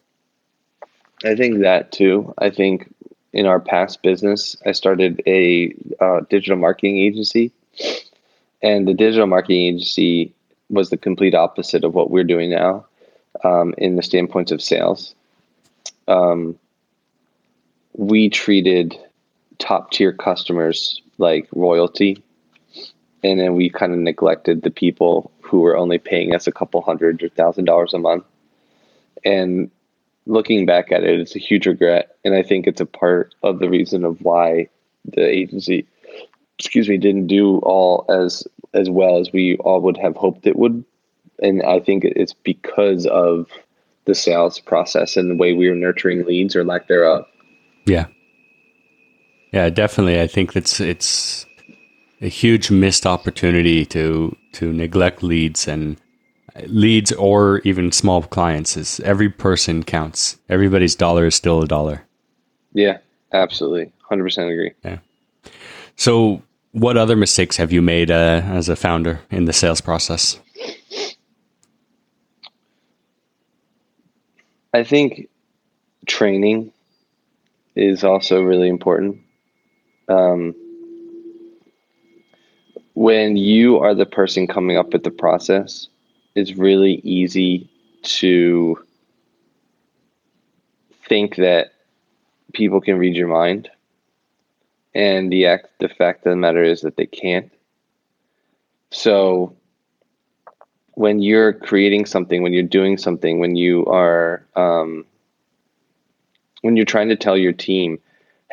I 1.25 1.35
think 1.35 1.61
that 1.61 1.92
too. 1.92 2.35
I 2.38 2.51
think 2.51 2.92
in 3.33 3.46
our 3.46 3.61
past 3.61 4.03
business, 4.03 4.57
I 4.64 4.72
started 4.72 5.22
a 5.27 5.75
uh, 6.01 6.20
digital 6.31 6.57
marketing 6.57 6.99
agency, 6.99 7.53
and 8.62 8.88
the 8.88 8.94
digital 8.94 9.27
marketing 9.27 9.62
agency 9.62 10.33
was 10.70 10.90
the 10.90 10.96
complete 10.96 11.35
opposite 11.35 11.85
of 11.85 11.94
what 11.94 12.11
we're 12.11 12.25
doing 12.25 12.51
now, 12.51 12.87
um, 13.44 13.75
in 13.79 13.96
the 13.96 14.03
standpoints 14.03 14.53
of 14.53 14.62
sales. 14.62 15.14
Um, 16.09 16.59
we 17.94 18.29
treated 18.29 18.96
top 19.59 19.90
tier 19.90 20.12
customers 20.12 21.01
like 21.18 21.49
royalty, 21.55 22.22
and 23.27 23.41
then 23.41 23.55
we 23.55 23.69
kind 23.71 23.93
of 23.93 23.99
neglected 23.99 24.62
the 24.62 24.71
people 24.71 25.31
who 25.41 25.61
were 25.61 25.77
only 25.77 25.99
paying 25.99 26.35
us 26.35 26.47
a 26.47 26.53
couple 26.53 26.81
hundred 26.83 27.23
or 27.23 27.29
thousand 27.29 27.65
dollars 27.65 27.95
a 27.95 27.99
month, 27.99 28.25
and 29.25 29.71
looking 30.27 30.67
back 30.67 30.93
at 30.93 31.05
it, 31.05 31.21
it's 31.21 31.37
a 31.37 31.41
huge 31.41 31.67
regret, 31.67 32.17
and 32.25 32.35
I 32.35 32.43
think 32.43 32.67
it's 32.67 32.81
a 32.81 32.87
part 32.87 33.35
of 33.43 33.59
the 33.59 33.69
reason 33.69 34.05
of 34.05 34.21
why 34.21 34.69
the 35.05 35.27
agency, 35.27 35.87
excuse 36.59 36.89
me, 36.89 36.99
didn't 36.99 37.27
do 37.27 37.59
all 37.59 38.05
as 38.09 38.47
as 38.75 38.91
well 38.91 39.19
as 39.19 39.33
we 39.33 39.57
all 39.59 39.81
would 39.83 39.97
have 39.97 40.17
hoped 40.17 40.47
it 40.47 40.57
would, 40.57 40.85
and 41.43 41.62
I 41.62 41.81
think 41.81 42.05
it's 42.05 42.35
because 42.35 43.07
of 43.07 43.49
the 44.05 44.15
sales 44.15 44.61
process 44.61 45.17
and 45.17 45.31
the 45.31 45.37
way 45.37 45.53
we 45.53 45.69
were 45.69 45.75
nurturing 45.75 46.25
leads 46.25 46.55
or 46.55 46.65
lack 46.65 46.87
thereof. 46.87 47.27
Yeah. 47.87 48.07
Yeah, 49.53 49.71
definitely. 49.71 50.21
I 50.21 50.27
think 50.27 50.53
that's 50.53 50.81
it's 50.81 51.47
a 52.21 52.29
huge 52.29 52.71
missed 52.71 53.07
opportunity 53.07 53.85
to 53.87 54.37
to 54.53 54.73
neglect 54.73 55.23
leads 55.23 55.69
and 55.69 56.01
leads 56.67 57.13
or 57.13 57.61
even 57.65 57.93
small 57.93 58.23
clients 58.23 58.77
is 58.77 59.01
every 59.01 59.29
person 59.29 59.83
counts. 59.83 60.39
Everybody's 60.49 60.95
dollar 60.95 61.27
is 61.27 61.35
still 61.35 61.63
a 61.63 61.67
dollar. 61.67 62.03
Yeah, 62.73 62.99
absolutely, 63.33 63.93
hundred 64.09 64.25
percent 64.25 64.51
agree. 64.51 64.73
Yeah. 64.85 64.99
So, 65.97 66.43
what 66.73 66.97
other 66.97 67.17
mistakes 67.17 67.57
have 67.57 67.73
you 67.73 67.83
made 67.83 68.11
uh, 68.11 68.43
as 68.45 68.69
a 68.69 68.77
founder 68.77 69.21
in 69.31 69.47
the 69.47 69.53
sales 69.53 69.81
process? 69.81 70.39
I 74.75 74.85
think 74.85 75.29
training 76.07 76.73
is 77.75 78.05
also 78.05 78.43
really 78.43 78.69
important. 78.69 79.21
Um, 80.09 80.55
when 82.97 83.37
you 83.37 83.79
are 83.79 83.95
the 83.95 84.07
person 84.07 84.47
coming 84.47 84.79
up 84.79 84.95
with 84.95 85.05
the 85.05 85.11
process, 85.11 85.87
it's 86.35 86.55
really 86.55 86.95
easy 87.05 87.69
to 88.03 88.83
think 91.07 91.37
that 91.37 91.75
people 92.55 92.81
can 92.81 92.97
read 92.97 93.15
your 93.15 93.29
mind. 93.29 93.69
And 94.95 95.31
the 95.31 95.45
act, 95.45 95.69
the 95.79 95.91
fact 95.91 96.25
of 96.25 96.31
the 96.31 96.37
matter 96.37 96.63
is 96.63 96.81
that 96.81 96.97
they 96.97 97.05
can't. 97.05 97.53
So 98.91 99.55
when 100.93 101.21
you're 101.21 101.53
creating 101.53 102.07
something, 102.07 102.43
when 102.43 102.55
you're 102.55 102.63
doing 102.63 102.97
something, 102.97 103.41
when 103.41 103.57
you 103.57 103.85
are 103.85 104.47
um, 104.57 105.05
when 106.63 106.77
you're 106.77 106.87
trying 106.87 107.11
to 107.11 107.17
tell 107.17 107.37
your 107.37 107.53
team 107.53 107.99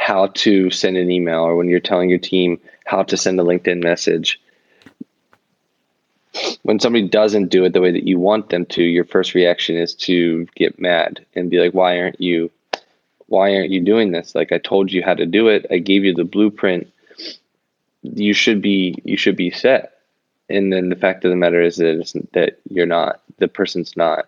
how 0.03 0.27
to 0.27 0.69
send 0.69 0.97
an 0.97 1.09
email, 1.09 1.39
or 1.39 1.55
when 1.55 1.69
you're 1.69 1.79
telling 1.79 2.09
your 2.09 2.19
team 2.19 2.59
how 2.85 3.03
to 3.03 3.15
send 3.15 3.39
a 3.39 3.43
LinkedIn 3.43 3.81
message, 3.81 4.41
when 6.63 6.79
somebody 6.79 7.07
doesn't 7.07 7.47
do 7.47 7.63
it 7.63 7.71
the 7.71 7.79
way 7.79 7.91
that 7.91 8.05
you 8.05 8.19
want 8.19 8.49
them 8.49 8.65
to, 8.65 8.83
your 8.83 9.05
first 9.05 9.33
reaction 9.33 9.77
is 9.77 9.93
to 9.93 10.45
get 10.55 10.77
mad 10.77 11.25
and 11.35 11.49
be 11.49 11.59
like, 11.59 11.73
"Why 11.73 11.99
aren't 11.99 12.19
you? 12.19 12.51
Why 13.27 13.55
aren't 13.55 13.69
you 13.69 13.79
doing 13.79 14.11
this? 14.11 14.35
Like 14.35 14.51
I 14.51 14.57
told 14.57 14.91
you 14.91 15.01
how 15.03 15.13
to 15.13 15.25
do 15.25 15.47
it. 15.47 15.65
I 15.71 15.77
gave 15.77 16.03
you 16.03 16.13
the 16.13 16.25
blueprint. 16.25 16.91
You 18.01 18.33
should 18.33 18.61
be 18.61 18.95
you 19.05 19.15
should 19.15 19.37
be 19.37 19.51
set." 19.51 19.93
and 20.49 20.73
then 20.73 20.89
the 20.89 20.95
fact 20.95 21.23
of 21.23 21.31
the 21.31 21.37
matter 21.37 21.61
is 21.61 21.77
that 21.77 22.27
that 22.33 22.59
you're 22.69 22.85
not 22.85 23.21
the 23.37 23.47
person's 23.47 23.95
not 23.95 24.27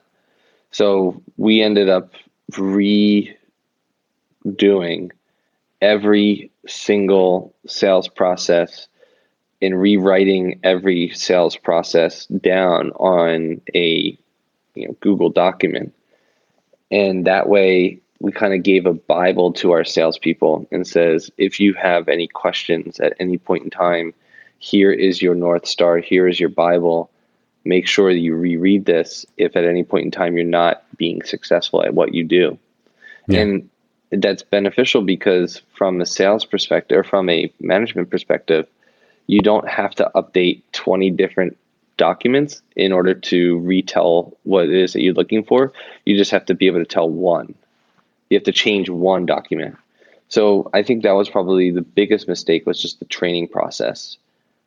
so 0.71 1.21
we 1.37 1.61
ended 1.61 1.89
up 1.89 2.13
redoing 2.51 3.35
every 5.85 6.51
single 6.67 7.53
sales 7.67 8.07
process 8.07 8.87
and 9.61 9.79
rewriting 9.79 10.59
every 10.63 11.09
sales 11.09 11.55
process 11.55 12.25
down 12.25 12.89
on 12.93 13.61
a 13.75 14.17
you 14.73 14.87
know 14.87 14.95
Google 14.99 15.29
document. 15.29 15.93
And 16.89 17.25
that 17.27 17.47
way 17.47 18.01
we 18.19 18.31
kind 18.31 18.53
of 18.55 18.63
gave 18.63 18.87
a 18.87 18.93
Bible 18.93 19.53
to 19.53 19.71
our 19.71 19.83
salespeople 19.83 20.67
and 20.71 20.87
says, 20.87 21.29
if 21.37 21.59
you 21.59 21.73
have 21.75 22.09
any 22.09 22.27
questions 22.27 22.99
at 22.99 23.13
any 23.19 23.37
point 23.37 23.63
in 23.63 23.69
time, 23.69 24.13
here 24.57 24.91
is 24.91 25.21
your 25.21 25.35
North 25.35 25.67
Star, 25.67 25.97
here 25.97 26.27
is 26.27 26.39
your 26.39 26.49
Bible. 26.49 27.11
Make 27.63 27.87
sure 27.87 28.11
that 28.11 28.19
you 28.19 28.35
reread 28.35 28.85
this 28.85 29.25
if 29.37 29.55
at 29.55 29.65
any 29.65 29.83
point 29.83 30.05
in 30.05 30.11
time 30.11 30.35
you're 30.35 30.45
not 30.45 30.83
being 30.97 31.21
successful 31.23 31.83
at 31.83 31.93
what 31.93 32.13
you 32.13 32.23
do. 32.23 32.57
Yeah. 33.27 33.41
And 33.41 33.69
that's 34.11 34.43
beneficial 34.43 35.01
because 35.01 35.61
from 35.75 35.99
a 36.01 36.05
sales 36.05 36.45
perspective 36.45 36.97
or 36.97 37.03
from 37.03 37.29
a 37.29 37.51
management 37.59 38.09
perspective, 38.09 38.67
you 39.27 39.41
don't 39.41 39.67
have 39.67 39.95
to 39.95 40.11
update 40.15 40.61
20 40.73 41.09
different 41.11 41.57
documents 41.97 42.61
in 42.75 42.91
order 42.91 43.13
to 43.13 43.59
retell 43.59 44.37
what 44.43 44.65
it 44.65 44.75
is 44.75 44.93
that 44.93 45.01
you're 45.01 45.13
looking 45.13 45.43
for. 45.43 45.73
You 46.05 46.17
just 46.17 46.31
have 46.31 46.45
to 46.45 46.53
be 46.53 46.67
able 46.67 46.79
to 46.79 46.85
tell 46.85 47.09
one. 47.09 47.55
You 48.29 48.37
have 48.37 48.43
to 48.43 48.51
change 48.51 48.89
one 48.89 49.25
document. 49.25 49.77
So 50.27 50.69
I 50.73 50.83
think 50.83 51.03
that 51.03 51.13
was 51.13 51.29
probably 51.29 51.71
the 51.71 51.81
biggest 51.81 52.27
mistake 52.27 52.65
was 52.65 52.81
just 52.81 52.99
the 52.99 53.05
training 53.05 53.47
process 53.47 54.17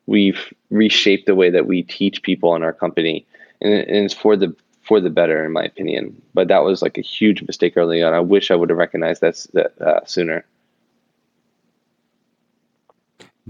we've 0.08 0.52
reshaped 0.70 1.26
the 1.26 1.34
way 1.34 1.50
that 1.50 1.66
we 1.66 1.82
teach 1.82 2.22
people 2.22 2.56
in 2.56 2.62
our 2.64 2.72
company, 2.72 3.26
and, 3.60 3.72
it's 3.72 4.14
for 4.14 4.36
the 4.36 4.56
for 4.88 5.00
the 5.00 5.10
better, 5.10 5.44
in 5.44 5.52
my 5.52 5.62
opinion. 5.62 6.20
But 6.34 6.48
that 6.48 6.64
was 6.64 6.82
like 6.82 6.98
a 6.98 7.02
huge 7.02 7.42
mistake 7.42 7.76
early 7.76 8.02
on. 8.02 8.14
I 8.14 8.20
wish 8.20 8.50
I 8.50 8.54
would 8.56 8.70
have 8.70 8.78
recognized 8.78 9.20
that, 9.20 9.46
that 9.52 9.80
uh, 9.80 10.04
sooner. 10.06 10.44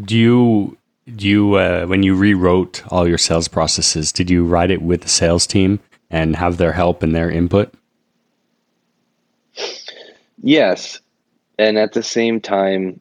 Do 0.05 0.17
you 0.17 0.77
do 1.17 1.27
you 1.27 1.55
uh, 1.55 1.87
when 1.87 2.03
you 2.03 2.15
rewrote 2.15 2.83
all 2.89 3.09
your 3.09 3.19
sales 3.19 3.49
processes? 3.49 4.13
Did 4.13 4.29
you 4.29 4.45
write 4.45 4.71
it 4.71 4.83
with 4.83 5.03
the 5.03 5.09
sales 5.09 5.47
team 5.47 5.81
and 6.11 6.37
have 6.37 6.57
their 6.59 6.73
help 6.73 7.03
and 7.03 7.15
their 7.15 7.31
input? 7.31 7.73
Yes, 10.41 11.01
and 11.59 11.79
at 11.79 11.93
the 11.93 12.03
same 12.03 12.41
time, 12.41 13.01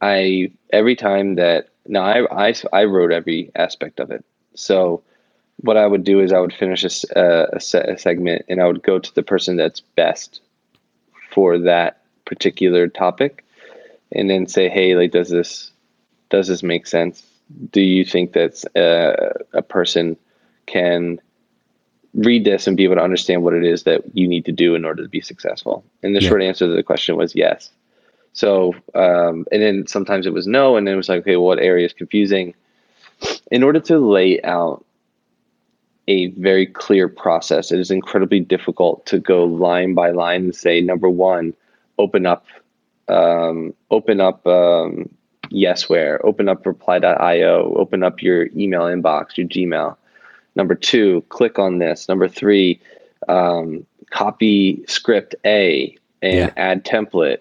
I 0.00 0.52
every 0.72 0.96
time 0.96 1.36
that 1.36 1.68
no, 1.86 2.00
I, 2.00 2.48
I, 2.48 2.54
I 2.72 2.84
wrote 2.84 3.12
every 3.12 3.50
aspect 3.54 4.00
of 4.00 4.10
it. 4.10 4.24
So 4.54 5.02
what 5.64 5.78
I 5.78 5.86
would 5.86 6.04
do 6.04 6.20
is 6.20 6.30
I 6.30 6.40
would 6.40 6.52
finish 6.52 6.84
a, 6.84 6.90
a, 7.16 7.56
a 7.56 7.98
segment 7.98 8.44
and 8.50 8.60
I 8.60 8.66
would 8.66 8.82
go 8.82 8.98
to 8.98 9.14
the 9.14 9.22
person 9.22 9.56
that's 9.56 9.80
best 9.80 10.42
for 11.32 11.58
that 11.60 12.02
particular 12.26 12.86
topic 12.86 13.46
and 14.12 14.28
then 14.28 14.46
say, 14.46 14.68
hey, 14.68 14.94
like, 14.94 15.12
does 15.12 15.30
this, 15.30 15.72
does 16.28 16.48
this 16.48 16.62
make 16.62 16.86
sense? 16.86 17.24
Do 17.72 17.80
you 17.80 18.04
think 18.04 18.34
that 18.34 18.62
a, 18.76 19.58
a 19.58 19.62
person 19.62 20.18
can 20.66 21.18
read 22.12 22.44
this 22.44 22.66
and 22.66 22.76
be 22.76 22.84
able 22.84 22.96
to 22.96 23.02
understand 23.02 23.42
what 23.42 23.54
it 23.54 23.64
is 23.64 23.84
that 23.84 24.02
you 24.14 24.28
need 24.28 24.44
to 24.44 24.52
do 24.52 24.74
in 24.74 24.84
order 24.84 25.02
to 25.02 25.08
be 25.08 25.22
successful? 25.22 25.82
And 26.02 26.14
the 26.14 26.20
yeah. 26.20 26.28
short 26.28 26.42
answer 26.42 26.66
to 26.66 26.74
the 26.74 26.82
question 26.82 27.16
was 27.16 27.34
yes. 27.34 27.70
So, 28.34 28.74
um, 28.94 29.46
and 29.50 29.62
then 29.62 29.86
sometimes 29.86 30.26
it 30.26 30.34
was 30.34 30.46
no, 30.46 30.76
and 30.76 30.86
then 30.86 30.92
it 30.92 30.98
was 30.98 31.08
like, 31.08 31.20
okay, 31.20 31.36
well, 31.36 31.46
what 31.46 31.58
area 31.58 31.86
is 31.86 31.94
confusing? 31.94 32.54
In 33.50 33.62
order 33.62 33.80
to 33.80 33.98
lay 33.98 34.42
out 34.42 34.84
a 36.08 36.28
very 36.32 36.66
clear 36.66 37.08
process, 37.08 37.72
it 37.72 37.80
is 37.80 37.90
incredibly 37.90 38.40
difficult 38.40 39.06
to 39.06 39.18
go 39.18 39.44
line 39.44 39.94
by 39.94 40.10
line 40.10 40.44
and 40.44 40.54
say, 40.54 40.80
number 40.80 41.08
one, 41.08 41.54
open 41.98 42.26
up, 42.26 42.46
um, 43.08 43.74
open 43.90 44.20
up 44.20 44.46
um, 44.46 45.08
Yesware, 45.50 46.18
open 46.24 46.48
up 46.48 46.66
reply.io, 46.66 47.74
open 47.76 48.02
up 48.02 48.22
your 48.22 48.48
email 48.56 48.82
inbox, 48.82 49.36
your 49.36 49.46
Gmail. 49.46 49.96
Number 50.56 50.74
two, 50.74 51.22
click 51.30 51.58
on 51.58 51.78
this. 51.78 52.08
Number 52.08 52.28
three, 52.28 52.80
um, 53.28 53.86
copy 54.10 54.84
script 54.86 55.34
A 55.44 55.96
and 56.22 56.34
yeah. 56.34 56.50
add 56.56 56.84
template 56.84 57.38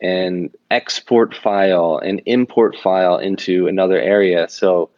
and 0.00 0.50
export 0.70 1.34
file 1.34 1.98
and 1.98 2.20
import 2.26 2.76
file 2.76 3.18
into 3.18 3.68
another 3.68 4.00
area. 4.00 4.48
So 4.48 4.90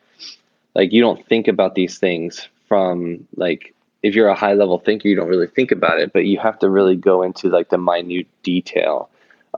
like 0.75 0.93
you 0.93 1.01
don't 1.01 1.25
think 1.27 1.47
about 1.47 1.75
these 1.75 1.99
things 1.99 2.49
from 2.75 3.25
like 3.37 3.73
if 4.03 4.17
you're 4.17 4.29
a 4.29 4.35
high 4.35 4.55
level 4.55 4.81
thinker, 4.81 5.07
you 5.07 5.15
don't 5.15 5.29
really 5.29 5.47
think 5.47 5.71
about 5.71 6.01
it, 6.01 6.13
but 6.13 6.25
you 6.25 6.41
have 6.41 6.59
to 6.59 6.69
really 6.69 6.97
go 6.97 7.23
into 7.23 7.49
like 7.49 7.69
the 7.69 7.79
minute 7.79 8.27
detail 8.43 9.09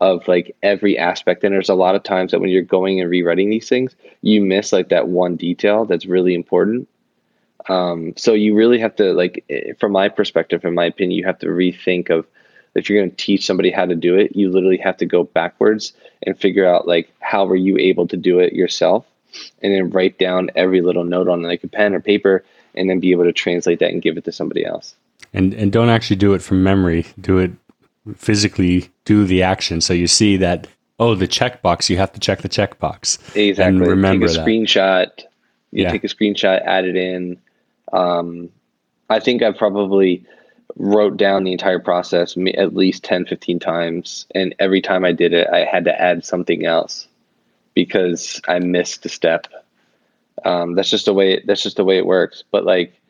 of 0.03 0.29
like 0.29 0.55
every 0.63 0.99
aspect. 0.99 1.43
And 1.43 1.55
there's 1.55 1.71
a 1.71 1.75
lot 1.75 1.95
of 1.95 2.03
times 2.03 2.31
that 2.31 2.41
when 2.41 2.51
you're 2.51 2.61
going 2.61 3.01
and 3.01 3.09
rewriting 3.09 3.49
these 3.49 3.71
things, 3.71 3.97
you 4.21 4.43
miss 4.43 4.71
like 4.71 4.91
that 4.91 5.09
one 5.09 5.37
detail 5.37 5.87
that's 5.87 6.05
really 6.05 6.35
important. 6.35 6.89
Um, 7.71 8.13
so 8.19 8.35
you 8.35 8.55
really 8.55 8.79
have 8.81 8.95
to 8.97 9.15
like, 9.15 9.43
eh, 9.49 9.73
from 9.81 9.93
my 9.93 10.11
perspective, 10.11 10.63
in 10.63 10.75
my 10.75 10.85
opinion, 10.85 11.19
you 11.19 11.25
have 11.25 11.39
to 11.39 11.47
rethink 11.47 12.11
of 12.11 12.27
if 12.75 12.91
you're 12.91 13.01
going 13.01 13.11
to 13.11 13.17
teach 13.17 13.47
somebody 13.47 13.71
how 13.71 13.87
to 13.87 13.97
do 13.97 14.15
it, 14.15 14.37
you 14.37 14.51
literally 14.51 14.77
have 14.77 14.99
to 14.99 15.07
go 15.07 15.25
backwards 15.25 15.95
and 16.27 16.39
figure 16.39 16.67
out 16.67 16.87
like 16.87 17.11
how 17.21 17.47
were 17.47 17.57
you 17.57 17.79
able 17.79 18.07
to 18.09 18.17
do 18.19 18.41
it 18.41 18.53
yourself, 18.53 19.07
and 19.63 19.73
then 19.75 19.91
write 19.91 20.19
down 20.19 20.51
every 20.55 20.83
little 20.83 21.05
note 21.05 21.29
on 21.29 21.43
like 21.43 21.65
a 21.65 21.69
pen 21.69 21.95
or 21.95 22.01
paper, 22.01 22.45
and 22.77 22.89
then 22.89 23.01
be 23.01 23.13
able 23.13 23.25
to 23.25 23.33
translate 23.33 23.79
that 23.81 23.91
and 23.91 24.03
give 24.03 24.17
it 24.17 24.25
to 24.25 24.33
somebody 24.33 24.65
else. 24.65 24.95
And 25.33 25.55
and 25.55 25.73
don't 25.73 25.89
actually 25.89 26.17
do 26.17 26.35
it 26.35 26.43
from 26.43 26.63
memory. 26.63 27.07
Do 27.21 27.39
it 27.39 27.53
physically. 28.17 28.91
Do 29.05 29.25
the 29.25 29.43
action. 29.43 29.81
So 29.81 29.93
you 29.93 30.07
see 30.07 30.37
that 30.39 30.69
oh 30.99 31.15
the 31.15 31.29
checkbox. 31.29 31.89
You 31.91 31.97
have 31.99 32.13
to 32.13 32.21
check 32.21 32.43
the 32.43 32.49
checkbox. 32.49 33.19
Exactly. 33.37 33.65
And 33.65 33.87
remember 33.87 34.27
take 34.27 34.37
a 34.37 34.39
that. 34.39 34.47
screenshot. 34.47 35.21
You 35.73 35.83
yeah. 35.83 35.91
take 35.91 36.05
a 36.05 36.09
screenshot, 36.09 36.63
add 36.65 36.85
it 36.85 36.97
in. 36.97 37.39
Um, 37.93 38.51
I 39.11 39.21
think 39.21 39.43
I've 39.43 39.57
probably 39.57 40.25
wrote 40.77 41.17
down 41.17 41.45
the 41.45 41.53
entire 41.53 41.79
process 41.79 42.37
at 42.55 42.75
least 42.75 43.03
10 43.05 43.27
15 43.27 43.59
times 43.59 44.27
and 44.35 44.55
every 44.59 44.83
time 44.83 45.05
i 45.05 45.13
did 45.13 45.33
it 45.33 45.49
i 45.51 45.65
had 45.65 45.85
to 45.85 46.01
add 46.01 46.25
something 46.25 46.67
else 46.67 47.09
because 47.73 48.41
i 48.47 48.59
missed 48.59 49.07
a 49.07 49.09
step 49.09 49.47
um, 50.45 50.75
that's 50.75 50.91
just 50.91 51.07
the 51.07 51.15
way 51.15 51.43
that's 51.45 51.63
just 51.63 51.77
the 51.77 51.85
way 51.85 51.99
it 51.99 52.07
works. 52.07 52.45
But 52.51 52.65
like 52.65 53.01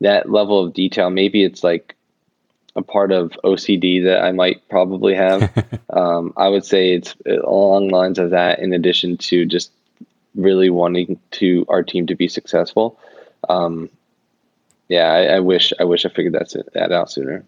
that 0.00 0.30
level 0.30 0.62
of 0.62 0.74
detail 0.74 1.08
maybe 1.10 1.44
it's 1.44 1.62
like 1.62 1.94
a 2.76 2.82
part 2.82 3.12
of 3.12 3.30
ocd 3.44 4.02
that 4.04 4.22
i 4.22 4.32
might 4.32 4.68
probably 4.68 5.14
have. 5.14 5.50
Um, 5.90 6.32
i 6.36 6.48
would 6.48 6.64
say 6.64 6.92
it's 6.92 7.14
along 7.26 7.90
lines 7.90 8.18
of 8.18 8.30
that 8.30 8.58
in 8.58 8.72
addition 8.72 9.16
to 9.18 9.46
just 9.46 9.70
really 10.34 10.70
wanting 10.70 11.18
to 11.32 11.64
our 11.68 11.82
team 11.82 12.06
to 12.06 12.14
be 12.14 12.28
successful. 12.28 12.98
Um, 13.48 13.90
yeah, 14.88 15.12
I, 15.12 15.36
I, 15.36 15.40
wish 15.40 15.72
I 15.80 15.84
wish 15.84 16.04
I 16.04 16.08
figured 16.08 16.34
that 16.34 16.54
that 16.74 16.92
out 16.92 17.10
sooner. 17.10 17.44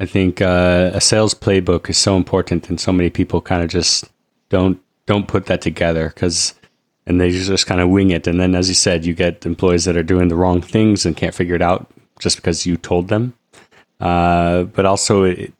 I 0.00 0.06
think 0.06 0.40
uh, 0.40 0.90
a 0.94 1.00
sales 1.00 1.34
playbook 1.34 1.88
is 1.90 1.98
so 1.98 2.16
important, 2.16 2.68
and 2.68 2.80
so 2.80 2.92
many 2.92 3.10
people 3.10 3.40
kind 3.40 3.62
of 3.62 3.68
just 3.68 4.10
don't 4.48 4.80
don't 5.06 5.28
put 5.28 5.46
that 5.46 5.60
together 5.60 6.08
because 6.08 6.54
and 7.06 7.20
they 7.20 7.30
just 7.30 7.66
kind 7.66 7.80
of 7.80 7.88
wing 7.88 8.10
it. 8.10 8.26
And 8.26 8.40
then, 8.40 8.54
as 8.54 8.68
you 8.68 8.74
said, 8.74 9.04
you 9.04 9.14
get 9.14 9.46
employees 9.46 9.84
that 9.84 9.96
are 9.96 10.02
doing 10.02 10.28
the 10.28 10.36
wrong 10.36 10.60
things 10.60 11.04
and 11.04 11.16
can't 11.16 11.34
figure 11.34 11.54
it 11.54 11.62
out 11.62 11.90
just 12.18 12.36
because 12.36 12.66
you 12.66 12.76
told 12.76 13.08
them. 13.08 13.34
Uh, 14.00 14.64
but 14.64 14.86
also, 14.86 15.24
it, 15.24 15.52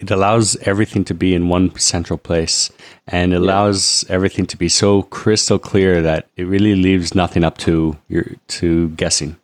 it 0.00 0.10
allows 0.10 0.56
everything 0.62 1.04
to 1.04 1.14
be 1.14 1.34
in 1.34 1.48
one 1.48 1.76
central 1.78 2.18
place 2.18 2.70
and 3.06 3.32
it 3.32 3.36
allows 3.36 4.04
everything 4.08 4.46
to 4.46 4.56
be 4.56 4.68
so 4.68 5.02
crystal 5.02 5.58
clear 5.58 6.02
that 6.02 6.28
it 6.36 6.44
really 6.44 6.74
leaves 6.74 7.14
nothing 7.14 7.44
up 7.44 7.58
to 7.58 7.96
your 8.08 8.26
to 8.48 8.90
guessing. 8.90 9.36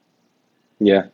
Yeah. 0.78 1.06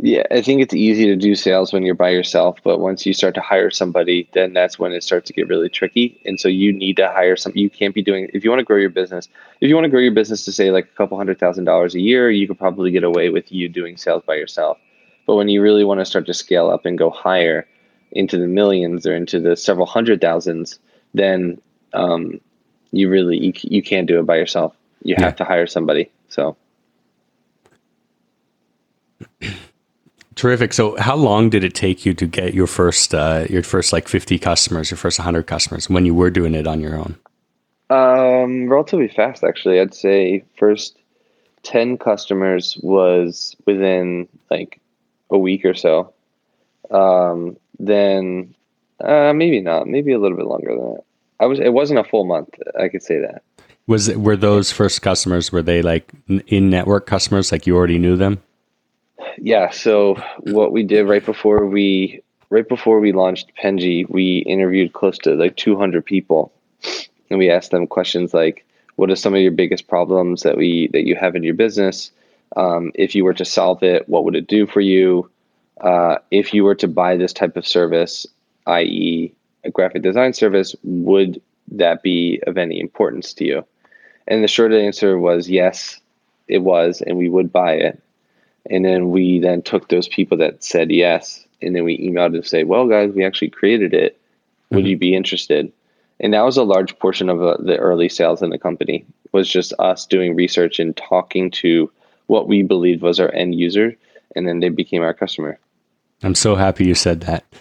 Yeah, 0.00 0.22
I 0.30 0.42
think 0.42 0.62
it's 0.62 0.74
easy 0.74 1.06
to 1.06 1.16
do 1.16 1.34
sales 1.34 1.72
when 1.72 1.82
you're 1.82 1.94
by 1.96 2.10
yourself, 2.10 2.58
but 2.62 2.78
once 2.78 3.04
you 3.04 3.12
start 3.12 3.34
to 3.34 3.40
hire 3.40 3.68
somebody, 3.68 4.28
then 4.32 4.52
that's 4.52 4.78
when 4.78 4.92
it 4.92 5.02
starts 5.02 5.26
to 5.26 5.32
get 5.32 5.48
really 5.48 5.68
tricky. 5.68 6.20
And 6.24 6.38
so 6.38 6.46
you 6.46 6.72
need 6.72 6.96
to 6.98 7.08
hire 7.08 7.34
some. 7.36 7.52
You 7.56 7.68
can't 7.68 7.94
be 7.96 8.02
doing 8.02 8.30
if 8.32 8.44
you 8.44 8.50
want 8.50 8.60
to 8.60 8.64
grow 8.64 8.76
your 8.76 8.90
business. 8.90 9.28
If 9.60 9.68
you 9.68 9.74
want 9.74 9.86
to 9.86 9.90
grow 9.90 9.98
your 10.00 10.12
business 10.12 10.44
to 10.44 10.52
say 10.52 10.70
like 10.70 10.84
a 10.84 10.96
couple 10.96 11.16
hundred 11.16 11.40
thousand 11.40 11.64
dollars 11.64 11.96
a 11.96 12.00
year, 12.00 12.30
you 12.30 12.46
could 12.46 12.60
probably 12.60 12.92
get 12.92 13.02
away 13.02 13.30
with 13.30 13.50
you 13.50 13.68
doing 13.68 13.96
sales 13.96 14.22
by 14.24 14.36
yourself. 14.36 14.78
But 15.26 15.34
when 15.34 15.48
you 15.48 15.60
really 15.60 15.82
want 15.82 15.98
to 15.98 16.06
start 16.06 16.26
to 16.26 16.34
scale 16.34 16.70
up 16.70 16.86
and 16.86 16.96
go 16.96 17.10
higher 17.10 17.66
into 18.12 18.38
the 18.38 18.46
millions 18.46 19.04
or 19.04 19.16
into 19.16 19.40
the 19.40 19.56
several 19.56 19.86
hundred 19.86 20.20
thousands, 20.20 20.78
then 21.12 21.60
um, 21.92 22.40
you 22.92 23.10
really 23.10 23.36
you, 23.36 23.52
you 23.62 23.82
can't 23.82 24.06
do 24.06 24.20
it 24.20 24.26
by 24.26 24.36
yourself. 24.36 24.76
You 25.02 25.16
have 25.18 25.34
to 25.36 25.44
hire 25.44 25.66
somebody. 25.66 26.08
So. 26.28 26.56
Terrific. 30.38 30.72
So, 30.72 30.96
how 31.00 31.16
long 31.16 31.50
did 31.50 31.64
it 31.64 31.74
take 31.74 32.06
you 32.06 32.14
to 32.14 32.24
get 32.24 32.54
your 32.54 32.68
first, 32.68 33.12
uh, 33.12 33.46
your 33.50 33.64
first 33.64 33.92
like 33.92 34.06
fifty 34.06 34.38
customers, 34.38 34.88
your 34.88 34.96
first 34.96 35.18
hundred 35.18 35.48
customers, 35.48 35.90
when 35.90 36.06
you 36.06 36.14
were 36.14 36.30
doing 36.30 36.54
it 36.54 36.64
on 36.64 36.80
your 36.80 36.94
own? 36.94 37.18
Um, 37.90 38.68
relatively 38.68 39.08
fast, 39.08 39.42
actually. 39.42 39.80
I'd 39.80 39.94
say 39.94 40.44
first 40.56 40.96
ten 41.64 41.98
customers 41.98 42.78
was 42.84 43.56
within 43.66 44.28
like 44.48 44.80
a 45.28 45.36
week 45.36 45.64
or 45.64 45.74
so. 45.74 46.14
Um, 46.92 47.56
then 47.80 48.54
uh, 49.00 49.32
maybe 49.32 49.60
not, 49.60 49.88
maybe 49.88 50.12
a 50.12 50.20
little 50.20 50.36
bit 50.36 50.46
longer 50.46 50.68
than 50.68 50.94
that. 50.94 51.02
I 51.40 51.46
was. 51.46 51.58
It 51.58 51.72
wasn't 51.72 51.98
a 51.98 52.04
full 52.04 52.24
month. 52.24 52.50
I 52.78 52.86
could 52.86 53.02
say 53.02 53.18
that. 53.18 53.42
Was 53.88 54.06
it, 54.06 54.20
were 54.20 54.36
those 54.36 54.70
first 54.70 55.02
customers? 55.02 55.50
Were 55.50 55.62
they 55.62 55.82
like 55.82 56.12
in 56.46 56.70
network 56.70 57.06
customers? 57.06 57.50
Like 57.50 57.66
you 57.66 57.74
already 57.74 57.98
knew 57.98 58.16
them? 58.16 58.40
Yeah, 59.40 59.70
so 59.70 60.16
what 60.40 60.72
we 60.72 60.82
did 60.82 61.08
right 61.08 61.24
before 61.24 61.66
we 61.66 62.22
right 62.50 62.68
before 62.68 63.00
we 63.00 63.12
launched 63.12 63.52
Penji, 63.62 64.08
we 64.08 64.38
interviewed 64.38 64.92
close 64.92 65.18
to 65.18 65.34
like 65.34 65.56
200 65.56 66.04
people, 66.04 66.52
and 67.30 67.38
we 67.38 67.50
asked 67.50 67.70
them 67.70 67.86
questions 67.86 68.32
like, 68.32 68.64
"What 68.96 69.10
are 69.10 69.16
some 69.16 69.34
of 69.34 69.40
your 69.40 69.52
biggest 69.52 69.88
problems 69.88 70.42
that 70.42 70.56
we 70.56 70.88
that 70.92 71.06
you 71.06 71.14
have 71.16 71.36
in 71.36 71.42
your 71.42 71.54
business? 71.54 72.10
Um, 72.56 72.92
if 72.94 73.14
you 73.14 73.24
were 73.24 73.34
to 73.34 73.44
solve 73.44 73.82
it, 73.82 74.08
what 74.08 74.24
would 74.24 74.36
it 74.36 74.46
do 74.46 74.66
for 74.66 74.80
you? 74.80 75.30
Uh, 75.80 76.16
if 76.30 76.54
you 76.54 76.64
were 76.64 76.74
to 76.76 76.88
buy 76.88 77.16
this 77.16 77.32
type 77.32 77.56
of 77.56 77.66
service, 77.66 78.26
i.e., 78.66 79.32
a 79.64 79.70
graphic 79.70 80.02
design 80.02 80.32
service, 80.32 80.74
would 80.82 81.40
that 81.70 82.02
be 82.02 82.40
of 82.46 82.56
any 82.56 82.80
importance 82.80 83.32
to 83.34 83.44
you?" 83.44 83.64
And 84.26 84.42
the 84.42 84.48
short 84.48 84.72
answer 84.72 85.18
was 85.18 85.48
yes, 85.48 86.00
it 86.48 86.58
was, 86.58 87.02
and 87.02 87.16
we 87.16 87.28
would 87.28 87.52
buy 87.52 87.74
it. 87.74 88.00
And 88.70 88.84
then 88.84 89.10
we 89.10 89.38
then 89.38 89.62
took 89.62 89.88
those 89.88 90.08
people 90.08 90.36
that 90.38 90.62
said 90.62 90.90
yes, 90.90 91.46
and 91.62 91.74
then 91.74 91.84
we 91.84 91.98
emailed 91.98 92.32
to 92.32 92.46
say, 92.46 92.64
well, 92.64 92.86
guys, 92.86 93.12
we 93.12 93.24
actually 93.24 93.50
created 93.50 93.94
it. 93.94 94.20
Would 94.70 94.80
mm-hmm. 94.80 94.86
you 94.88 94.98
be 94.98 95.14
interested? 95.14 95.72
And 96.20 96.34
that 96.34 96.44
was 96.44 96.56
a 96.56 96.64
large 96.64 96.98
portion 96.98 97.28
of 97.28 97.42
uh, 97.42 97.56
the 97.58 97.76
early 97.76 98.08
sales 98.08 98.42
in 98.42 98.50
the 98.50 98.58
company 98.58 99.04
was 99.32 99.48
just 99.48 99.72
us 99.78 100.06
doing 100.06 100.34
research 100.34 100.78
and 100.78 100.96
talking 100.96 101.50
to 101.50 101.90
what 102.26 102.48
we 102.48 102.62
believed 102.62 103.02
was 103.02 103.20
our 103.20 103.32
end 103.32 103.54
user, 103.54 103.96
and 104.34 104.46
then 104.46 104.60
they 104.60 104.68
became 104.68 105.02
our 105.02 105.14
customer. 105.14 105.58
I'm 106.22 106.34
so 106.34 106.54
happy 106.54 106.86
you 106.86 106.94
said 106.94 107.22
that. 107.22 107.44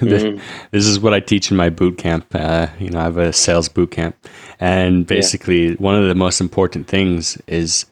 Mm-hmm. 0.00 0.40
this 0.72 0.84
is 0.84 0.98
what 0.98 1.14
I 1.14 1.20
teach 1.20 1.52
in 1.52 1.56
my 1.56 1.70
boot 1.70 1.96
camp. 1.96 2.26
Uh, 2.34 2.66
you 2.80 2.90
know, 2.90 2.98
I 2.98 3.04
have 3.04 3.18
a 3.18 3.32
sales 3.32 3.68
boot 3.68 3.92
camp, 3.92 4.16
and 4.58 5.06
basically, 5.06 5.68
yeah. 5.68 5.74
one 5.74 5.94
of 5.94 6.08
the 6.08 6.14
most 6.16 6.40
important 6.40 6.88
things 6.88 7.40
is 7.46 7.86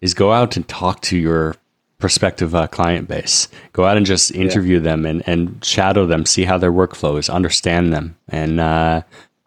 is 0.00 0.14
go 0.14 0.32
out 0.32 0.56
and 0.56 0.66
talk 0.66 1.00
to 1.02 1.16
your 1.16 1.54
prospective 1.98 2.54
uh, 2.54 2.66
client 2.68 3.08
base. 3.08 3.48
Go 3.72 3.84
out 3.84 3.96
and 3.96 4.06
just 4.06 4.30
interview 4.32 4.76
yeah. 4.76 4.82
them 4.82 5.06
and, 5.06 5.22
and 5.28 5.64
shadow 5.64 6.06
them, 6.06 6.24
see 6.24 6.44
how 6.44 6.58
their 6.58 6.72
workflow 6.72 7.18
is, 7.18 7.28
understand 7.28 7.92
them, 7.92 8.16
and 8.28 8.60
uh, 8.60 9.02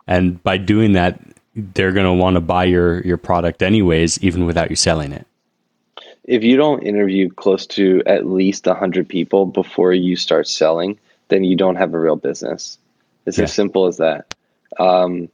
and 0.07 0.41
by 0.43 0.57
doing 0.57 0.93
that, 0.93 1.19
they're 1.55 1.91
going 1.93 2.05
to 2.05 2.13
want 2.13 2.35
to 2.35 2.41
buy 2.41 2.65
your 2.65 3.01
your 3.01 3.17
product 3.17 3.63
anyways, 3.63 4.21
even 4.23 4.45
without 4.45 4.69
you 4.69 4.75
selling 4.75 5.11
it. 5.11 5.25
If 6.25 6.43
you 6.43 6.55
don't 6.55 6.83
interview 6.83 7.29
close 7.29 7.65
to 7.67 8.03
at 8.05 8.27
least 8.27 8.65
hundred 8.65 9.09
people 9.09 9.45
before 9.45 9.93
you 9.93 10.15
start 10.15 10.47
selling, 10.47 10.99
then 11.29 11.43
you 11.43 11.55
don't 11.55 11.77
have 11.77 11.93
a 11.93 11.99
real 11.99 12.15
business. 12.15 12.77
It's 13.25 13.37
yeah. 13.37 13.45
as 13.45 13.53
simple 13.53 13.87
as 13.87 13.97
that. 13.97 14.33
Um, 14.79 15.29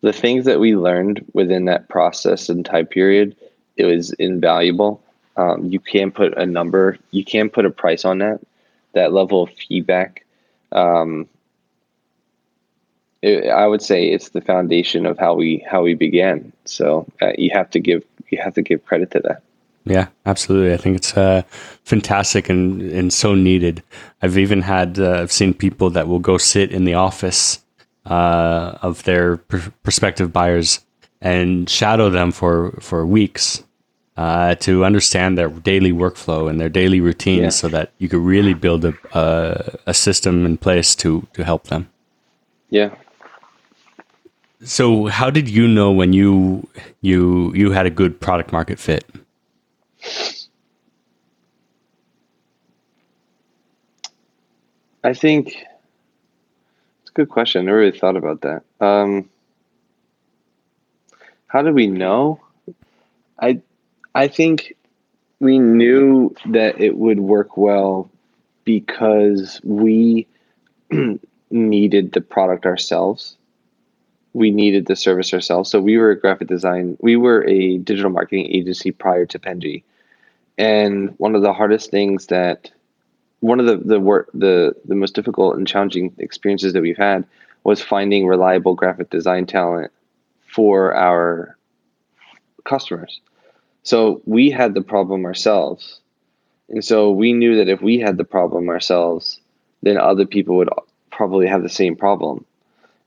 the 0.00 0.12
things 0.12 0.46
that 0.46 0.60
we 0.60 0.76
learned 0.76 1.24
within 1.34 1.66
that 1.66 1.88
process 1.88 2.48
and 2.48 2.64
time 2.64 2.86
period, 2.86 3.36
it 3.76 3.84
was 3.84 4.12
invaluable 4.14 5.02
um, 5.40 5.64
you 5.64 5.80
can 5.80 6.10
put 6.10 6.36
a 6.36 6.44
number, 6.44 6.98
you 7.12 7.24
can 7.24 7.48
put 7.48 7.64
a 7.64 7.70
price 7.70 8.04
on 8.04 8.18
that. 8.18 8.40
That 8.92 9.12
level 9.12 9.44
of 9.44 9.50
feedback, 9.50 10.26
um, 10.72 11.28
it, 13.22 13.48
I 13.48 13.66
would 13.66 13.82
say 13.82 14.08
it's 14.08 14.30
the 14.30 14.40
foundation 14.40 15.06
of 15.06 15.16
how 15.16 15.34
we 15.34 15.64
how 15.70 15.82
we 15.82 15.94
began. 15.94 16.52
So 16.64 17.06
uh, 17.22 17.32
you 17.38 17.50
have 17.52 17.70
to 17.70 17.80
give 17.80 18.02
you 18.30 18.38
have 18.42 18.54
to 18.54 18.62
give 18.62 18.84
credit 18.84 19.12
to 19.12 19.20
that. 19.20 19.42
Yeah, 19.84 20.08
absolutely. 20.26 20.74
I 20.74 20.76
think 20.76 20.96
it's 20.96 21.16
uh, 21.16 21.42
fantastic 21.84 22.48
and, 22.48 22.82
and 22.82 23.12
so 23.12 23.34
needed. 23.34 23.82
I've 24.20 24.36
even 24.36 24.60
had 24.62 24.98
uh, 24.98 25.20
I've 25.20 25.32
seen 25.32 25.54
people 25.54 25.88
that 25.90 26.08
will 26.08 26.18
go 26.18 26.36
sit 26.36 26.72
in 26.72 26.84
the 26.84 26.94
office 26.94 27.60
uh, 28.06 28.76
of 28.82 29.04
their 29.04 29.36
pr- 29.36 29.70
prospective 29.84 30.32
buyers 30.32 30.80
and 31.20 31.70
shadow 31.70 32.10
them 32.10 32.32
for 32.32 32.72
for 32.80 33.06
weeks 33.06 33.62
uh, 34.20 34.54
to 34.56 34.84
understand 34.84 35.38
their 35.38 35.48
daily 35.48 35.92
workflow 35.92 36.50
and 36.50 36.60
their 36.60 36.68
daily 36.68 37.00
routines 37.00 37.42
yeah. 37.42 37.48
so 37.48 37.68
that 37.68 37.90
you 37.96 38.06
could 38.06 38.20
really 38.20 38.52
build 38.52 38.84
a, 38.84 38.92
a, 39.14 39.78
a 39.86 39.94
system 39.94 40.44
in 40.44 40.58
place 40.58 40.94
to, 40.94 41.26
to 41.32 41.42
help 41.42 41.68
them. 41.68 41.88
Yeah. 42.68 42.94
So 44.62 45.06
how 45.06 45.30
did 45.30 45.48
you 45.48 45.66
know 45.66 45.90
when 45.90 46.12
you 46.12 46.68
you 47.00 47.50
you 47.54 47.70
had 47.70 47.86
a 47.86 47.90
good 47.90 48.20
product 48.20 48.52
market 48.52 48.78
fit? 48.78 49.04
I 55.02 55.14
think 55.14 55.46
it's 57.00 57.10
a 57.10 57.14
good 57.14 57.30
question. 57.30 57.62
I 57.62 57.64
never 57.64 57.78
really 57.78 57.98
thought 57.98 58.16
about 58.16 58.42
that. 58.42 58.64
Um, 58.82 59.30
how 61.46 61.62
do 61.62 61.72
we 61.72 61.86
know? 61.86 62.38
I 63.40 63.62
I 64.14 64.28
think 64.28 64.76
we 65.38 65.58
knew 65.58 66.34
that 66.46 66.80
it 66.80 66.96
would 66.96 67.20
work 67.20 67.56
well 67.56 68.10
because 68.64 69.60
we 69.62 70.26
needed 71.50 72.12
the 72.12 72.20
product 72.20 72.66
ourselves. 72.66 73.36
We 74.32 74.50
needed 74.50 74.86
the 74.86 74.96
service 74.96 75.32
ourselves. 75.32 75.70
So 75.70 75.80
we 75.80 75.96
were 75.96 76.10
a 76.10 76.20
graphic 76.20 76.48
design, 76.48 76.96
we 77.00 77.16
were 77.16 77.44
a 77.48 77.78
digital 77.78 78.10
marketing 78.10 78.46
agency 78.50 78.90
prior 78.90 79.26
to 79.26 79.38
Penji. 79.38 79.82
And 80.58 81.14
one 81.18 81.34
of 81.34 81.42
the 81.42 81.52
hardest 81.52 81.90
things 81.90 82.26
that 82.26 82.70
one 83.40 83.58
of 83.58 83.66
the 83.66 83.76
the 83.78 83.98
work 83.98 84.28
the 84.34 84.74
the 84.84 84.94
most 84.94 85.14
difficult 85.14 85.56
and 85.56 85.66
challenging 85.66 86.14
experiences 86.18 86.74
that 86.74 86.82
we've 86.82 86.96
had 86.98 87.24
was 87.64 87.80
finding 87.80 88.26
reliable 88.26 88.74
graphic 88.74 89.08
design 89.08 89.46
talent 89.46 89.90
for 90.46 90.94
our 90.94 91.56
customers 92.64 93.20
so 93.82 94.20
we 94.26 94.50
had 94.50 94.74
the 94.74 94.82
problem 94.82 95.24
ourselves. 95.24 96.00
And 96.68 96.84
so 96.84 97.10
we 97.10 97.32
knew 97.32 97.56
that 97.56 97.68
if 97.68 97.82
we 97.82 97.98
had 97.98 98.16
the 98.16 98.24
problem 98.24 98.68
ourselves, 98.68 99.40
then 99.82 99.96
other 99.96 100.26
people 100.26 100.56
would 100.56 100.68
probably 101.10 101.46
have 101.46 101.62
the 101.62 101.68
same 101.68 101.96
problem. 101.96 102.44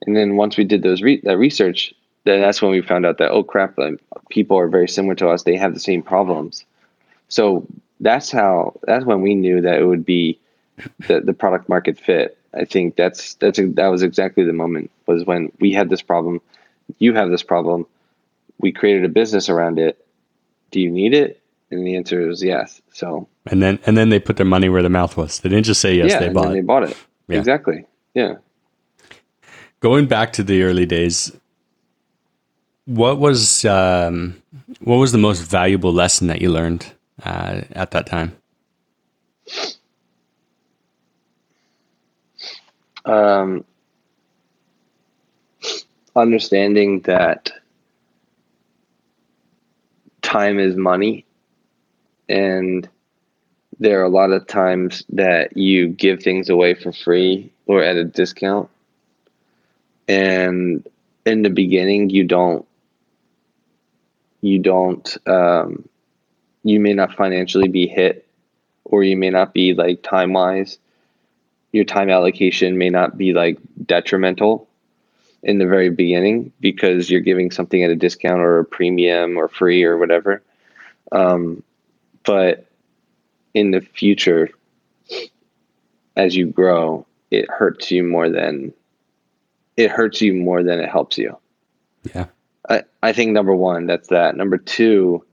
And 0.06 0.16
then 0.16 0.36
once 0.36 0.56
we 0.56 0.64
did 0.64 0.82
those 0.82 1.02
re- 1.02 1.20
that 1.24 1.38
research, 1.38 1.94
then 2.24 2.40
that's 2.40 2.60
when 2.60 2.70
we 2.70 2.82
found 2.82 3.06
out 3.06 3.18
that 3.18 3.30
oh 3.30 3.42
crap, 3.42 3.78
like, 3.78 4.00
people 4.28 4.58
are 4.58 4.68
very 4.68 4.88
similar 4.88 5.14
to 5.16 5.28
us. 5.28 5.42
They 5.42 5.56
have 5.56 5.74
the 5.74 5.80
same 5.80 6.02
problems. 6.02 6.64
So 7.28 7.66
that's 8.00 8.30
how 8.30 8.74
that's 8.82 9.04
when 9.04 9.22
we 9.22 9.34
knew 9.34 9.60
that 9.62 9.78
it 9.78 9.86
would 9.86 10.04
be 10.04 10.38
the 11.06 11.20
the 11.20 11.32
product 11.32 11.68
market 11.68 11.98
fit. 11.98 12.36
I 12.52 12.64
think 12.64 12.96
that's 12.96 13.34
that's 13.34 13.58
that 13.58 13.88
was 13.88 14.02
exactly 14.02 14.44
the 14.44 14.52
moment 14.52 14.90
was 15.06 15.24
when 15.24 15.50
we 15.60 15.72
had 15.72 15.88
this 15.88 16.02
problem, 16.02 16.40
you 16.98 17.14
have 17.14 17.30
this 17.30 17.42
problem, 17.42 17.86
we 18.58 18.72
created 18.72 19.04
a 19.04 19.08
business 19.08 19.48
around 19.48 19.78
it, 19.78 20.03
do 20.74 20.80
you 20.80 20.90
need 20.90 21.14
it? 21.14 21.40
And 21.70 21.86
the 21.86 21.96
answer 21.96 22.28
is 22.28 22.42
yes. 22.42 22.82
So 22.92 23.28
and 23.46 23.62
then 23.62 23.78
and 23.86 23.96
then 23.96 24.08
they 24.08 24.18
put 24.18 24.36
their 24.36 24.44
money 24.44 24.68
where 24.68 24.82
their 24.82 24.90
mouth 24.90 25.16
was. 25.16 25.38
They 25.38 25.48
didn't 25.48 25.66
just 25.66 25.80
say 25.80 25.94
yes. 25.94 26.10
Yeah, 26.10 26.18
they 26.18 26.28
bought. 26.28 26.52
They 26.52 26.60
bought 26.60 26.82
it. 26.82 26.96
Yeah. 27.28 27.38
Exactly. 27.38 27.86
Yeah. 28.12 28.34
Going 29.78 30.06
back 30.06 30.32
to 30.34 30.42
the 30.42 30.62
early 30.64 30.84
days, 30.84 31.30
what 32.86 33.18
was 33.18 33.64
um, 33.64 34.42
what 34.80 34.96
was 34.96 35.12
the 35.12 35.18
most 35.18 35.40
valuable 35.40 35.92
lesson 35.92 36.26
that 36.26 36.40
you 36.42 36.50
learned 36.50 36.92
uh, 37.22 37.62
at 37.72 37.92
that 37.92 38.06
time? 38.06 38.36
Um, 43.04 43.64
understanding 46.16 47.00
that 47.02 47.52
time 50.34 50.58
is 50.58 50.74
money. 50.74 51.24
And 52.28 52.88
there 53.78 54.00
are 54.00 54.04
a 54.04 54.08
lot 54.08 54.32
of 54.32 54.46
times 54.46 55.04
that 55.10 55.56
you 55.56 55.88
give 55.88 56.22
things 56.22 56.48
away 56.48 56.74
for 56.74 56.92
free 56.92 57.52
or 57.66 57.82
at 57.82 57.96
a 57.96 58.04
discount. 58.04 58.68
And 60.08 60.86
in 61.24 61.42
the 61.42 61.50
beginning 61.50 62.10
you 62.10 62.24
don't 62.24 62.66
you 64.40 64.58
don't 64.58 65.16
um, 65.26 65.88
you 66.62 66.80
may 66.80 66.92
not 66.92 67.14
financially 67.14 67.68
be 67.68 67.86
hit 67.86 68.26
or 68.84 69.02
you 69.02 69.16
may 69.16 69.30
not 69.30 69.54
be 69.54 69.72
like 69.72 70.02
time 70.02 70.34
wise 70.34 70.78
your 71.72 71.84
time 71.84 72.10
allocation 72.10 72.76
may 72.76 72.90
not 72.90 73.16
be 73.16 73.32
like 73.32 73.58
detrimental 73.86 74.68
in 75.44 75.58
the 75.58 75.66
very 75.66 75.90
beginning 75.90 76.52
because 76.60 77.10
you're 77.10 77.20
giving 77.20 77.50
something 77.50 77.82
at 77.82 77.90
a 77.90 77.96
discount 77.96 78.40
or 78.40 78.58
a 78.58 78.64
premium 78.64 79.36
or 79.36 79.48
free 79.48 79.84
or 79.84 79.96
whatever 79.96 80.42
um, 81.12 81.62
but 82.24 82.66
in 83.52 83.70
the 83.70 83.80
future 83.80 84.48
as 86.16 86.34
you 86.34 86.46
grow 86.46 87.06
it 87.30 87.48
hurts 87.50 87.90
you 87.90 88.02
more 88.02 88.28
than 88.28 88.72
it 89.76 89.90
hurts 89.90 90.20
you 90.20 90.34
more 90.34 90.62
than 90.62 90.80
it 90.80 90.88
helps 90.88 91.18
you 91.18 91.36
Yeah. 92.14 92.26
I, 92.68 92.82
I 93.02 93.12
think 93.12 93.32
number 93.32 93.54
one, 93.54 93.86
that's 93.86 94.08
that. 94.08 94.36
Number 94.36 94.58
two 94.58 95.24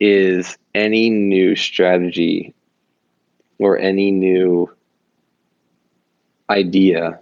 is 0.00 0.56
any 0.74 1.10
new 1.10 1.54
strategy 1.54 2.54
or 3.58 3.78
any 3.78 4.10
new 4.10 4.70
idea, 6.48 7.20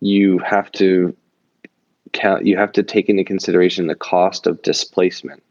you 0.00 0.38
have 0.38 0.70
to 0.72 1.16
count, 2.12 2.46
you 2.46 2.56
have 2.56 2.72
to 2.72 2.82
take 2.82 3.08
into 3.08 3.24
consideration 3.24 3.86
the 3.86 3.94
cost 3.94 4.46
of 4.46 4.62
displacement, 4.62 5.42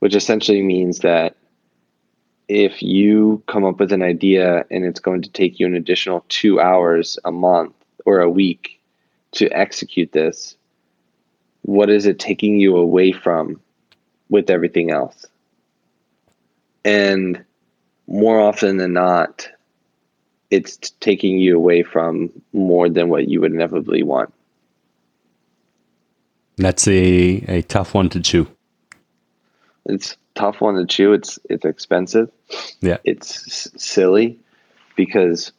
which 0.00 0.14
essentially 0.14 0.62
means 0.62 1.00
that 1.00 1.36
if 2.48 2.82
you 2.82 3.42
come 3.46 3.64
up 3.64 3.78
with 3.78 3.92
an 3.92 4.02
idea 4.02 4.64
and 4.70 4.84
it's 4.84 5.00
going 5.00 5.22
to 5.22 5.30
take 5.30 5.60
you 5.60 5.66
an 5.66 5.74
additional 5.74 6.24
two 6.28 6.60
hours 6.60 7.18
a 7.24 7.30
month 7.30 7.74
or 8.06 8.20
a 8.20 8.30
week 8.30 8.80
to 9.32 9.48
execute 9.50 10.12
this, 10.12 10.56
what 11.62 11.90
is 11.90 12.06
it 12.06 12.18
taking 12.18 12.58
you 12.58 12.76
away 12.76 13.12
from 13.12 13.60
with 14.30 14.48
everything 14.48 14.90
else? 14.90 15.26
And 16.84 17.44
more 18.06 18.40
often 18.40 18.78
than 18.78 18.94
not, 18.94 19.46
it's 20.50 20.78
taking 21.00 21.38
you 21.38 21.56
away 21.56 21.82
from 21.82 22.30
more 22.54 22.88
than 22.88 23.10
what 23.10 23.28
you 23.28 23.42
would 23.42 23.52
inevitably 23.52 24.02
want. 24.02 24.32
That's 26.58 26.86
a, 26.88 27.44
a 27.48 27.62
tough 27.62 27.94
one 27.94 28.08
to 28.10 28.20
chew. 28.20 28.46
It's 29.86 30.16
tough 30.34 30.60
one 30.60 30.74
to 30.74 30.84
chew. 30.86 31.12
It's 31.12 31.38
it's 31.48 31.64
expensive. 31.64 32.30
Yeah. 32.80 32.98
It's 33.04 33.46
s- 33.46 33.82
silly 33.82 34.38
because 34.96 35.52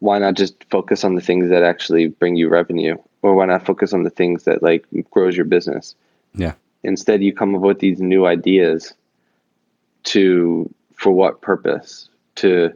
why 0.00 0.18
not 0.18 0.34
just 0.34 0.64
focus 0.70 1.04
on 1.04 1.16
the 1.16 1.20
things 1.20 1.50
that 1.50 1.62
actually 1.62 2.08
bring 2.08 2.36
you 2.36 2.48
revenue 2.48 2.96
or 3.22 3.34
why 3.34 3.46
not 3.46 3.66
focus 3.66 3.92
on 3.92 4.04
the 4.04 4.10
things 4.10 4.44
that 4.44 4.62
like 4.62 4.86
grows 5.10 5.36
your 5.36 5.44
business? 5.44 5.94
Yeah. 6.34 6.52
instead 6.84 7.22
you 7.22 7.32
come 7.32 7.54
up 7.54 7.62
with 7.62 7.80
these 7.80 8.00
new 8.00 8.26
ideas 8.26 8.94
to 10.04 10.72
for 10.94 11.10
what 11.10 11.40
purpose 11.40 12.08
to 12.36 12.72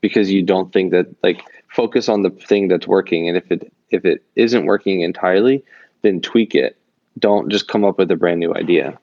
because 0.00 0.30
you 0.30 0.42
don't 0.42 0.72
think 0.72 0.92
that 0.92 1.06
like 1.22 1.42
focus 1.68 2.08
on 2.08 2.22
the 2.22 2.30
thing 2.30 2.68
that's 2.68 2.86
working 2.86 3.28
and 3.28 3.36
if 3.36 3.50
it 3.50 3.72
if 3.90 4.04
it 4.04 4.22
isn't 4.36 4.64
working 4.66 5.02
entirely 5.02 5.62
then 6.02 6.20
tweak 6.20 6.54
it 6.54 6.76
don't 7.22 7.50
just 7.50 7.66
come 7.68 7.84
up 7.84 7.98
with 7.98 8.10
a 8.10 8.16
brand 8.16 8.40
new 8.40 8.54
idea 8.54 8.98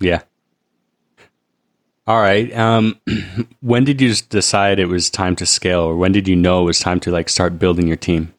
Yeah. 0.00 0.22
All 2.06 2.20
right. 2.20 2.54
Um, 2.54 3.00
when 3.60 3.84
did 3.84 4.02
you 4.02 4.14
decide 4.28 4.78
it 4.78 4.86
was 4.86 5.08
time 5.08 5.34
to 5.36 5.46
scale, 5.46 5.80
or 5.80 5.96
when 5.96 6.12
did 6.12 6.28
you 6.28 6.36
know 6.36 6.60
it 6.62 6.66
was 6.66 6.80
time 6.80 7.00
to 7.00 7.10
like 7.10 7.30
start 7.30 7.58
building 7.58 7.86
your 7.86 7.96
team? 7.96 8.34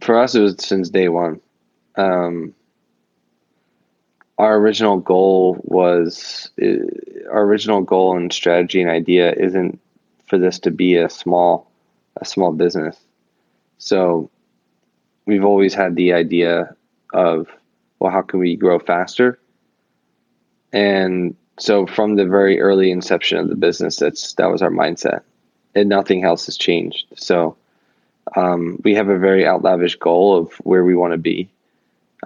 for 0.00 0.18
us 0.18 0.34
it 0.34 0.40
was 0.40 0.56
since 0.58 0.88
day 0.90 1.08
one 1.08 1.40
um, 1.96 2.54
our 4.38 4.56
original 4.56 4.96
goal 4.98 5.56
was 5.62 6.50
uh, 6.62 6.66
our 7.30 7.42
original 7.42 7.82
goal 7.82 8.16
and 8.16 8.32
strategy 8.32 8.80
and 8.80 8.90
idea 8.90 9.32
isn't 9.34 9.78
for 10.26 10.38
this 10.38 10.58
to 10.58 10.70
be 10.70 10.96
a 10.96 11.10
small 11.10 11.69
a 12.16 12.24
small 12.24 12.52
business 12.52 12.96
so 13.78 14.30
we've 15.26 15.44
always 15.44 15.74
had 15.74 15.96
the 15.96 16.12
idea 16.12 16.74
of 17.12 17.48
well 17.98 18.12
how 18.12 18.22
can 18.22 18.40
we 18.40 18.56
grow 18.56 18.78
faster 18.78 19.38
and 20.72 21.36
so 21.58 21.86
from 21.86 22.16
the 22.16 22.26
very 22.26 22.60
early 22.60 22.90
inception 22.90 23.38
of 23.38 23.48
the 23.48 23.56
business 23.56 23.96
that's 23.96 24.34
that 24.34 24.50
was 24.50 24.62
our 24.62 24.70
mindset 24.70 25.22
and 25.74 25.88
nothing 25.88 26.24
else 26.24 26.46
has 26.46 26.56
changed 26.56 27.06
so 27.16 27.56
um, 28.36 28.80
we 28.84 28.94
have 28.94 29.08
a 29.08 29.18
very 29.18 29.46
outlavish 29.46 29.96
goal 29.96 30.36
of 30.36 30.52
where 30.62 30.84
we 30.84 30.94
want 30.94 31.12
to 31.12 31.18
be. 31.18 31.48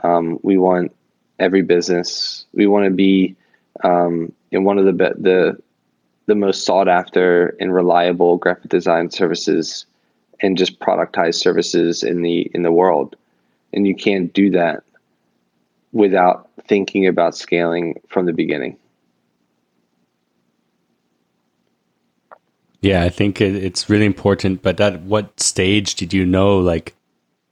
Um, 0.03 0.39
we 0.43 0.59
want 0.59 0.95
every 1.39 1.63
business. 1.63 2.45
We 2.53 2.67
want 2.67 2.85
to 2.85 2.91
be 2.91 3.37
um, 3.83 4.33
in 4.51 4.65
one 4.65 4.79
of 4.79 4.85
the 4.85 4.93
be- 4.93 5.21
the 5.23 5.63
the 6.27 6.35
most 6.35 6.65
sought 6.65 6.89
after 6.89 7.57
and 7.61 7.75
reliable 7.75 8.37
graphic 8.37 8.71
design 8.71 9.11
services 9.11 9.87
and 10.41 10.57
just 10.59 10.81
productized 10.81 11.37
services 11.37 12.03
in 12.03 12.23
the 12.23 12.51
in 12.55 12.63
the 12.63 12.73
world. 12.73 13.17
And 13.73 13.87
you 13.87 13.95
can't 13.95 14.33
do 14.33 14.51
that 14.51 14.85
without 15.93 16.49
thinking 16.67 17.07
about 17.07 17.37
scaling 17.37 18.01
from 18.09 18.27
the 18.27 18.33
beginning. 18.33 18.77
Yeah, 22.81 23.03
I 23.03 23.09
think 23.09 23.41
it, 23.41 23.55
it's 23.57 23.89
really 23.89 24.05
important. 24.05 24.61
But 24.61 24.79
at 24.81 25.01
what 25.03 25.41
stage 25.41 25.95
did 25.95 26.13
you 26.13 26.27
know, 26.27 26.59
like, 26.59 26.95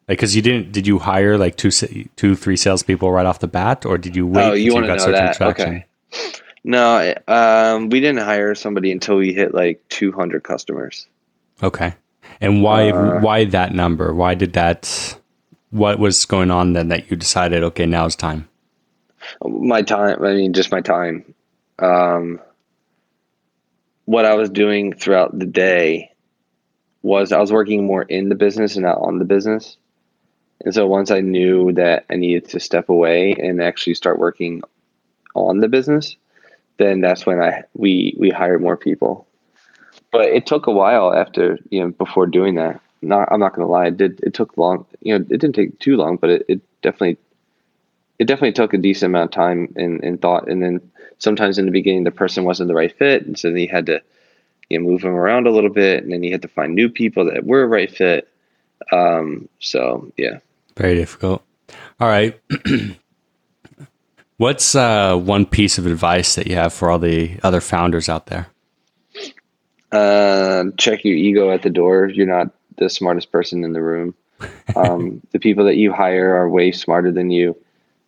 like, 0.06 0.18
because 0.18 0.36
you 0.36 0.42
didn't, 0.42 0.72
did 0.72 0.86
you 0.86 0.98
hire 0.98 1.38
like 1.38 1.56
two, 1.56 1.70
two, 1.70 2.36
three 2.36 2.56
salespeople 2.56 3.10
right 3.10 3.24
off 3.24 3.38
the 3.38 3.48
bat, 3.48 3.86
or 3.86 3.96
did 3.96 4.14
you 4.14 4.26
wait? 4.26 4.44
oh, 4.44 4.52
you 4.52 4.76
until 4.76 4.88
want 4.88 5.00
to 5.00 5.06
know 5.06 5.12
that? 5.12 5.40
Okay. 5.40 5.86
No, 6.64 7.14
um, 7.26 7.88
we 7.90 8.00
didn't 8.00 8.22
hire 8.22 8.54
somebody 8.54 8.92
until 8.92 9.16
we 9.16 9.32
hit 9.32 9.52
like 9.52 9.82
200 9.88 10.44
customers. 10.44 11.06
Okay. 11.62 11.94
And 12.40 12.62
why, 12.62 12.90
Uh, 12.90 13.20
why 13.20 13.44
that 13.46 13.74
number? 13.74 14.14
Why 14.14 14.34
did 14.34 14.52
that? 14.54 15.16
What 15.70 15.98
was 15.98 16.24
going 16.26 16.50
on 16.50 16.74
then 16.74 16.88
that 16.88 17.10
you 17.10 17.16
decided? 17.16 17.62
Okay, 17.64 17.86
now 17.86 18.06
it's 18.06 18.16
time. 18.16 18.48
my 19.46 19.82
time 19.82 20.22
i 20.24 20.34
mean 20.34 20.52
just 20.52 20.72
my 20.72 20.80
time 20.80 21.34
um, 21.78 22.40
what 24.04 24.24
i 24.24 24.34
was 24.34 24.50
doing 24.50 24.92
throughout 24.92 25.36
the 25.38 25.46
day 25.46 26.10
was 27.02 27.32
i 27.32 27.38
was 27.38 27.52
working 27.52 27.86
more 27.86 28.02
in 28.02 28.28
the 28.28 28.34
business 28.34 28.74
and 28.76 28.84
not 28.84 28.98
on 28.98 29.18
the 29.18 29.24
business 29.24 29.76
and 30.64 30.74
so 30.74 30.86
once 30.86 31.10
i 31.10 31.20
knew 31.20 31.72
that 31.72 32.04
i 32.10 32.16
needed 32.16 32.48
to 32.48 32.58
step 32.60 32.88
away 32.88 33.32
and 33.32 33.62
actually 33.62 33.94
start 33.94 34.18
working 34.18 34.62
on 35.34 35.58
the 35.58 35.68
business 35.68 36.16
then 36.82 37.00
that's 37.00 37.24
when 37.24 37.40
i 37.40 37.62
we 37.74 38.14
we 38.18 38.30
hired 38.30 38.60
more 38.60 38.76
people 38.76 39.26
but 40.10 40.26
it 40.26 40.46
took 40.46 40.66
a 40.66 40.72
while 40.72 41.14
after 41.14 41.58
you 41.70 41.80
know 41.80 41.90
before 41.90 42.26
doing 42.26 42.56
that 42.56 42.80
not 43.00 43.28
i'm 43.30 43.40
not 43.40 43.54
to 43.54 43.66
lie 43.66 43.86
it 43.86 43.96
did 43.96 44.20
it 44.22 44.34
took 44.34 44.56
long 44.56 44.84
you 45.00 45.16
know 45.16 45.24
it 45.30 45.40
didn't 45.40 45.54
take 45.54 45.78
too 45.78 45.96
long 45.96 46.16
but 46.16 46.30
it, 46.30 46.44
it 46.48 46.60
definitely 46.82 47.16
it 48.22 48.26
definitely 48.26 48.52
took 48.52 48.72
a 48.72 48.78
decent 48.78 49.10
amount 49.10 49.30
of 49.30 49.34
time 49.34 49.72
and, 49.74 50.02
and 50.04 50.22
thought. 50.22 50.48
And 50.48 50.62
then 50.62 50.92
sometimes 51.18 51.58
in 51.58 51.66
the 51.66 51.72
beginning, 51.72 52.04
the 52.04 52.12
person 52.12 52.44
wasn't 52.44 52.68
the 52.68 52.74
right 52.74 52.96
fit. 52.96 53.26
And 53.26 53.36
so 53.36 53.48
then 53.48 53.58
you 53.58 53.68
had 53.68 53.86
to 53.86 54.00
you 54.68 54.78
know, 54.78 54.88
move 54.88 55.02
them 55.02 55.14
around 55.14 55.48
a 55.48 55.50
little 55.50 55.70
bit. 55.70 56.04
And 56.04 56.12
then 56.12 56.22
you 56.22 56.30
had 56.30 56.42
to 56.42 56.48
find 56.48 56.74
new 56.74 56.88
people 56.88 57.24
that 57.26 57.44
were 57.44 57.66
right 57.66 57.90
fit. 57.90 58.28
Um, 58.92 59.48
so, 59.58 60.12
yeah. 60.16 60.38
Very 60.76 60.94
difficult. 60.94 61.42
All 61.98 62.08
right. 62.08 62.40
What's 64.36 64.74
uh, 64.74 65.16
one 65.16 65.46
piece 65.46 65.78
of 65.78 65.86
advice 65.86 66.34
that 66.34 66.46
you 66.46 66.54
have 66.54 66.72
for 66.72 66.90
all 66.90 66.98
the 66.98 67.38
other 67.42 67.60
founders 67.60 68.08
out 68.08 68.26
there? 68.26 68.48
Uh, 69.90 70.64
check 70.78 71.04
your 71.04 71.16
ego 71.16 71.50
at 71.50 71.62
the 71.62 71.70
door. 71.70 72.08
You're 72.08 72.26
not 72.26 72.50
the 72.78 72.88
smartest 72.88 73.30
person 73.30 73.64
in 73.64 73.72
the 73.72 73.82
room. 73.82 74.14
Um, 74.74 75.20
the 75.32 75.38
people 75.38 75.66
that 75.66 75.76
you 75.76 75.92
hire 75.92 76.34
are 76.34 76.48
way 76.48 76.72
smarter 76.72 77.12
than 77.12 77.30
you. 77.30 77.56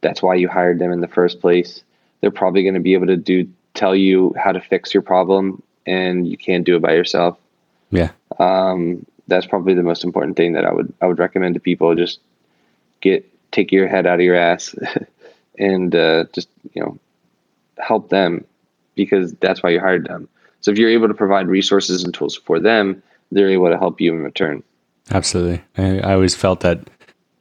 That's 0.00 0.22
why 0.22 0.34
you 0.34 0.48
hired 0.48 0.78
them 0.78 0.92
in 0.92 1.00
the 1.00 1.08
first 1.08 1.40
place. 1.40 1.82
They're 2.20 2.30
probably 2.30 2.62
going 2.62 2.74
to 2.74 2.80
be 2.80 2.94
able 2.94 3.08
to 3.08 3.16
do 3.16 3.48
tell 3.74 3.94
you 3.94 4.34
how 4.36 4.50
to 4.52 4.60
fix 4.60 4.94
your 4.94 5.02
problem, 5.02 5.62
and 5.86 6.26
you 6.26 6.36
can't 6.38 6.64
do 6.64 6.76
it 6.76 6.82
by 6.82 6.94
yourself. 6.94 7.38
Yeah. 7.90 8.10
um, 8.38 9.04
that's 9.26 9.46
probably 9.46 9.74
the 9.74 9.82
most 9.82 10.04
important 10.04 10.36
thing 10.36 10.52
that 10.54 10.64
I 10.64 10.72
would 10.72 10.92
I 11.00 11.06
would 11.06 11.18
recommend 11.18 11.54
to 11.54 11.60
people. 11.60 11.94
Just 11.94 12.20
get 13.00 13.28
take 13.52 13.72
your 13.72 13.88
head 13.88 14.06
out 14.06 14.18
of 14.18 14.24
your 14.24 14.36
ass 14.36 14.74
and 15.58 15.94
uh, 15.94 16.24
just 16.32 16.48
you 16.72 16.82
know 16.82 16.98
help 17.78 18.10
them 18.10 18.44
because 18.94 19.32
that's 19.34 19.62
why 19.62 19.70
you 19.70 19.80
hired 19.80 20.06
them. 20.06 20.28
So 20.60 20.70
if 20.70 20.78
you're 20.78 20.90
able 20.90 21.08
to 21.08 21.14
provide 21.14 21.48
resources 21.48 22.04
and 22.04 22.14
tools 22.14 22.36
for 22.36 22.58
them, 22.58 23.02
they're 23.30 23.50
able 23.50 23.68
to 23.68 23.78
help 23.78 24.00
you 24.00 24.14
in 24.14 24.22
return. 24.22 24.62
Absolutely. 25.10 25.62
I, 25.76 25.98
I 26.00 26.14
always 26.14 26.34
felt 26.34 26.60
that 26.60 26.80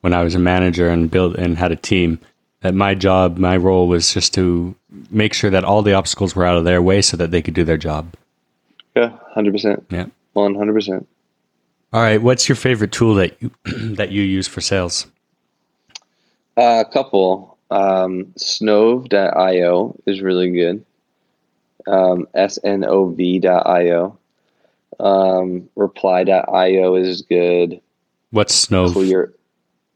when 0.02 0.14
I 0.14 0.24
was 0.24 0.36
a 0.36 0.40
manager 0.40 0.90
and 0.90 1.10
built 1.10 1.36
and 1.36 1.58
had 1.58 1.72
a 1.72 1.78
team, 1.78 2.20
that 2.62 2.74
my 2.74 2.96
job, 2.96 3.38
my 3.38 3.56
role 3.56 3.88
was 3.88 4.14
just 4.14 4.34
to 4.34 4.76
make 5.10 5.34
sure 5.34 5.50
that 5.50 5.64
all 5.64 5.82
the 5.82 5.94
obstacles 5.94 6.36
were 6.36 6.46
out 6.46 6.58
of 6.58 6.66
their 6.66 6.82
way 6.82 7.02
so 7.02 7.16
that 7.18 7.32
they 7.32 7.42
could 7.42 7.54
do 7.54 7.64
their 7.64 7.78
job. 7.78 8.14
Yeah, 8.96 9.18
hundred 9.34 9.54
percent. 9.54 9.86
Yeah. 9.90 10.08
One 10.34 10.56
hundred 10.56 10.74
percent. 10.74 11.08
All 11.92 12.02
right. 12.02 12.22
What's 12.22 12.50
your 12.50 12.56
favorite 12.56 12.92
tool 12.92 13.16
that 13.16 13.42
you 13.42 13.52
that 13.96 14.12
you 14.12 14.22
use 14.22 14.48
for 14.48 14.62
sales? 14.62 15.08
Uh, 16.58 16.84
a 16.88 16.92
couple. 16.92 17.53
Um, 17.74 18.26
Snov.io 18.38 20.00
is 20.06 20.22
really 20.22 20.52
good. 20.52 20.86
Um, 21.88 22.28
S-N-O-V.io. 22.36 24.18
Um, 25.00 25.70
reply.io 25.76 26.96
is 26.96 27.24
good. 27.24 27.82
What's 28.30 28.68
Snov? 28.68 28.94
Clear. 28.94 29.34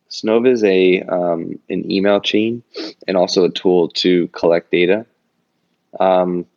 Snov 0.09 0.51
is 0.51 0.63
a 0.63 1.01
um, 1.03 1.59
an 1.69 1.91
email 1.91 2.19
chain 2.19 2.63
and 3.07 3.15
also 3.15 3.43
a 3.43 3.51
tool 3.51 3.89
to 3.89 4.27
collect 4.29 4.71
data. 4.71 5.05
Um, 5.99 6.47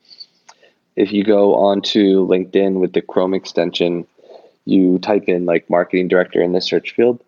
if 0.96 1.12
you 1.12 1.22
go 1.22 1.54
onto 1.54 2.26
LinkedIn 2.26 2.80
with 2.80 2.94
the 2.94 3.02
Chrome 3.02 3.34
extension, 3.34 4.06
you 4.64 4.98
type 5.00 5.24
in 5.26 5.44
like 5.44 5.68
marketing 5.68 6.08
director 6.08 6.40
in 6.40 6.52
the 6.52 6.62
search 6.62 6.92
field, 6.92 7.22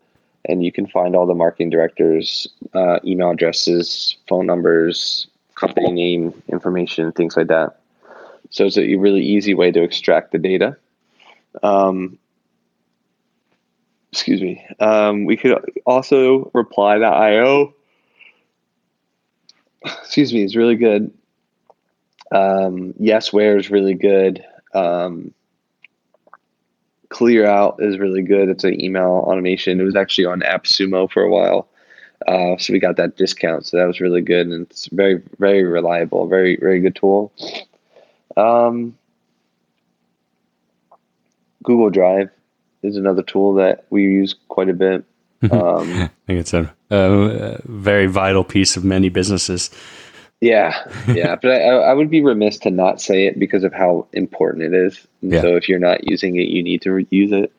and 0.45 0.65
you 0.65 0.73
can 0.73 0.87
find 0.87 1.15
all 1.15 1.27
the 1.27 1.35
marketing 1.35 1.71
directors' 1.71 2.49
uh, 2.75 2.99
email 3.05 3.31
addresses, 3.31 4.17
phone 4.29 4.47
numbers, 4.47 5.27
company 5.55 5.93
name 5.93 6.43
information, 6.49 7.13
things 7.13 7.37
like 7.37 7.49
that. 7.49 7.79
So 8.51 8.67
it's 8.67 8.77
a 8.77 8.97
really 8.97 9.23
easy 9.23 9.55
way 9.55 9.71
to 9.71 9.83
extract 9.83 10.33
the 10.33 10.39
data. 10.39 10.77
Um, 11.63 12.19
excuse 14.13 14.43
me. 14.43 14.67
Um, 14.79 15.25
we 15.25 15.37
could 15.37 15.59
also 15.87 16.51
reply.io. 16.53 17.75
Excuse 19.85 20.33
me, 20.33 20.43
it's 20.43 20.55
really 20.55 20.77
good. 20.77 21.13
Um, 22.31 22.95
Yesware 23.01 23.59
is 23.59 23.71
really 23.71 23.95
good. 23.95 24.45
Um, 24.75 25.33
Clear 27.13 27.47
Out 27.47 27.77
is 27.79 27.99
really 27.99 28.23
good. 28.23 28.49
It's 28.49 28.65
an 28.65 28.83
email 28.83 29.23
automation. 29.27 29.79
It 29.79 29.85
was 29.85 29.95
actually 29.95 30.25
on 30.25 30.41
AppSumo 30.41 31.11
for 31.11 31.23
a 31.23 31.31
while. 31.31 31.69
Uh, 32.27 32.57
so 32.57 32.73
we 32.73 32.79
got 32.79 32.97
that 32.97 33.19
discount. 33.19 33.67
So 33.67 33.77
that 33.77 33.87
was 33.87 34.01
really 34.01 34.23
good. 34.23 34.47
And 34.47 34.67
it's 34.71 34.87
very, 34.87 35.23
very 35.39 35.63
reliable, 35.63 36.27
very, 36.27 36.57
very 36.57 36.81
good 36.81 36.97
tool. 36.97 37.31
Um, 38.37 38.97
Google 41.63 41.91
Drive 41.91 42.31
is 42.83 42.97
another 42.97 43.23
tool 43.23 43.55
that 43.55 43.85
we 43.91 44.03
use 44.05 44.35
quite 44.49 44.69
a 44.69 44.75
bit. 44.75 45.05
Um, 45.51 45.93
I 45.95 46.11
think 46.29 46.39
it's 46.39 46.55
a, 46.55 46.73
a, 46.89 47.61
very 47.65 48.07
vital 48.07 48.45
piece 48.45 48.77
of 48.77 48.85
many 48.85 49.09
businesses. 49.09 49.71
Yeah, 50.43 50.75
yeah, 51.07 51.37
but 51.37 51.53
I, 51.53 51.69
I 51.69 51.95
would 51.95 52.11
be 52.11 52.21
remiss 52.21 52.59
to 52.59 52.71
not 52.71 53.01
say 53.01 53.27
it 53.27 53.39
because 53.39 53.63
of 53.63 53.73
how 53.73 54.09
important 54.13 54.65
it 54.65 54.75
is. 54.75 55.07
And 55.23 55.33
Yeah. 55.33 55.41
So 55.41 55.57
if 55.57 55.69
you're 55.69 55.79
not 55.79 56.11
using 56.11 56.35
it, 56.35 56.49
you 56.49 56.65
need 56.65 56.83
to 56.83 56.91
re- 56.91 57.07
use 57.11 57.31
it. 57.31 57.53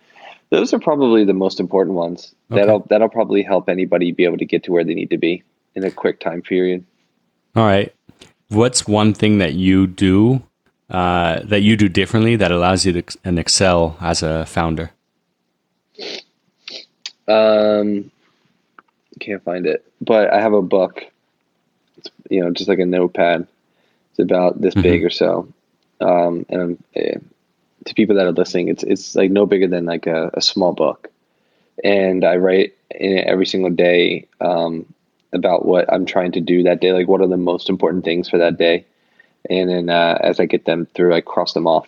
Those 0.49 0.73
are 0.73 0.79
probably 0.79 1.23
the 1.23 1.33
most 1.33 1.61
important 1.61 1.95
ones. 1.95 2.35
Okay. 2.51 2.59
That'll 2.59 2.81
that'll 2.89 3.09
probably 3.09 3.41
help 3.41 3.69
anybody 3.69 4.11
be 4.11 4.25
able 4.25 4.37
to 4.37 4.45
get 4.45 4.63
to 4.65 4.73
where 4.73 4.83
they 4.83 4.93
need 4.93 5.09
to 5.11 5.17
be 5.17 5.43
in 5.75 5.85
a 5.85 5.91
quick 5.91 6.19
time 6.19 6.41
period. 6.41 6.83
All 7.55 7.63
right. 7.63 7.95
What's 8.49 8.85
one 8.85 9.13
thing 9.13 9.37
that 9.37 9.53
you 9.53 9.87
do 9.87 10.43
uh, 10.89 11.39
that 11.45 11.61
you 11.61 11.77
do 11.77 11.87
differently 11.87 12.35
that 12.35 12.51
allows 12.51 12.85
you 12.85 13.01
to 13.01 13.17
and 13.23 13.39
excel 13.39 13.95
as 14.01 14.21
a 14.21 14.45
founder? 14.45 14.91
Um, 17.29 18.11
can't 19.21 19.41
find 19.41 19.65
it, 19.65 19.89
but 20.01 20.33
I 20.33 20.41
have 20.41 20.51
a 20.51 20.61
book. 20.61 21.05
You 22.29 22.41
know 22.41 22.51
just 22.51 22.69
like 22.69 22.79
a 22.79 22.85
notepad. 22.85 23.47
It's 24.11 24.19
about 24.19 24.61
this 24.61 24.75
big 24.75 25.03
or 25.03 25.09
so, 25.09 25.47
um, 25.99 26.45
and 26.49 26.83
uh, 26.95 27.19
to 27.85 27.93
people 27.95 28.15
that 28.15 28.27
are 28.27 28.31
listening, 28.31 28.67
it's 28.67 28.83
it's 28.83 29.15
like 29.15 29.31
no 29.31 29.45
bigger 29.45 29.67
than 29.67 29.85
like 29.85 30.07
a, 30.07 30.29
a 30.33 30.41
small 30.41 30.73
book, 30.73 31.09
and 31.83 32.23
I 32.23 32.37
write 32.37 32.73
in 32.91 33.17
it 33.17 33.27
every 33.27 33.45
single 33.45 33.71
day 33.71 34.27
um, 34.39 34.85
about 35.33 35.65
what 35.65 35.91
I'm 35.91 36.05
trying 36.05 36.31
to 36.33 36.41
do 36.41 36.63
that 36.63 36.79
day. 36.81 36.93
Like 36.93 37.07
what 37.07 37.21
are 37.21 37.27
the 37.27 37.37
most 37.37 37.69
important 37.69 38.05
things 38.05 38.29
for 38.29 38.37
that 38.37 38.57
day, 38.57 38.85
and 39.49 39.69
then 39.69 39.89
uh, 39.89 40.17
as 40.21 40.39
I 40.39 40.45
get 40.45 40.65
them 40.65 40.85
through, 40.93 41.13
I 41.13 41.21
cross 41.21 41.53
them 41.53 41.67
off. 41.67 41.87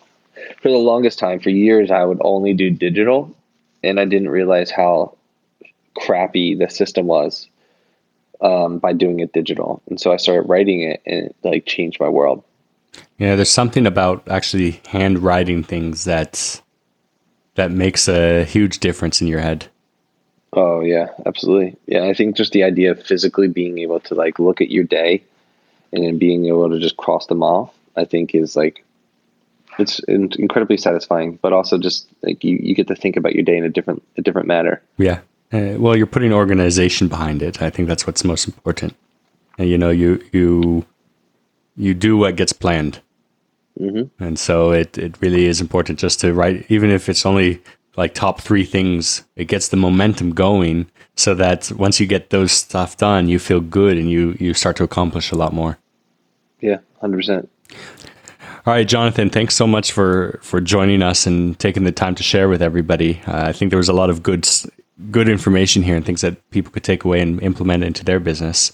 For 0.60 0.68
the 0.68 0.76
longest 0.78 1.18
time, 1.18 1.40
for 1.40 1.50
years, 1.50 1.90
I 1.90 2.04
would 2.04 2.20
only 2.20 2.52
do 2.52 2.70
digital, 2.70 3.34
and 3.82 3.98
I 3.98 4.04
didn't 4.04 4.28
realize 4.28 4.70
how 4.70 5.16
crappy 5.94 6.54
the 6.54 6.68
system 6.68 7.06
was 7.06 7.48
um, 8.40 8.78
by 8.78 8.92
doing 8.92 9.20
it 9.20 9.32
digital. 9.32 9.82
And 9.88 10.00
so 10.00 10.12
I 10.12 10.16
started 10.16 10.48
writing 10.48 10.82
it, 10.82 11.02
and 11.06 11.26
it 11.26 11.36
like 11.42 11.66
changed 11.66 12.00
my 12.00 12.08
world. 12.08 12.42
Yeah, 13.18 13.36
there's 13.36 13.50
something 13.50 13.86
about 13.86 14.26
actually 14.28 14.80
handwriting 14.86 15.62
things 15.62 16.04
that 16.04 16.60
that 17.54 17.70
makes 17.70 18.08
a 18.08 18.44
huge 18.44 18.80
difference 18.80 19.20
in 19.20 19.26
your 19.26 19.40
head. 19.40 19.66
Oh 20.52 20.80
yeah, 20.80 21.08
absolutely. 21.26 21.76
Yeah, 21.86 22.04
I 22.04 22.14
think 22.14 22.36
just 22.36 22.52
the 22.52 22.62
idea 22.62 22.92
of 22.92 23.02
physically 23.02 23.48
being 23.48 23.78
able 23.78 24.00
to 24.00 24.14
like 24.14 24.38
look 24.38 24.60
at 24.60 24.70
your 24.70 24.84
day 24.84 25.22
and 25.92 26.04
then 26.04 26.18
being 26.18 26.46
able 26.46 26.70
to 26.70 26.78
just 26.78 26.96
cross 26.96 27.26
them 27.26 27.42
off, 27.42 27.74
I 27.96 28.04
think 28.04 28.34
is 28.34 28.56
like 28.56 28.84
it's 29.78 29.98
in- 30.00 30.32
incredibly 30.38 30.76
satisfying. 30.76 31.38
But 31.42 31.52
also 31.52 31.78
just 31.78 32.08
like 32.22 32.42
you, 32.44 32.58
you 32.60 32.74
get 32.74 32.88
to 32.88 32.94
think 32.94 33.16
about 33.16 33.34
your 33.34 33.44
day 33.44 33.56
in 33.56 33.64
a 33.64 33.68
different 33.68 34.02
a 34.16 34.22
different 34.22 34.48
manner. 34.48 34.82
Yeah. 34.96 35.20
Uh, 35.52 35.74
well, 35.78 35.96
you're 35.96 36.06
putting 36.06 36.32
organization 36.32 37.08
behind 37.08 37.42
it. 37.42 37.62
I 37.62 37.70
think 37.70 37.88
that's 37.88 38.06
what's 38.06 38.24
most 38.24 38.46
important. 38.48 38.94
And 39.58 39.68
you 39.68 39.78
know, 39.78 39.90
you 39.90 40.22
you 40.32 40.84
you 41.76 41.94
do 41.94 42.16
what 42.16 42.36
gets 42.36 42.52
planned, 42.52 43.00
Mm-hmm. 43.80 44.22
and 44.24 44.38
so 44.38 44.72
it 44.72 44.96
it 44.98 45.16
really 45.20 45.44
is 45.46 45.60
important 45.60 45.98
just 45.98 46.20
to 46.20 46.32
write, 46.32 46.64
even 46.70 46.90
if 46.90 47.08
it's 47.08 47.26
only 47.26 47.60
like 47.96 48.14
top 48.14 48.40
three 48.40 48.64
things. 48.64 49.24
It 49.36 49.46
gets 49.48 49.68
the 49.68 49.76
momentum 49.76 50.30
going, 50.32 50.86
so 51.14 51.34
that 51.34 51.70
once 51.72 52.00
you 52.00 52.06
get 52.06 52.30
those 52.30 52.52
stuff 52.52 52.96
done, 52.96 53.28
you 53.28 53.38
feel 53.38 53.60
good 53.60 53.96
and 53.98 54.10
you 54.10 54.36
you 54.40 54.54
start 54.54 54.76
to 54.76 54.84
accomplish 54.84 55.30
a 55.30 55.36
lot 55.36 55.52
more. 55.52 55.78
Yeah, 56.60 56.78
hundred 57.00 57.18
percent. 57.18 57.50
All 58.66 58.72
right, 58.74 58.88
Jonathan, 58.88 59.30
thanks 59.30 59.54
so 59.54 59.66
much 59.66 59.92
for 59.92 60.38
for 60.42 60.60
joining 60.60 61.02
us 61.02 61.26
and 61.26 61.58
taking 61.58 61.84
the 61.84 61.92
time 61.92 62.14
to 62.16 62.22
share 62.22 62.48
with 62.48 62.62
everybody. 62.62 63.20
Uh, 63.26 63.44
I 63.48 63.52
think 63.52 63.70
there 63.70 63.78
was 63.78 63.88
a 63.88 63.92
lot 63.94 64.10
of 64.10 64.22
good 64.22 64.44
good 65.10 65.28
information 65.28 65.82
here 65.82 65.96
and 65.96 66.04
things 66.04 66.22
that 66.22 66.50
people 66.50 66.72
could 66.72 66.84
take 66.84 67.04
away 67.04 67.20
and 67.20 67.42
implement 67.42 67.84
into 67.84 68.04
their 68.04 68.20
business. 68.20 68.72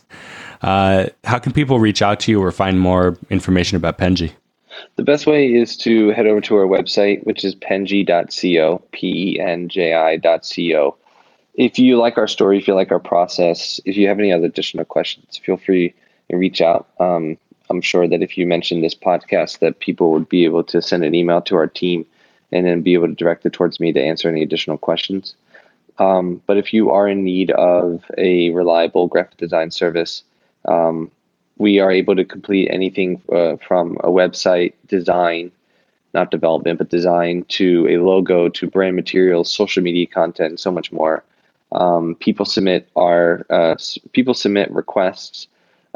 Uh, 0.62 1.06
how 1.24 1.38
can 1.38 1.52
people 1.52 1.80
reach 1.80 2.02
out 2.02 2.20
to 2.20 2.30
you 2.30 2.42
or 2.42 2.52
find 2.52 2.78
more 2.78 3.18
information 3.30 3.76
about 3.76 3.98
Penji? 3.98 4.32
The 4.96 5.02
best 5.02 5.26
way 5.26 5.52
is 5.52 5.76
to 5.78 6.10
head 6.10 6.26
over 6.26 6.40
to 6.42 6.56
our 6.56 6.66
website, 6.66 7.24
which 7.24 7.44
is 7.44 7.54
penji.co, 7.56 8.82
P 8.92 9.34
E 9.34 9.40
N 9.40 9.68
J 9.68 9.94
I.co. 9.94 10.96
If 11.54 11.78
you 11.78 11.98
like 11.98 12.16
our 12.16 12.28
story, 12.28 12.58
if 12.58 12.66
you 12.66 12.74
like 12.74 12.90
our 12.90 13.00
process, 13.00 13.80
if 13.84 13.96
you 13.96 14.08
have 14.08 14.18
any 14.18 14.32
other 14.32 14.46
additional 14.46 14.84
questions, 14.84 15.36
feel 15.36 15.58
free 15.58 15.92
to 16.30 16.36
reach 16.36 16.62
out. 16.62 16.88
Um, 16.98 17.36
I'm 17.68 17.82
sure 17.82 18.08
that 18.08 18.22
if 18.22 18.38
you 18.38 18.46
mention 18.46 18.80
this 18.80 18.94
podcast, 18.94 19.58
that 19.58 19.80
people 19.80 20.12
would 20.12 20.28
be 20.28 20.44
able 20.44 20.64
to 20.64 20.80
send 20.80 21.04
an 21.04 21.14
email 21.14 21.42
to 21.42 21.56
our 21.56 21.66
team 21.66 22.06
and 22.50 22.66
then 22.66 22.82
be 22.82 22.94
able 22.94 23.08
to 23.08 23.14
direct 23.14 23.44
it 23.44 23.52
towards 23.52 23.80
me 23.80 23.92
to 23.92 24.02
answer 24.02 24.28
any 24.28 24.42
additional 24.42 24.78
questions. 24.78 25.34
Um, 26.02 26.42
but 26.46 26.56
if 26.56 26.72
you 26.72 26.90
are 26.90 27.06
in 27.08 27.22
need 27.22 27.52
of 27.52 28.04
a 28.18 28.50
reliable 28.50 29.06
graphic 29.06 29.36
design 29.36 29.70
service, 29.70 30.24
um, 30.64 31.10
we 31.58 31.78
are 31.78 31.92
able 31.92 32.16
to 32.16 32.24
complete 32.24 32.68
anything 32.72 33.22
uh, 33.30 33.56
from 33.56 33.96
a 34.00 34.08
website 34.08 34.72
design, 34.88 35.52
not 36.12 36.32
development, 36.32 36.78
but 36.78 36.88
design 36.88 37.44
to 37.60 37.86
a 37.88 37.98
logo 37.98 38.48
to 38.48 38.66
brand 38.66 38.96
materials, 38.96 39.52
social 39.52 39.82
media 39.82 40.06
content, 40.06 40.58
so 40.58 40.72
much 40.72 40.90
more. 40.90 41.22
Um, 41.70 42.16
people 42.16 42.46
submit 42.46 42.88
our 42.96 43.46
uh, 43.48 43.76
people 44.12 44.34
submit 44.34 44.70
requests 44.72 45.46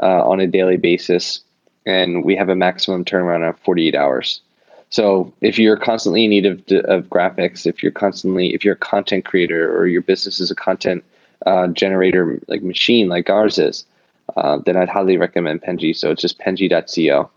uh, 0.01 0.23
on 0.31 0.39
a 0.39 0.47
daily 0.47 0.77
basis, 0.77 1.41
and 1.85 2.23
we 2.23 2.35
have 2.35 2.49
a 2.49 2.55
maximum 2.55 3.03
turnaround 3.03 3.47
of 3.47 3.59
48 3.59 3.93
hours. 3.93 4.41
So 4.89 5.33
if 5.41 5.59
you're 5.59 5.77
constantly 5.77 6.23
in 6.23 6.29
need 6.29 6.45
of, 6.45 6.59
of 6.85 7.05
graphics, 7.05 7.65
if 7.65 7.83
you're 7.83 7.91
constantly 7.91 8.53
if 8.53 8.63
you're 8.63 8.75
a 8.75 8.77
content 8.77 9.25
creator 9.25 9.75
or 9.77 9.87
your 9.87 10.01
business 10.01 10.39
is 10.39 10.49
a 10.51 10.55
content 10.55 11.03
uh, 11.45 11.67
generator 11.67 12.39
like 12.47 12.63
machine 12.63 13.09
like 13.09 13.29
ours 13.29 13.57
is, 13.57 13.85
uh, 14.35 14.57
then 14.65 14.77
I'd 14.77 14.89
highly 14.89 15.17
recommend 15.17 15.61
Penji. 15.61 15.95
So 15.95 16.11
it's 16.11 16.21
just 16.21 16.39
penji.co. 16.39 17.29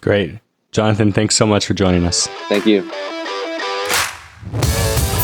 Great. 0.00 0.38
Jonathan, 0.72 1.12
thanks 1.12 1.36
so 1.36 1.46
much 1.46 1.66
for 1.66 1.74
joining 1.74 2.04
us. 2.04 2.26
Thank 2.48 2.66
you. 2.66 2.90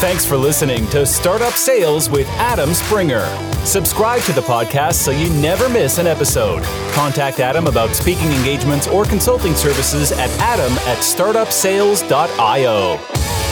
Thanks 0.01 0.24
for 0.24 0.38
listening 0.38 0.86
to 0.86 1.05
Startup 1.05 1.53
Sales 1.53 2.09
with 2.09 2.26
Adam 2.38 2.72
Springer. 2.72 3.26
Subscribe 3.66 4.22
to 4.22 4.32
the 4.32 4.40
podcast 4.40 4.94
so 4.94 5.11
you 5.11 5.28
never 5.42 5.68
miss 5.68 5.98
an 5.98 6.07
episode. 6.07 6.62
Contact 6.92 7.38
Adam 7.38 7.66
about 7.66 7.94
speaking 7.94 8.32
engagements 8.32 8.88
or 8.88 9.05
consulting 9.05 9.55
services 9.55 10.11
at 10.12 10.30
adam 10.40 10.72
at 10.88 10.96
startupsales.io. 11.01 13.49